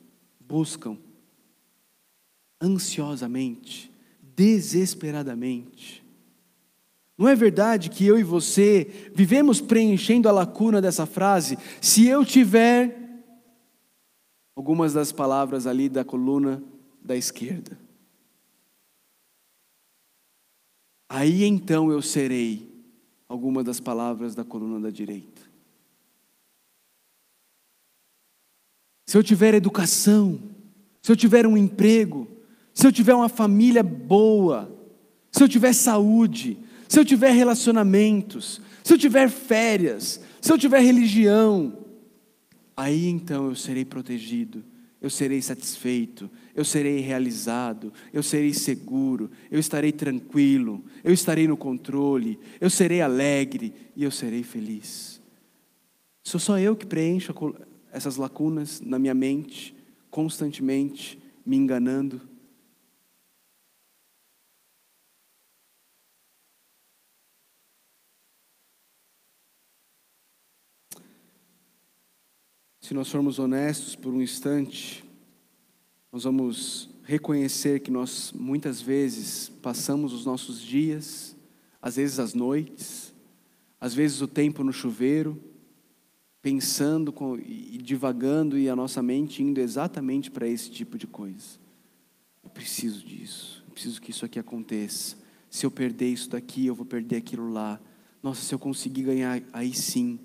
buscam 0.40 0.98
ansiosamente, 2.60 3.90
desesperadamente. 4.22 6.04
Não 7.16 7.28
é 7.28 7.34
verdade 7.34 7.88
que 7.88 8.06
eu 8.06 8.18
e 8.18 8.22
você 8.22 9.10
vivemos 9.14 9.60
preenchendo 9.60 10.28
a 10.28 10.32
lacuna 10.32 10.82
dessa 10.82 11.06
frase? 11.06 11.58
Se 11.80 12.06
eu 12.06 12.24
tiver 12.24 13.24
algumas 14.54 14.92
das 14.92 15.12
palavras 15.12 15.66
ali 15.66 15.88
da 15.88 16.04
coluna 16.04 16.62
da 17.02 17.16
esquerda, 17.16 17.78
aí 21.08 21.44
então 21.44 21.90
eu 21.90 22.02
serei 22.02 22.74
alguma 23.28 23.62
das 23.62 23.80
palavras 23.80 24.34
da 24.34 24.44
coluna 24.44 24.80
da 24.80 24.90
direita. 24.90 25.42
Se 29.06 29.16
eu 29.16 29.22
tiver 29.22 29.54
educação, 29.54 30.38
se 31.00 31.12
eu 31.12 31.16
tiver 31.16 31.46
um 31.46 31.56
emprego, 31.56 32.26
se 32.74 32.86
eu 32.86 32.92
tiver 32.92 33.14
uma 33.14 33.28
família 33.28 33.82
boa, 33.82 34.70
se 35.30 35.42
eu 35.42 35.48
tiver 35.48 35.72
saúde, 35.72 36.58
se 36.88 36.98
eu 36.98 37.04
tiver 37.04 37.30
relacionamentos, 37.30 38.60
se 38.82 38.92
eu 38.92 38.98
tiver 38.98 39.28
férias, 39.30 40.20
se 40.40 40.52
eu 40.52 40.58
tiver 40.58 40.80
religião, 40.80 41.78
aí 42.76 43.06
então 43.06 43.48
eu 43.48 43.54
serei 43.54 43.84
protegido, 43.84 44.64
eu 45.06 45.10
serei 45.10 45.40
satisfeito, 45.40 46.28
eu 46.52 46.64
serei 46.64 46.98
realizado, 46.98 47.92
eu 48.12 48.24
serei 48.24 48.52
seguro, 48.52 49.30
eu 49.50 49.60
estarei 49.60 49.92
tranquilo, 49.92 50.84
eu 51.04 51.12
estarei 51.12 51.46
no 51.46 51.56
controle, 51.56 52.40
eu 52.60 52.68
serei 52.68 53.00
alegre 53.00 53.72
e 53.94 54.02
eu 54.02 54.10
serei 54.10 54.42
feliz. 54.42 55.22
Sou 56.24 56.40
só 56.40 56.58
eu 56.58 56.74
que 56.74 56.84
preencho 56.84 57.32
essas 57.92 58.16
lacunas 58.16 58.80
na 58.80 58.98
minha 58.98 59.14
mente, 59.14 59.76
constantemente 60.10 61.16
me 61.44 61.56
enganando. 61.56 62.20
Se 72.86 72.94
nós 72.94 73.10
formos 73.10 73.40
honestos 73.40 73.96
por 73.96 74.14
um 74.14 74.22
instante, 74.22 75.04
nós 76.12 76.22
vamos 76.22 76.88
reconhecer 77.02 77.80
que 77.80 77.90
nós 77.90 78.32
muitas 78.32 78.80
vezes 78.80 79.48
passamos 79.60 80.12
os 80.12 80.24
nossos 80.24 80.62
dias, 80.62 81.36
às 81.82 81.96
vezes 81.96 82.20
as 82.20 82.32
noites, 82.32 83.12
às 83.80 83.92
vezes 83.92 84.20
o 84.20 84.28
tempo 84.28 84.62
no 84.62 84.72
chuveiro, 84.72 85.36
pensando 86.40 87.12
e 87.44 87.76
divagando 87.78 88.56
e 88.56 88.68
a 88.68 88.76
nossa 88.76 89.02
mente 89.02 89.42
indo 89.42 89.58
exatamente 89.58 90.30
para 90.30 90.46
esse 90.46 90.70
tipo 90.70 90.96
de 90.96 91.08
coisa. 91.08 91.58
Eu 92.44 92.50
preciso 92.50 93.04
disso, 93.04 93.64
eu 93.66 93.72
preciso 93.72 94.00
que 94.00 94.12
isso 94.12 94.24
aqui 94.24 94.38
aconteça. 94.38 95.16
Se 95.50 95.66
eu 95.66 95.72
perder 95.72 96.12
isso 96.12 96.30
daqui, 96.30 96.66
eu 96.66 96.74
vou 96.76 96.86
perder 96.86 97.16
aquilo 97.16 97.52
lá. 97.52 97.80
Nossa, 98.22 98.42
se 98.42 98.54
eu 98.54 98.60
conseguir 98.60 99.02
ganhar, 99.02 99.42
aí 99.52 99.74
sim. 99.74 100.20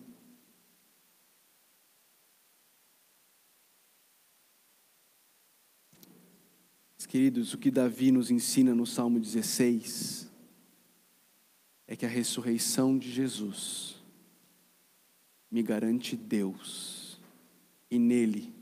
Queridos, 7.06 7.54
o 7.54 7.58
que 7.58 7.72
Davi 7.72 8.12
nos 8.12 8.32
ensina 8.32 8.74
no 8.74 8.86
Salmo 8.86 9.20
16 9.20 10.32
é 11.88 11.96
que 11.96 12.06
a 12.06 12.10
ressurreição 12.10 12.98
de 12.98 13.12
Jesus 13.12 14.02
me 15.50 15.62
garante 15.62 16.16
Deus, 16.16 17.20
e 17.90 18.00
nele 18.00 18.54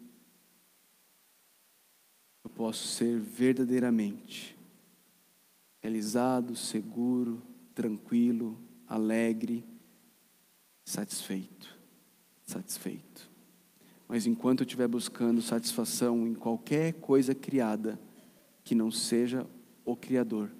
eu 2.43 2.49
posso 2.49 2.87
ser 2.87 3.19
verdadeiramente 3.19 4.57
realizado, 5.81 6.55
seguro, 6.55 7.41
tranquilo, 7.75 8.59
alegre, 8.87 9.63
satisfeito. 10.83 11.77
Satisfeito. 12.43 13.29
Mas 14.07 14.25
enquanto 14.25 14.61
eu 14.61 14.65
estiver 14.65 14.87
buscando 14.87 15.41
satisfação 15.41 16.25
em 16.27 16.33
qualquer 16.33 16.93
coisa 16.93 17.35
criada, 17.35 17.99
que 18.69 18.75
não 18.75 18.91
seja 18.91 19.47
o 19.83 19.95
Criador, 19.95 20.51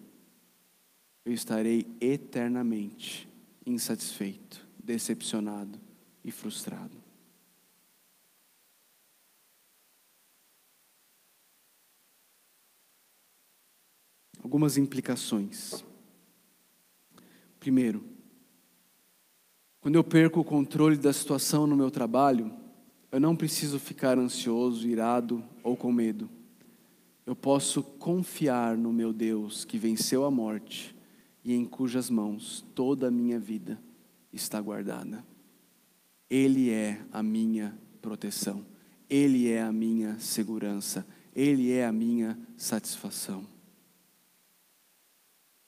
eu 1.23 1.31
estarei 1.31 1.85
eternamente 2.01 3.29
insatisfeito, 3.63 4.67
decepcionado 4.83 5.79
e 6.23 6.31
frustrado. 6.31 6.97
Algumas 14.41 14.75
implicações. 14.75 15.85
Primeiro, 17.59 18.03
quando 19.79 19.97
eu 19.97 20.03
perco 20.03 20.39
o 20.39 20.43
controle 20.43 20.97
da 20.97 21.13
situação 21.13 21.67
no 21.67 21.77
meu 21.77 21.91
trabalho, 21.91 22.51
eu 23.11 23.19
não 23.19 23.35
preciso 23.35 23.77
ficar 23.77 24.17
ansioso, 24.17 24.87
irado 24.87 25.47
ou 25.61 25.77
com 25.77 25.91
medo 25.91 26.38
eu 27.29 27.35
posso 27.35 27.83
confiar 27.83 28.75
no 28.75 28.91
meu 28.91 29.13
Deus 29.13 29.63
que 29.63 29.77
venceu 29.77 30.25
a 30.25 30.31
morte 30.31 30.95
e 31.45 31.53
em 31.53 31.63
cujas 31.63 32.09
mãos 32.09 32.65
toda 32.73 33.09
a 33.09 33.11
minha 33.11 33.39
vida 33.39 33.79
está 34.33 34.59
guardada. 34.59 35.23
Ele 36.27 36.71
é 36.71 36.99
a 37.11 37.21
minha 37.21 37.77
proteção, 38.01 38.65
Ele 39.07 39.47
é 39.47 39.61
a 39.61 39.71
minha 39.71 40.17
segurança, 40.17 41.05
Ele 41.35 41.71
é 41.71 41.85
a 41.85 41.91
minha 41.91 42.35
satisfação. 42.57 43.45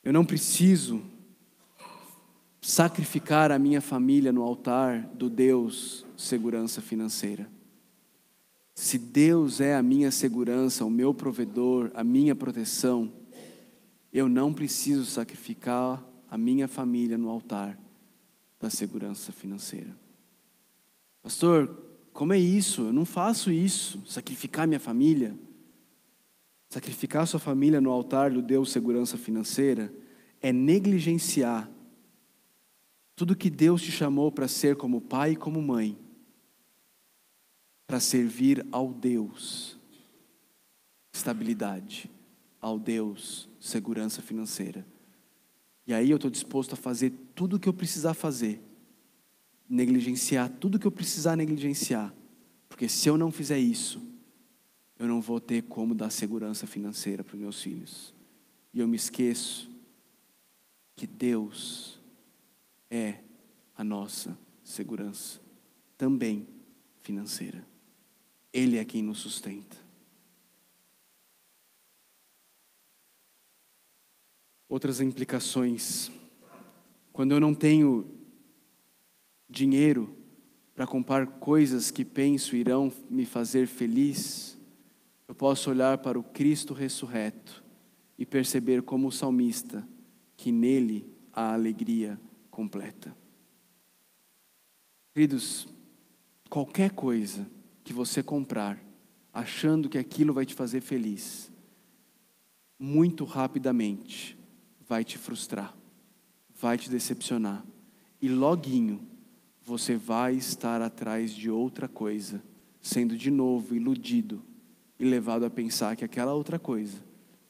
Eu 0.04 0.12
não 0.12 0.26
preciso 0.26 1.00
sacrificar 2.60 3.52
a 3.52 3.60
minha 3.60 3.82
família 3.82 4.34
no 4.34 4.42
altar 4.42 5.04
do 5.14 5.30
Deus 5.30 6.08
segurança 6.18 6.82
financeira. 6.82 7.48
Se 8.82 8.98
Deus 8.98 9.62
é 9.62 9.76
a 9.76 9.84
minha 9.84 10.10
segurança, 10.10 10.84
o 10.84 10.90
meu 10.90 11.14
provedor, 11.14 11.92
a 11.94 12.04
minha 12.04 12.36
proteção, 12.36 13.14
eu 14.12 14.28
não 14.28 14.52
preciso 14.52 15.06
sacrificar 15.06 16.04
a 16.28 16.36
minha 16.36 16.68
família 16.68 17.16
no 17.16 17.30
altar 17.30 17.78
da 18.60 18.72
segurança 18.72 19.32
financeira. 19.32 19.96
Pastor, 21.22 21.80
como 22.12 22.34
é 22.34 22.40
isso? 22.40 22.88
Eu 22.88 22.92
não 22.92 23.06
faço 23.06 23.52
isso, 23.52 24.02
sacrificar 24.08 24.68
minha 24.68 24.80
família. 24.80 25.38
Sacrificar 26.68 27.28
sua 27.28 27.40
família 27.40 27.80
no 27.80 27.92
altar 27.92 28.32
do 28.32 28.42
Deus 28.42 28.72
segurança 28.72 29.16
financeira 29.16 29.94
é 30.42 30.52
negligenciar 30.52 31.70
tudo 33.16 33.36
que 33.36 33.52
Deus 33.52 33.84
te 33.84 33.92
chamou 33.92 34.32
para 34.32 34.48
ser 34.48 34.76
como 34.76 35.00
pai 35.00 35.34
e 35.34 35.36
como 35.36 35.62
mãe 35.62 35.96
para 37.92 38.00
servir 38.00 38.66
ao 38.72 38.94
Deus 38.94 39.78
estabilidade, 41.14 42.10
ao 42.62 42.80
Deus 42.80 43.50
segurança 43.60 44.22
financeira. 44.22 44.88
E 45.86 45.94
aí 45.94 46.10
eu 46.10 46.16
estou 46.16 46.32
disposto 46.32 46.72
a 46.72 46.78
fazer 46.78 47.12
tudo 47.36 47.58
o 47.58 47.60
que 47.60 47.68
eu 47.68 47.74
precisar 47.74 48.14
fazer, 48.14 48.62
negligenciar 49.68 50.50
tudo 50.52 50.76
o 50.76 50.80
que 50.80 50.88
eu 50.88 50.92
precisar 50.92 51.36
negligenciar, 51.36 52.16
porque 52.70 52.88
se 52.88 53.10
eu 53.10 53.18
não 53.18 53.30
fizer 53.30 53.60
isso, 53.60 54.02
eu 54.98 55.06
não 55.06 55.20
vou 55.20 55.42
ter 55.42 55.64
como 55.64 55.94
dar 55.94 56.12
segurança 56.12 56.66
financeira 56.66 57.26
para 57.26 57.36
os 57.36 57.42
meus 57.42 57.62
filhos. 57.62 58.14
E 58.74 58.80
eu 58.80 58.88
me 58.88 58.96
esqueço 58.96 59.70
que 60.96 61.06
Deus 61.06 62.00
é 62.90 63.16
a 63.76 63.84
nossa 63.84 64.38
segurança, 64.64 65.42
também 65.98 66.48
financeira. 67.04 67.70
Ele 68.54 68.78
é 68.78 68.86
quem 68.86 69.02
nos 69.02 69.20
sustenta. 69.20 69.78
Outras 74.68 75.02
implicações. 75.02 76.12
Quando 77.12 77.34
eu 77.34 77.40
não 77.40 77.54
tenho 77.54 78.10
dinheiro 79.50 80.16
para 80.74 80.88
comprar 80.88 81.28
coisas 81.28 81.92
que 81.92 82.06
penso 82.06 82.56
irão 82.56 82.92
me 83.10 83.26
fazer 83.26 83.68
feliz, 83.68 84.58
eu 85.28 85.36
posso 85.36 85.70
olhar 85.70 85.98
para 85.98 86.20
o 86.20 86.24
Cristo 86.24 86.74
ressurreto 86.74 87.64
e 88.18 88.26
perceber 88.26 88.82
como 88.82 89.08
o 89.08 89.12
salmista 89.12 89.88
que 90.38 90.52
nele 90.52 91.06
a 91.34 91.54
alegria 91.54 92.20
completa. 92.50 93.16
Queridos, 95.14 95.68
qualquer 96.50 96.92
coisa 96.92 97.46
que 97.84 97.94
você 97.94 98.22
comprar, 98.22 98.80
achando 99.34 99.90
que 99.90 99.98
aquilo 99.98 100.34
vai 100.34 100.46
te 100.46 100.54
fazer 100.54 100.82
feliz, 100.82 101.52
muito 102.78 103.26
rapidamente 103.26 104.38
vai 104.88 105.04
te 105.04 105.18
frustrar, 105.18 105.76
vai 106.60 106.78
te 106.78 106.90
decepcionar, 106.90 107.66
e 108.22 108.28
loguinho 108.28 109.08
você 109.64 109.96
vai 109.96 110.36
estar 110.36 110.82
atrás 110.82 111.34
de 111.34 111.50
outra 111.50 111.88
coisa, 111.88 112.44
sendo 112.82 113.16
de 113.16 113.32
novo 113.32 113.76
iludido 113.76 114.44
e 115.00 115.06
levado 115.06 115.46
a 115.46 115.50
pensar 115.50 115.96
que 115.96 116.04
aquela 116.04 116.34
outra 116.34 116.60
coisa 116.60 116.98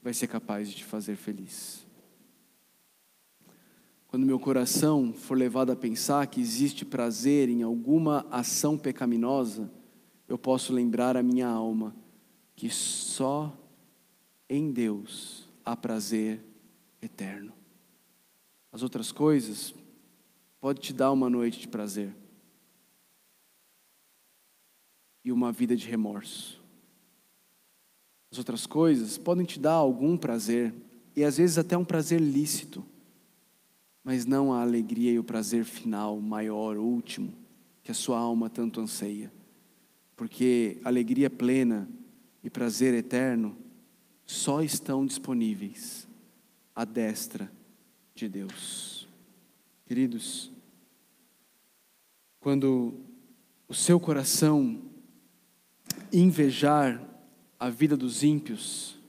vai 0.02 0.14
ser 0.14 0.28
capaz 0.28 0.70
de 0.70 0.78
te 0.78 0.84
fazer 0.84 1.16
feliz. 1.16 1.86
Quando 4.08 4.26
meu 4.26 4.40
coração 4.40 5.14
for 5.14 5.38
levado 5.38 5.72
a 5.72 5.76
pensar 5.76 6.28
que 6.28 6.42
existe 6.42 6.84
prazer 6.84 7.48
em 7.48 7.64
alguma 7.64 8.26
ação 8.30 8.78
pecaminosa, 8.78 9.72
eu 10.32 10.38
posso 10.38 10.72
lembrar 10.72 11.18
a 11.18 11.24
minha 11.24 11.48
alma 11.48 11.96
que 12.56 12.70
só 12.70 13.54
em 14.50 14.72
Deus 14.72 15.50
há 15.66 15.76
prazer 15.76 16.42
eterno. 17.02 17.52
As 18.72 18.82
outras 18.82 19.12
coisas 19.12 19.74
pode 20.60 20.80
te 20.80 20.94
dar 20.94 21.12
uma 21.12 21.30
noite 21.30 21.60
de 21.60 21.68
prazer 21.68 22.16
e 25.24 25.32
uma 25.32 25.52
vida 25.52 25.76
de 25.76 25.88
remorso. 25.88 26.62
As 28.32 28.38
outras 28.38 28.66
coisas 28.66 29.18
podem 29.18 29.46
te 29.46 29.60
dar 29.60 29.74
algum 29.74 30.16
prazer 30.16 30.74
e 31.16 31.24
às 31.24 31.38
vezes 31.38 31.58
até 31.58 31.78
um 31.78 31.84
prazer 31.84 32.22
lícito 32.22 32.86
mas 34.04 34.26
não 34.26 34.52
a 34.52 34.62
alegria 34.62 35.12
e 35.12 35.20
o 35.20 35.24
prazer 35.24 35.64
final, 35.64 36.20
maior, 36.20 36.78
último, 36.78 37.34
que 37.84 37.92
a 37.92 37.94
sua 37.94 38.18
alma 38.18 38.50
tanto 38.50 38.82
anseia. 38.82 39.32
Porque 40.22 40.80
alegria 40.84 41.32
plena 41.32 41.90
e 42.44 42.50
prazer 42.52 42.94
eterno 42.94 43.58
só 44.24 44.62
estão 44.62 45.04
disponíveis 45.04 46.08
à 46.76 46.86
destra 46.86 47.52
de 48.14 48.30
Deus. 48.30 49.08
Queridos, 49.84 50.52
quando 52.40 53.00
o 53.68 53.74
seu 53.74 54.00
coração 54.00 54.84
invejar 56.14 57.04
a 57.60 57.72
vida 57.72 57.98
dos 57.98 58.22
ímpios, 58.22 59.00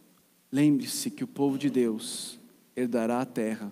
lembre-se 0.51 1.11
que 1.11 1.25
o 1.25 1.29
povo 1.29 1.59
de 1.59 1.69
Deus 1.69 2.41
herdará 2.75 3.21
a 3.21 3.27
terra 3.27 3.71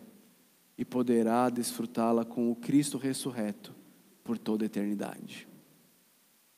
e 0.76 0.84
poderá 0.84 1.48
desfrutá-la 1.48 2.22
com 2.22 2.52
o 2.52 2.56
Cristo 2.56 2.98
ressurreto 2.98 3.74
por 4.22 4.36
toda 4.36 4.62
a 4.62 4.66
eternidade. 4.66 5.48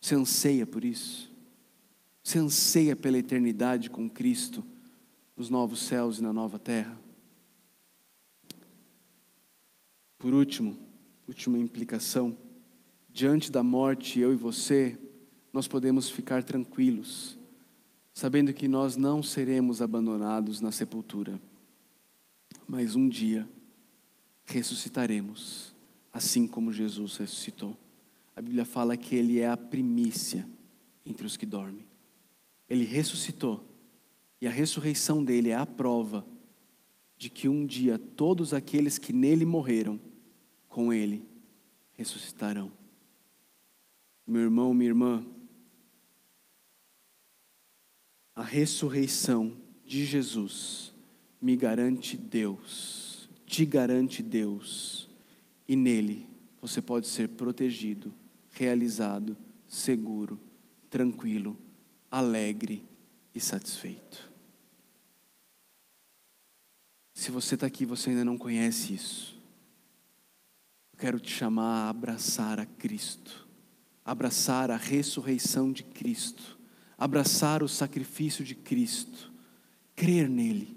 Você 0.03 0.16
anseia 0.16 0.66
por 0.66 0.84
isso? 0.84 1.30
Você 2.24 2.36
anseia 2.40 2.96
pela 2.96 3.18
eternidade 3.18 3.88
com 3.88 4.11
Cristo 4.11 4.64
nos 5.36 5.48
novos 5.48 5.78
céus 5.78 6.18
e 6.18 6.22
na 6.22 6.32
nova 6.32 6.59
terra? 6.59 7.00
Por 10.18 10.34
último, 10.34 10.76
última 11.26 11.57
implicação, 11.57 12.36
diante 13.11 13.50
da 13.50 13.62
morte, 13.62 14.18
eu 14.18 14.32
e 14.32 14.36
você, 14.36 14.98
nós 15.53 15.68
podemos 15.68 16.11
ficar 16.11 16.42
tranquilos, 16.42 17.38
sabendo 18.12 18.53
que 18.53 18.66
nós 18.66 18.96
não 18.96 19.22
seremos 19.22 19.80
abandonados 19.80 20.61
na 20.61 20.72
sepultura, 20.72 21.40
mas 22.66 22.96
um 22.96 23.09
dia 23.09 23.48
ressuscitaremos, 24.44 25.72
assim 26.12 26.48
como 26.48 26.72
Jesus 26.72 27.16
ressuscitou. 27.18 27.76
A 28.34 28.40
Bíblia 28.40 28.64
fala 28.64 28.96
que 28.96 29.14
Ele 29.14 29.40
é 29.40 29.48
a 29.48 29.56
primícia 29.56 30.48
entre 31.04 31.26
os 31.26 31.36
que 31.36 31.46
dormem. 31.46 31.86
Ele 32.68 32.84
ressuscitou, 32.84 33.64
e 34.40 34.46
a 34.46 34.50
ressurreição 34.50 35.22
dele 35.22 35.50
é 35.50 35.56
a 35.56 35.66
prova 35.66 36.26
de 37.16 37.28
que 37.30 37.48
um 37.48 37.64
dia 37.66 37.98
todos 37.98 38.54
aqueles 38.54 38.98
que 38.98 39.12
nele 39.12 39.44
morreram, 39.44 40.00
com 40.68 40.92
Ele 40.92 41.24
ressuscitarão. 41.92 42.72
Meu 44.26 44.42
irmão, 44.42 44.72
minha 44.72 44.90
irmã, 44.90 45.26
a 48.34 48.42
ressurreição 48.42 49.56
de 49.84 50.04
Jesus 50.04 50.94
me 51.40 51.54
garante 51.54 52.16
Deus 52.16 53.02
te 53.52 53.66
garante 53.66 54.22
Deus, 54.22 55.10
e 55.68 55.76
nele 55.76 56.26
você 56.58 56.80
pode 56.80 57.06
ser 57.06 57.28
protegido, 57.28 58.14
realizado, 58.53 59.36
seguro, 59.66 60.38
tranquilo, 60.88 61.57
alegre 62.11 62.84
e 63.34 63.40
satisfeito. 63.40 64.30
Se 67.14 67.30
você 67.30 67.55
está 67.55 67.66
aqui 67.66 67.82
e 67.82 67.86
você 67.86 68.11
ainda 68.11 68.24
não 68.24 68.38
conhece 68.38 68.94
isso, 68.94 69.40
eu 70.92 70.98
quero 70.98 71.18
te 71.18 71.30
chamar 71.32 71.86
a 71.86 71.90
abraçar 71.90 72.61
a 72.61 72.66
Cristo, 72.66 73.48
abraçar 74.05 74.70
a 74.70 74.76
ressurreição 74.76 75.72
de 75.72 75.82
Cristo, 75.82 76.59
abraçar 76.96 77.62
o 77.62 77.68
sacrifício 77.68 78.44
de 78.44 78.55
Cristo, 78.55 79.32
crer 79.94 80.28
nele, 80.28 80.76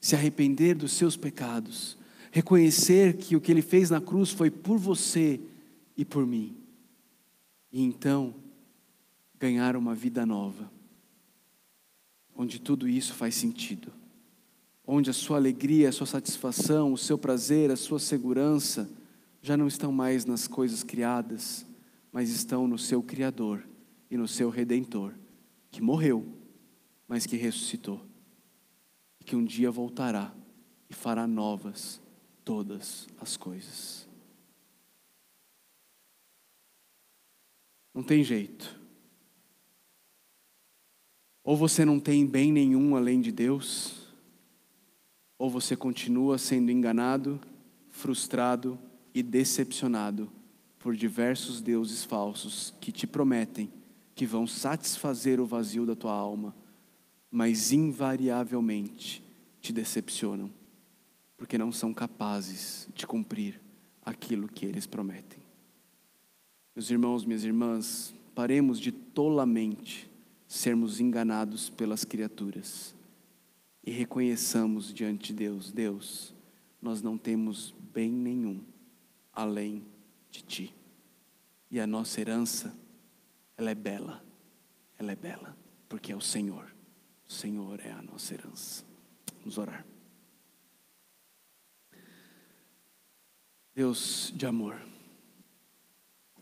se 0.00 0.14
arrepender 0.14 0.74
dos 0.74 0.92
seus 0.92 1.16
pecados 1.16 1.96
reconhecer 2.36 3.16
que 3.16 3.34
o 3.34 3.40
que 3.40 3.50
ele 3.50 3.62
fez 3.62 3.88
na 3.88 3.98
cruz 3.98 4.30
foi 4.30 4.50
por 4.50 4.76
você 4.76 5.40
e 5.96 6.04
por 6.04 6.26
mim. 6.26 6.54
E 7.76 7.82
então, 7.82 8.34
ganhar 9.38 9.76
uma 9.76 9.94
vida 9.94 10.24
nova, 10.24 10.72
onde 12.34 12.58
tudo 12.58 12.88
isso 12.88 13.12
faz 13.12 13.34
sentido, 13.34 13.92
onde 14.86 15.10
a 15.10 15.12
sua 15.12 15.36
alegria, 15.36 15.90
a 15.90 15.92
sua 15.92 16.06
satisfação, 16.06 16.94
o 16.94 16.96
seu 16.96 17.18
prazer, 17.18 17.70
a 17.70 17.76
sua 17.76 17.98
segurança 17.98 18.90
já 19.42 19.58
não 19.58 19.66
estão 19.66 19.92
mais 19.92 20.24
nas 20.24 20.48
coisas 20.48 20.82
criadas, 20.82 21.66
mas 22.10 22.30
estão 22.30 22.66
no 22.66 22.78
seu 22.78 23.02
Criador 23.02 23.62
e 24.10 24.16
no 24.16 24.26
seu 24.26 24.48
Redentor, 24.48 25.12
que 25.70 25.82
morreu, 25.82 26.24
mas 27.06 27.26
que 27.26 27.36
ressuscitou, 27.36 28.00
e 29.20 29.24
que 29.24 29.36
um 29.36 29.44
dia 29.44 29.70
voltará 29.70 30.32
e 30.88 30.94
fará 30.94 31.26
novas 31.26 32.00
todas 32.42 33.06
as 33.20 33.36
coisas. 33.36 34.05
Não 37.96 38.02
tem 38.02 38.22
jeito. 38.22 38.78
Ou 41.42 41.56
você 41.56 41.82
não 41.82 41.98
tem 41.98 42.26
bem 42.26 42.52
nenhum 42.52 42.94
além 42.94 43.22
de 43.22 43.32
Deus, 43.32 44.12
ou 45.38 45.48
você 45.48 45.74
continua 45.74 46.36
sendo 46.36 46.70
enganado, 46.70 47.40
frustrado 47.88 48.78
e 49.14 49.22
decepcionado 49.22 50.30
por 50.78 50.94
diversos 50.94 51.62
deuses 51.62 52.04
falsos 52.04 52.74
que 52.82 52.92
te 52.92 53.06
prometem 53.06 53.72
que 54.14 54.26
vão 54.26 54.46
satisfazer 54.46 55.40
o 55.40 55.46
vazio 55.46 55.86
da 55.86 55.96
tua 55.96 56.12
alma, 56.12 56.54
mas 57.30 57.72
invariavelmente 57.72 59.22
te 59.60 59.72
decepcionam 59.72 60.50
porque 61.34 61.56
não 61.56 61.72
são 61.72 61.94
capazes 61.94 62.88
de 62.94 63.06
cumprir 63.06 63.58
aquilo 64.04 64.48
que 64.48 64.66
eles 64.66 64.86
prometem. 64.86 65.35
Meus 66.76 66.90
irmãos, 66.90 67.24
minhas 67.24 67.42
irmãs, 67.42 68.14
paremos 68.34 68.78
de 68.78 68.92
tolamente 68.92 70.10
sermos 70.46 71.00
enganados 71.00 71.70
pelas 71.70 72.04
criaturas 72.04 72.94
e 73.82 73.90
reconheçamos 73.90 74.92
diante 74.92 75.28
de 75.28 75.38
Deus: 75.38 75.72
Deus, 75.72 76.34
nós 76.82 77.00
não 77.00 77.16
temos 77.16 77.74
bem 77.94 78.12
nenhum 78.12 78.62
além 79.32 79.86
de 80.30 80.42
Ti. 80.42 80.74
E 81.70 81.80
a 81.80 81.86
nossa 81.86 82.20
herança, 82.20 82.76
ela 83.56 83.70
é 83.70 83.74
bela, 83.74 84.22
ela 84.98 85.12
é 85.12 85.16
bela, 85.16 85.56
porque 85.88 86.12
é 86.12 86.16
o 86.16 86.20
Senhor. 86.20 86.70
O 87.26 87.32
Senhor 87.32 87.80
é 87.80 87.90
a 87.90 88.02
nossa 88.02 88.34
herança. 88.34 88.84
Vamos 89.38 89.56
orar. 89.56 89.86
Deus 93.74 94.30
de 94.36 94.44
amor. 94.44 94.78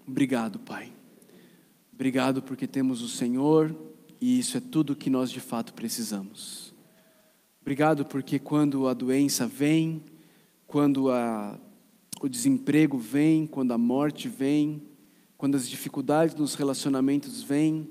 Obrigado, 0.06 0.58
Pai. 0.58 0.92
Obrigado 1.92 2.42
porque 2.42 2.66
temos 2.66 3.02
o 3.02 3.08
Senhor 3.08 3.74
e 4.20 4.38
isso 4.38 4.56
é 4.56 4.60
tudo 4.60 4.96
que 4.96 5.08
nós 5.08 5.30
de 5.30 5.40
fato 5.40 5.74
precisamos. 5.74 6.74
Obrigado 7.60 8.04
porque 8.04 8.38
quando 8.38 8.88
a 8.88 8.94
doença 8.94 9.46
vem, 9.46 10.02
quando 10.66 11.10
a, 11.10 11.58
o 12.20 12.28
desemprego 12.28 12.98
vem, 12.98 13.46
quando 13.46 13.72
a 13.72 13.78
morte 13.78 14.28
vem, 14.28 14.82
quando 15.36 15.56
as 15.56 15.68
dificuldades 15.68 16.34
nos 16.34 16.54
relacionamentos 16.54 17.42
vêm, 17.42 17.88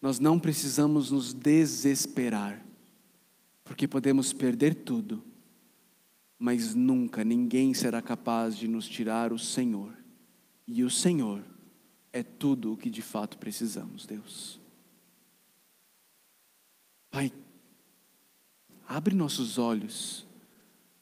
nós 0.00 0.18
não 0.18 0.38
precisamos 0.38 1.10
nos 1.10 1.32
desesperar, 1.32 2.64
porque 3.64 3.88
podemos 3.88 4.32
perder 4.32 4.74
tudo 4.74 5.22
mas 6.42 6.74
nunca 6.74 7.22
ninguém 7.22 7.72
será 7.72 8.02
capaz 8.02 8.56
de 8.56 8.66
nos 8.66 8.88
tirar 8.88 9.32
o 9.32 9.38
Senhor. 9.38 9.92
E 10.66 10.84
o 10.84 10.90
Senhor 10.90 11.42
é 12.12 12.22
tudo 12.22 12.72
o 12.72 12.76
que 12.76 12.90
de 12.90 13.02
fato 13.02 13.38
precisamos, 13.38 14.06
Deus. 14.06 14.60
Pai, 17.10 17.32
abre 18.88 19.14
nossos 19.14 19.58
olhos 19.58 20.26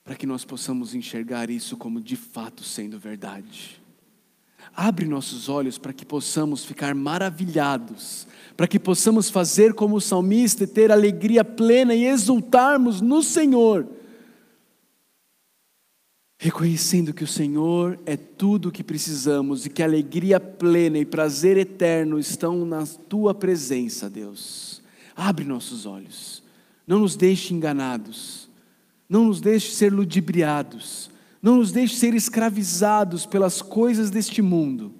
para 0.02 0.16
que 0.16 0.26
nós 0.26 0.44
possamos 0.44 0.94
enxergar 0.94 1.50
isso 1.50 1.76
como 1.76 2.00
de 2.00 2.16
fato 2.16 2.64
sendo 2.64 2.98
verdade. 2.98 3.80
Abre 4.74 5.06
nossos 5.06 5.48
olhos 5.48 5.78
para 5.78 5.92
que 5.92 6.04
possamos 6.04 6.64
ficar 6.64 6.94
maravilhados, 6.94 8.26
para 8.56 8.68
que 8.68 8.78
possamos 8.78 9.30
fazer 9.30 9.74
como 9.74 9.96
o 9.96 10.00
salmista 10.00 10.64
e 10.64 10.66
ter 10.66 10.92
alegria 10.92 11.44
plena 11.44 11.94
e 11.94 12.04
exultarmos 12.04 13.00
no 13.00 13.22
Senhor, 13.22 13.86
reconhecendo 16.42 17.12
que 17.12 17.22
o 17.22 17.28
Senhor 17.28 18.00
é 18.06 18.16
tudo 18.16 18.70
o 18.70 18.72
que 18.72 18.82
precisamos 18.82 19.66
e 19.66 19.70
que 19.70 19.82
alegria 19.82 20.40
plena 20.40 20.98
e 20.98 21.04
prazer 21.04 21.58
eterno 21.58 22.18
estão 22.18 22.64
na 22.64 22.86
tua 22.86 23.34
presença, 23.34 24.08
Deus. 24.08 24.82
Abre 25.14 25.44
nossos 25.44 25.84
olhos, 25.84 26.42
não 26.86 27.00
nos 27.00 27.14
deixe 27.14 27.52
enganados, 27.52 28.48
não 29.06 29.26
nos 29.26 29.40
deixe 29.40 29.70
ser 29.70 29.92
ludibriados. 29.92 31.10
Não 31.42 31.56
nos 31.56 31.72
deixe 31.72 31.96
ser 31.96 32.14
escravizados 32.14 33.24
pelas 33.24 33.62
coisas 33.62 34.10
deste 34.10 34.42
mundo, 34.42 34.92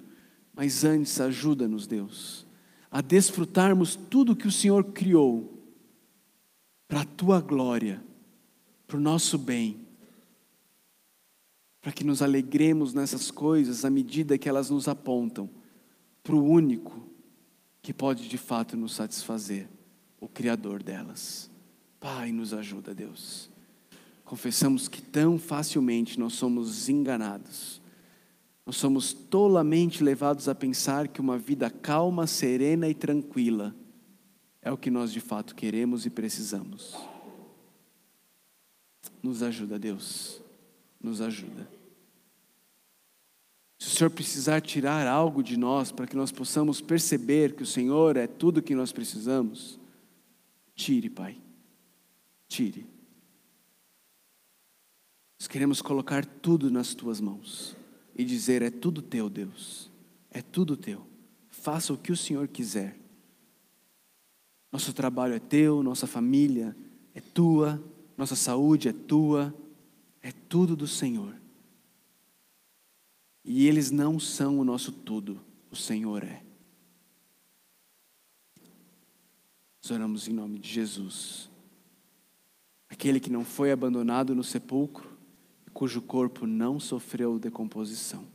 mas 0.55 0.83
antes 0.83 1.21
ajuda-nos, 1.21 1.85
Deus, 1.85 2.47
a 2.89 2.99
desfrutarmos 2.99 3.95
tudo 3.95 4.35
que 4.35 4.47
o 4.47 4.51
Senhor 4.51 4.85
criou 4.85 5.55
para 6.87 7.01
a 7.01 7.05
tua 7.05 7.39
glória, 7.39 8.03
para 8.87 8.97
o 8.97 8.99
nosso 8.99 9.37
bem, 9.37 9.80
para 11.81 11.91
que 11.91 12.03
nos 12.03 12.21
alegremos 12.21 12.93
nessas 12.93 13.31
coisas 13.31 13.83
à 13.83 13.89
medida 13.89 14.37
que 14.37 14.47
elas 14.47 14.69
nos 14.69 14.87
apontam 14.87 15.49
para 16.23 16.35
o 16.35 16.43
único 16.43 17.07
que 17.81 17.93
pode 17.93 18.29
de 18.29 18.37
fato 18.37 18.77
nos 18.77 18.93
satisfazer, 18.93 19.67
o 20.19 20.27
Criador 20.27 20.83
delas. 20.83 21.49
Pai, 21.99 22.31
nos 22.31 22.53
ajuda, 22.53 22.93
Deus 22.93 23.51
confessamos 24.31 24.87
que 24.87 25.01
tão 25.01 25.37
facilmente 25.37 26.17
nós 26.17 26.35
somos 26.35 26.87
enganados. 26.87 27.81
Nós 28.65 28.77
somos 28.77 29.11
tolamente 29.11 30.01
levados 30.01 30.47
a 30.47 30.55
pensar 30.55 31.09
que 31.09 31.19
uma 31.19 31.37
vida 31.37 31.69
calma, 31.69 32.25
serena 32.25 32.87
e 32.87 32.95
tranquila 32.95 33.75
é 34.61 34.71
o 34.71 34.77
que 34.77 34.89
nós 34.89 35.11
de 35.11 35.19
fato 35.19 35.53
queremos 35.53 36.05
e 36.05 36.09
precisamos. 36.09 36.95
Nos 39.21 39.43
ajuda, 39.43 39.77
Deus, 39.77 40.40
nos 41.01 41.21
ajuda. 41.21 41.69
Se 43.79 43.87
o 43.87 43.89
Senhor 43.89 44.09
precisar 44.11 44.61
tirar 44.61 45.07
algo 45.07 45.41
de 45.41 45.57
nós 45.57 45.91
para 45.91 46.05
que 46.05 46.15
nós 46.15 46.31
possamos 46.31 46.79
perceber 46.79 47.55
que 47.55 47.63
o 47.63 47.65
Senhor 47.65 48.15
é 48.15 48.27
tudo 48.27 48.61
que 48.61 48.75
nós 48.75 48.91
precisamos, 48.91 49.79
tire, 50.75 51.09
Pai, 51.09 51.35
tire. 52.47 52.85
Nós 55.39 55.47
queremos 55.47 55.81
colocar 55.81 56.23
tudo 56.23 56.69
nas 56.69 56.93
tuas 56.93 57.19
mãos 57.19 57.75
e 58.15 58.23
dizer: 58.23 58.61
é 58.61 58.69
tudo 58.69 59.01
teu, 59.01 59.27
Deus, 59.27 59.89
é 60.29 60.41
tudo 60.41 60.77
teu. 60.77 61.07
Faça 61.49 61.91
o 61.91 61.97
que 61.97 62.11
o 62.11 62.17
Senhor 62.17 62.47
quiser. 62.47 62.95
Nosso 64.71 64.93
trabalho 64.93 65.33
é 65.33 65.39
teu, 65.39 65.81
nossa 65.81 66.05
família 66.05 66.75
é 67.13 67.19
tua, 67.19 67.83
nossa 68.17 68.35
saúde 68.35 68.87
é 68.87 68.93
tua, 68.93 69.53
é 70.21 70.31
tudo 70.31 70.75
do 70.75 70.87
Senhor. 70.87 71.35
E 73.43 73.67
eles 73.67 73.89
não 73.91 74.19
são 74.19 74.59
o 74.59 74.63
nosso 74.63 74.91
tudo, 74.91 75.41
o 75.71 75.75
Senhor 75.75 76.23
é. 76.23 76.43
Nós 79.81 79.91
oramos 79.91 80.27
em 80.27 80.33
nome 80.33 80.59
de 80.59 80.69
Jesus, 80.69 81.49
aquele 82.87 83.19
que 83.19 83.31
não 83.31 83.43
foi 83.43 83.71
abandonado 83.71 84.35
no 84.35 84.43
sepulcro, 84.43 85.09
cujo 85.73 86.01
corpo 86.01 86.45
não 86.45 86.79
sofreu 86.79 87.39
decomposição. 87.39 88.27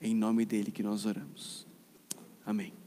É 0.00 0.08
em 0.08 0.14
nome 0.14 0.44
dele 0.44 0.72
que 0.72 0.82
nós 0.82 1.06
oramos. 1.06 1.66
Amém. 2.44 2.79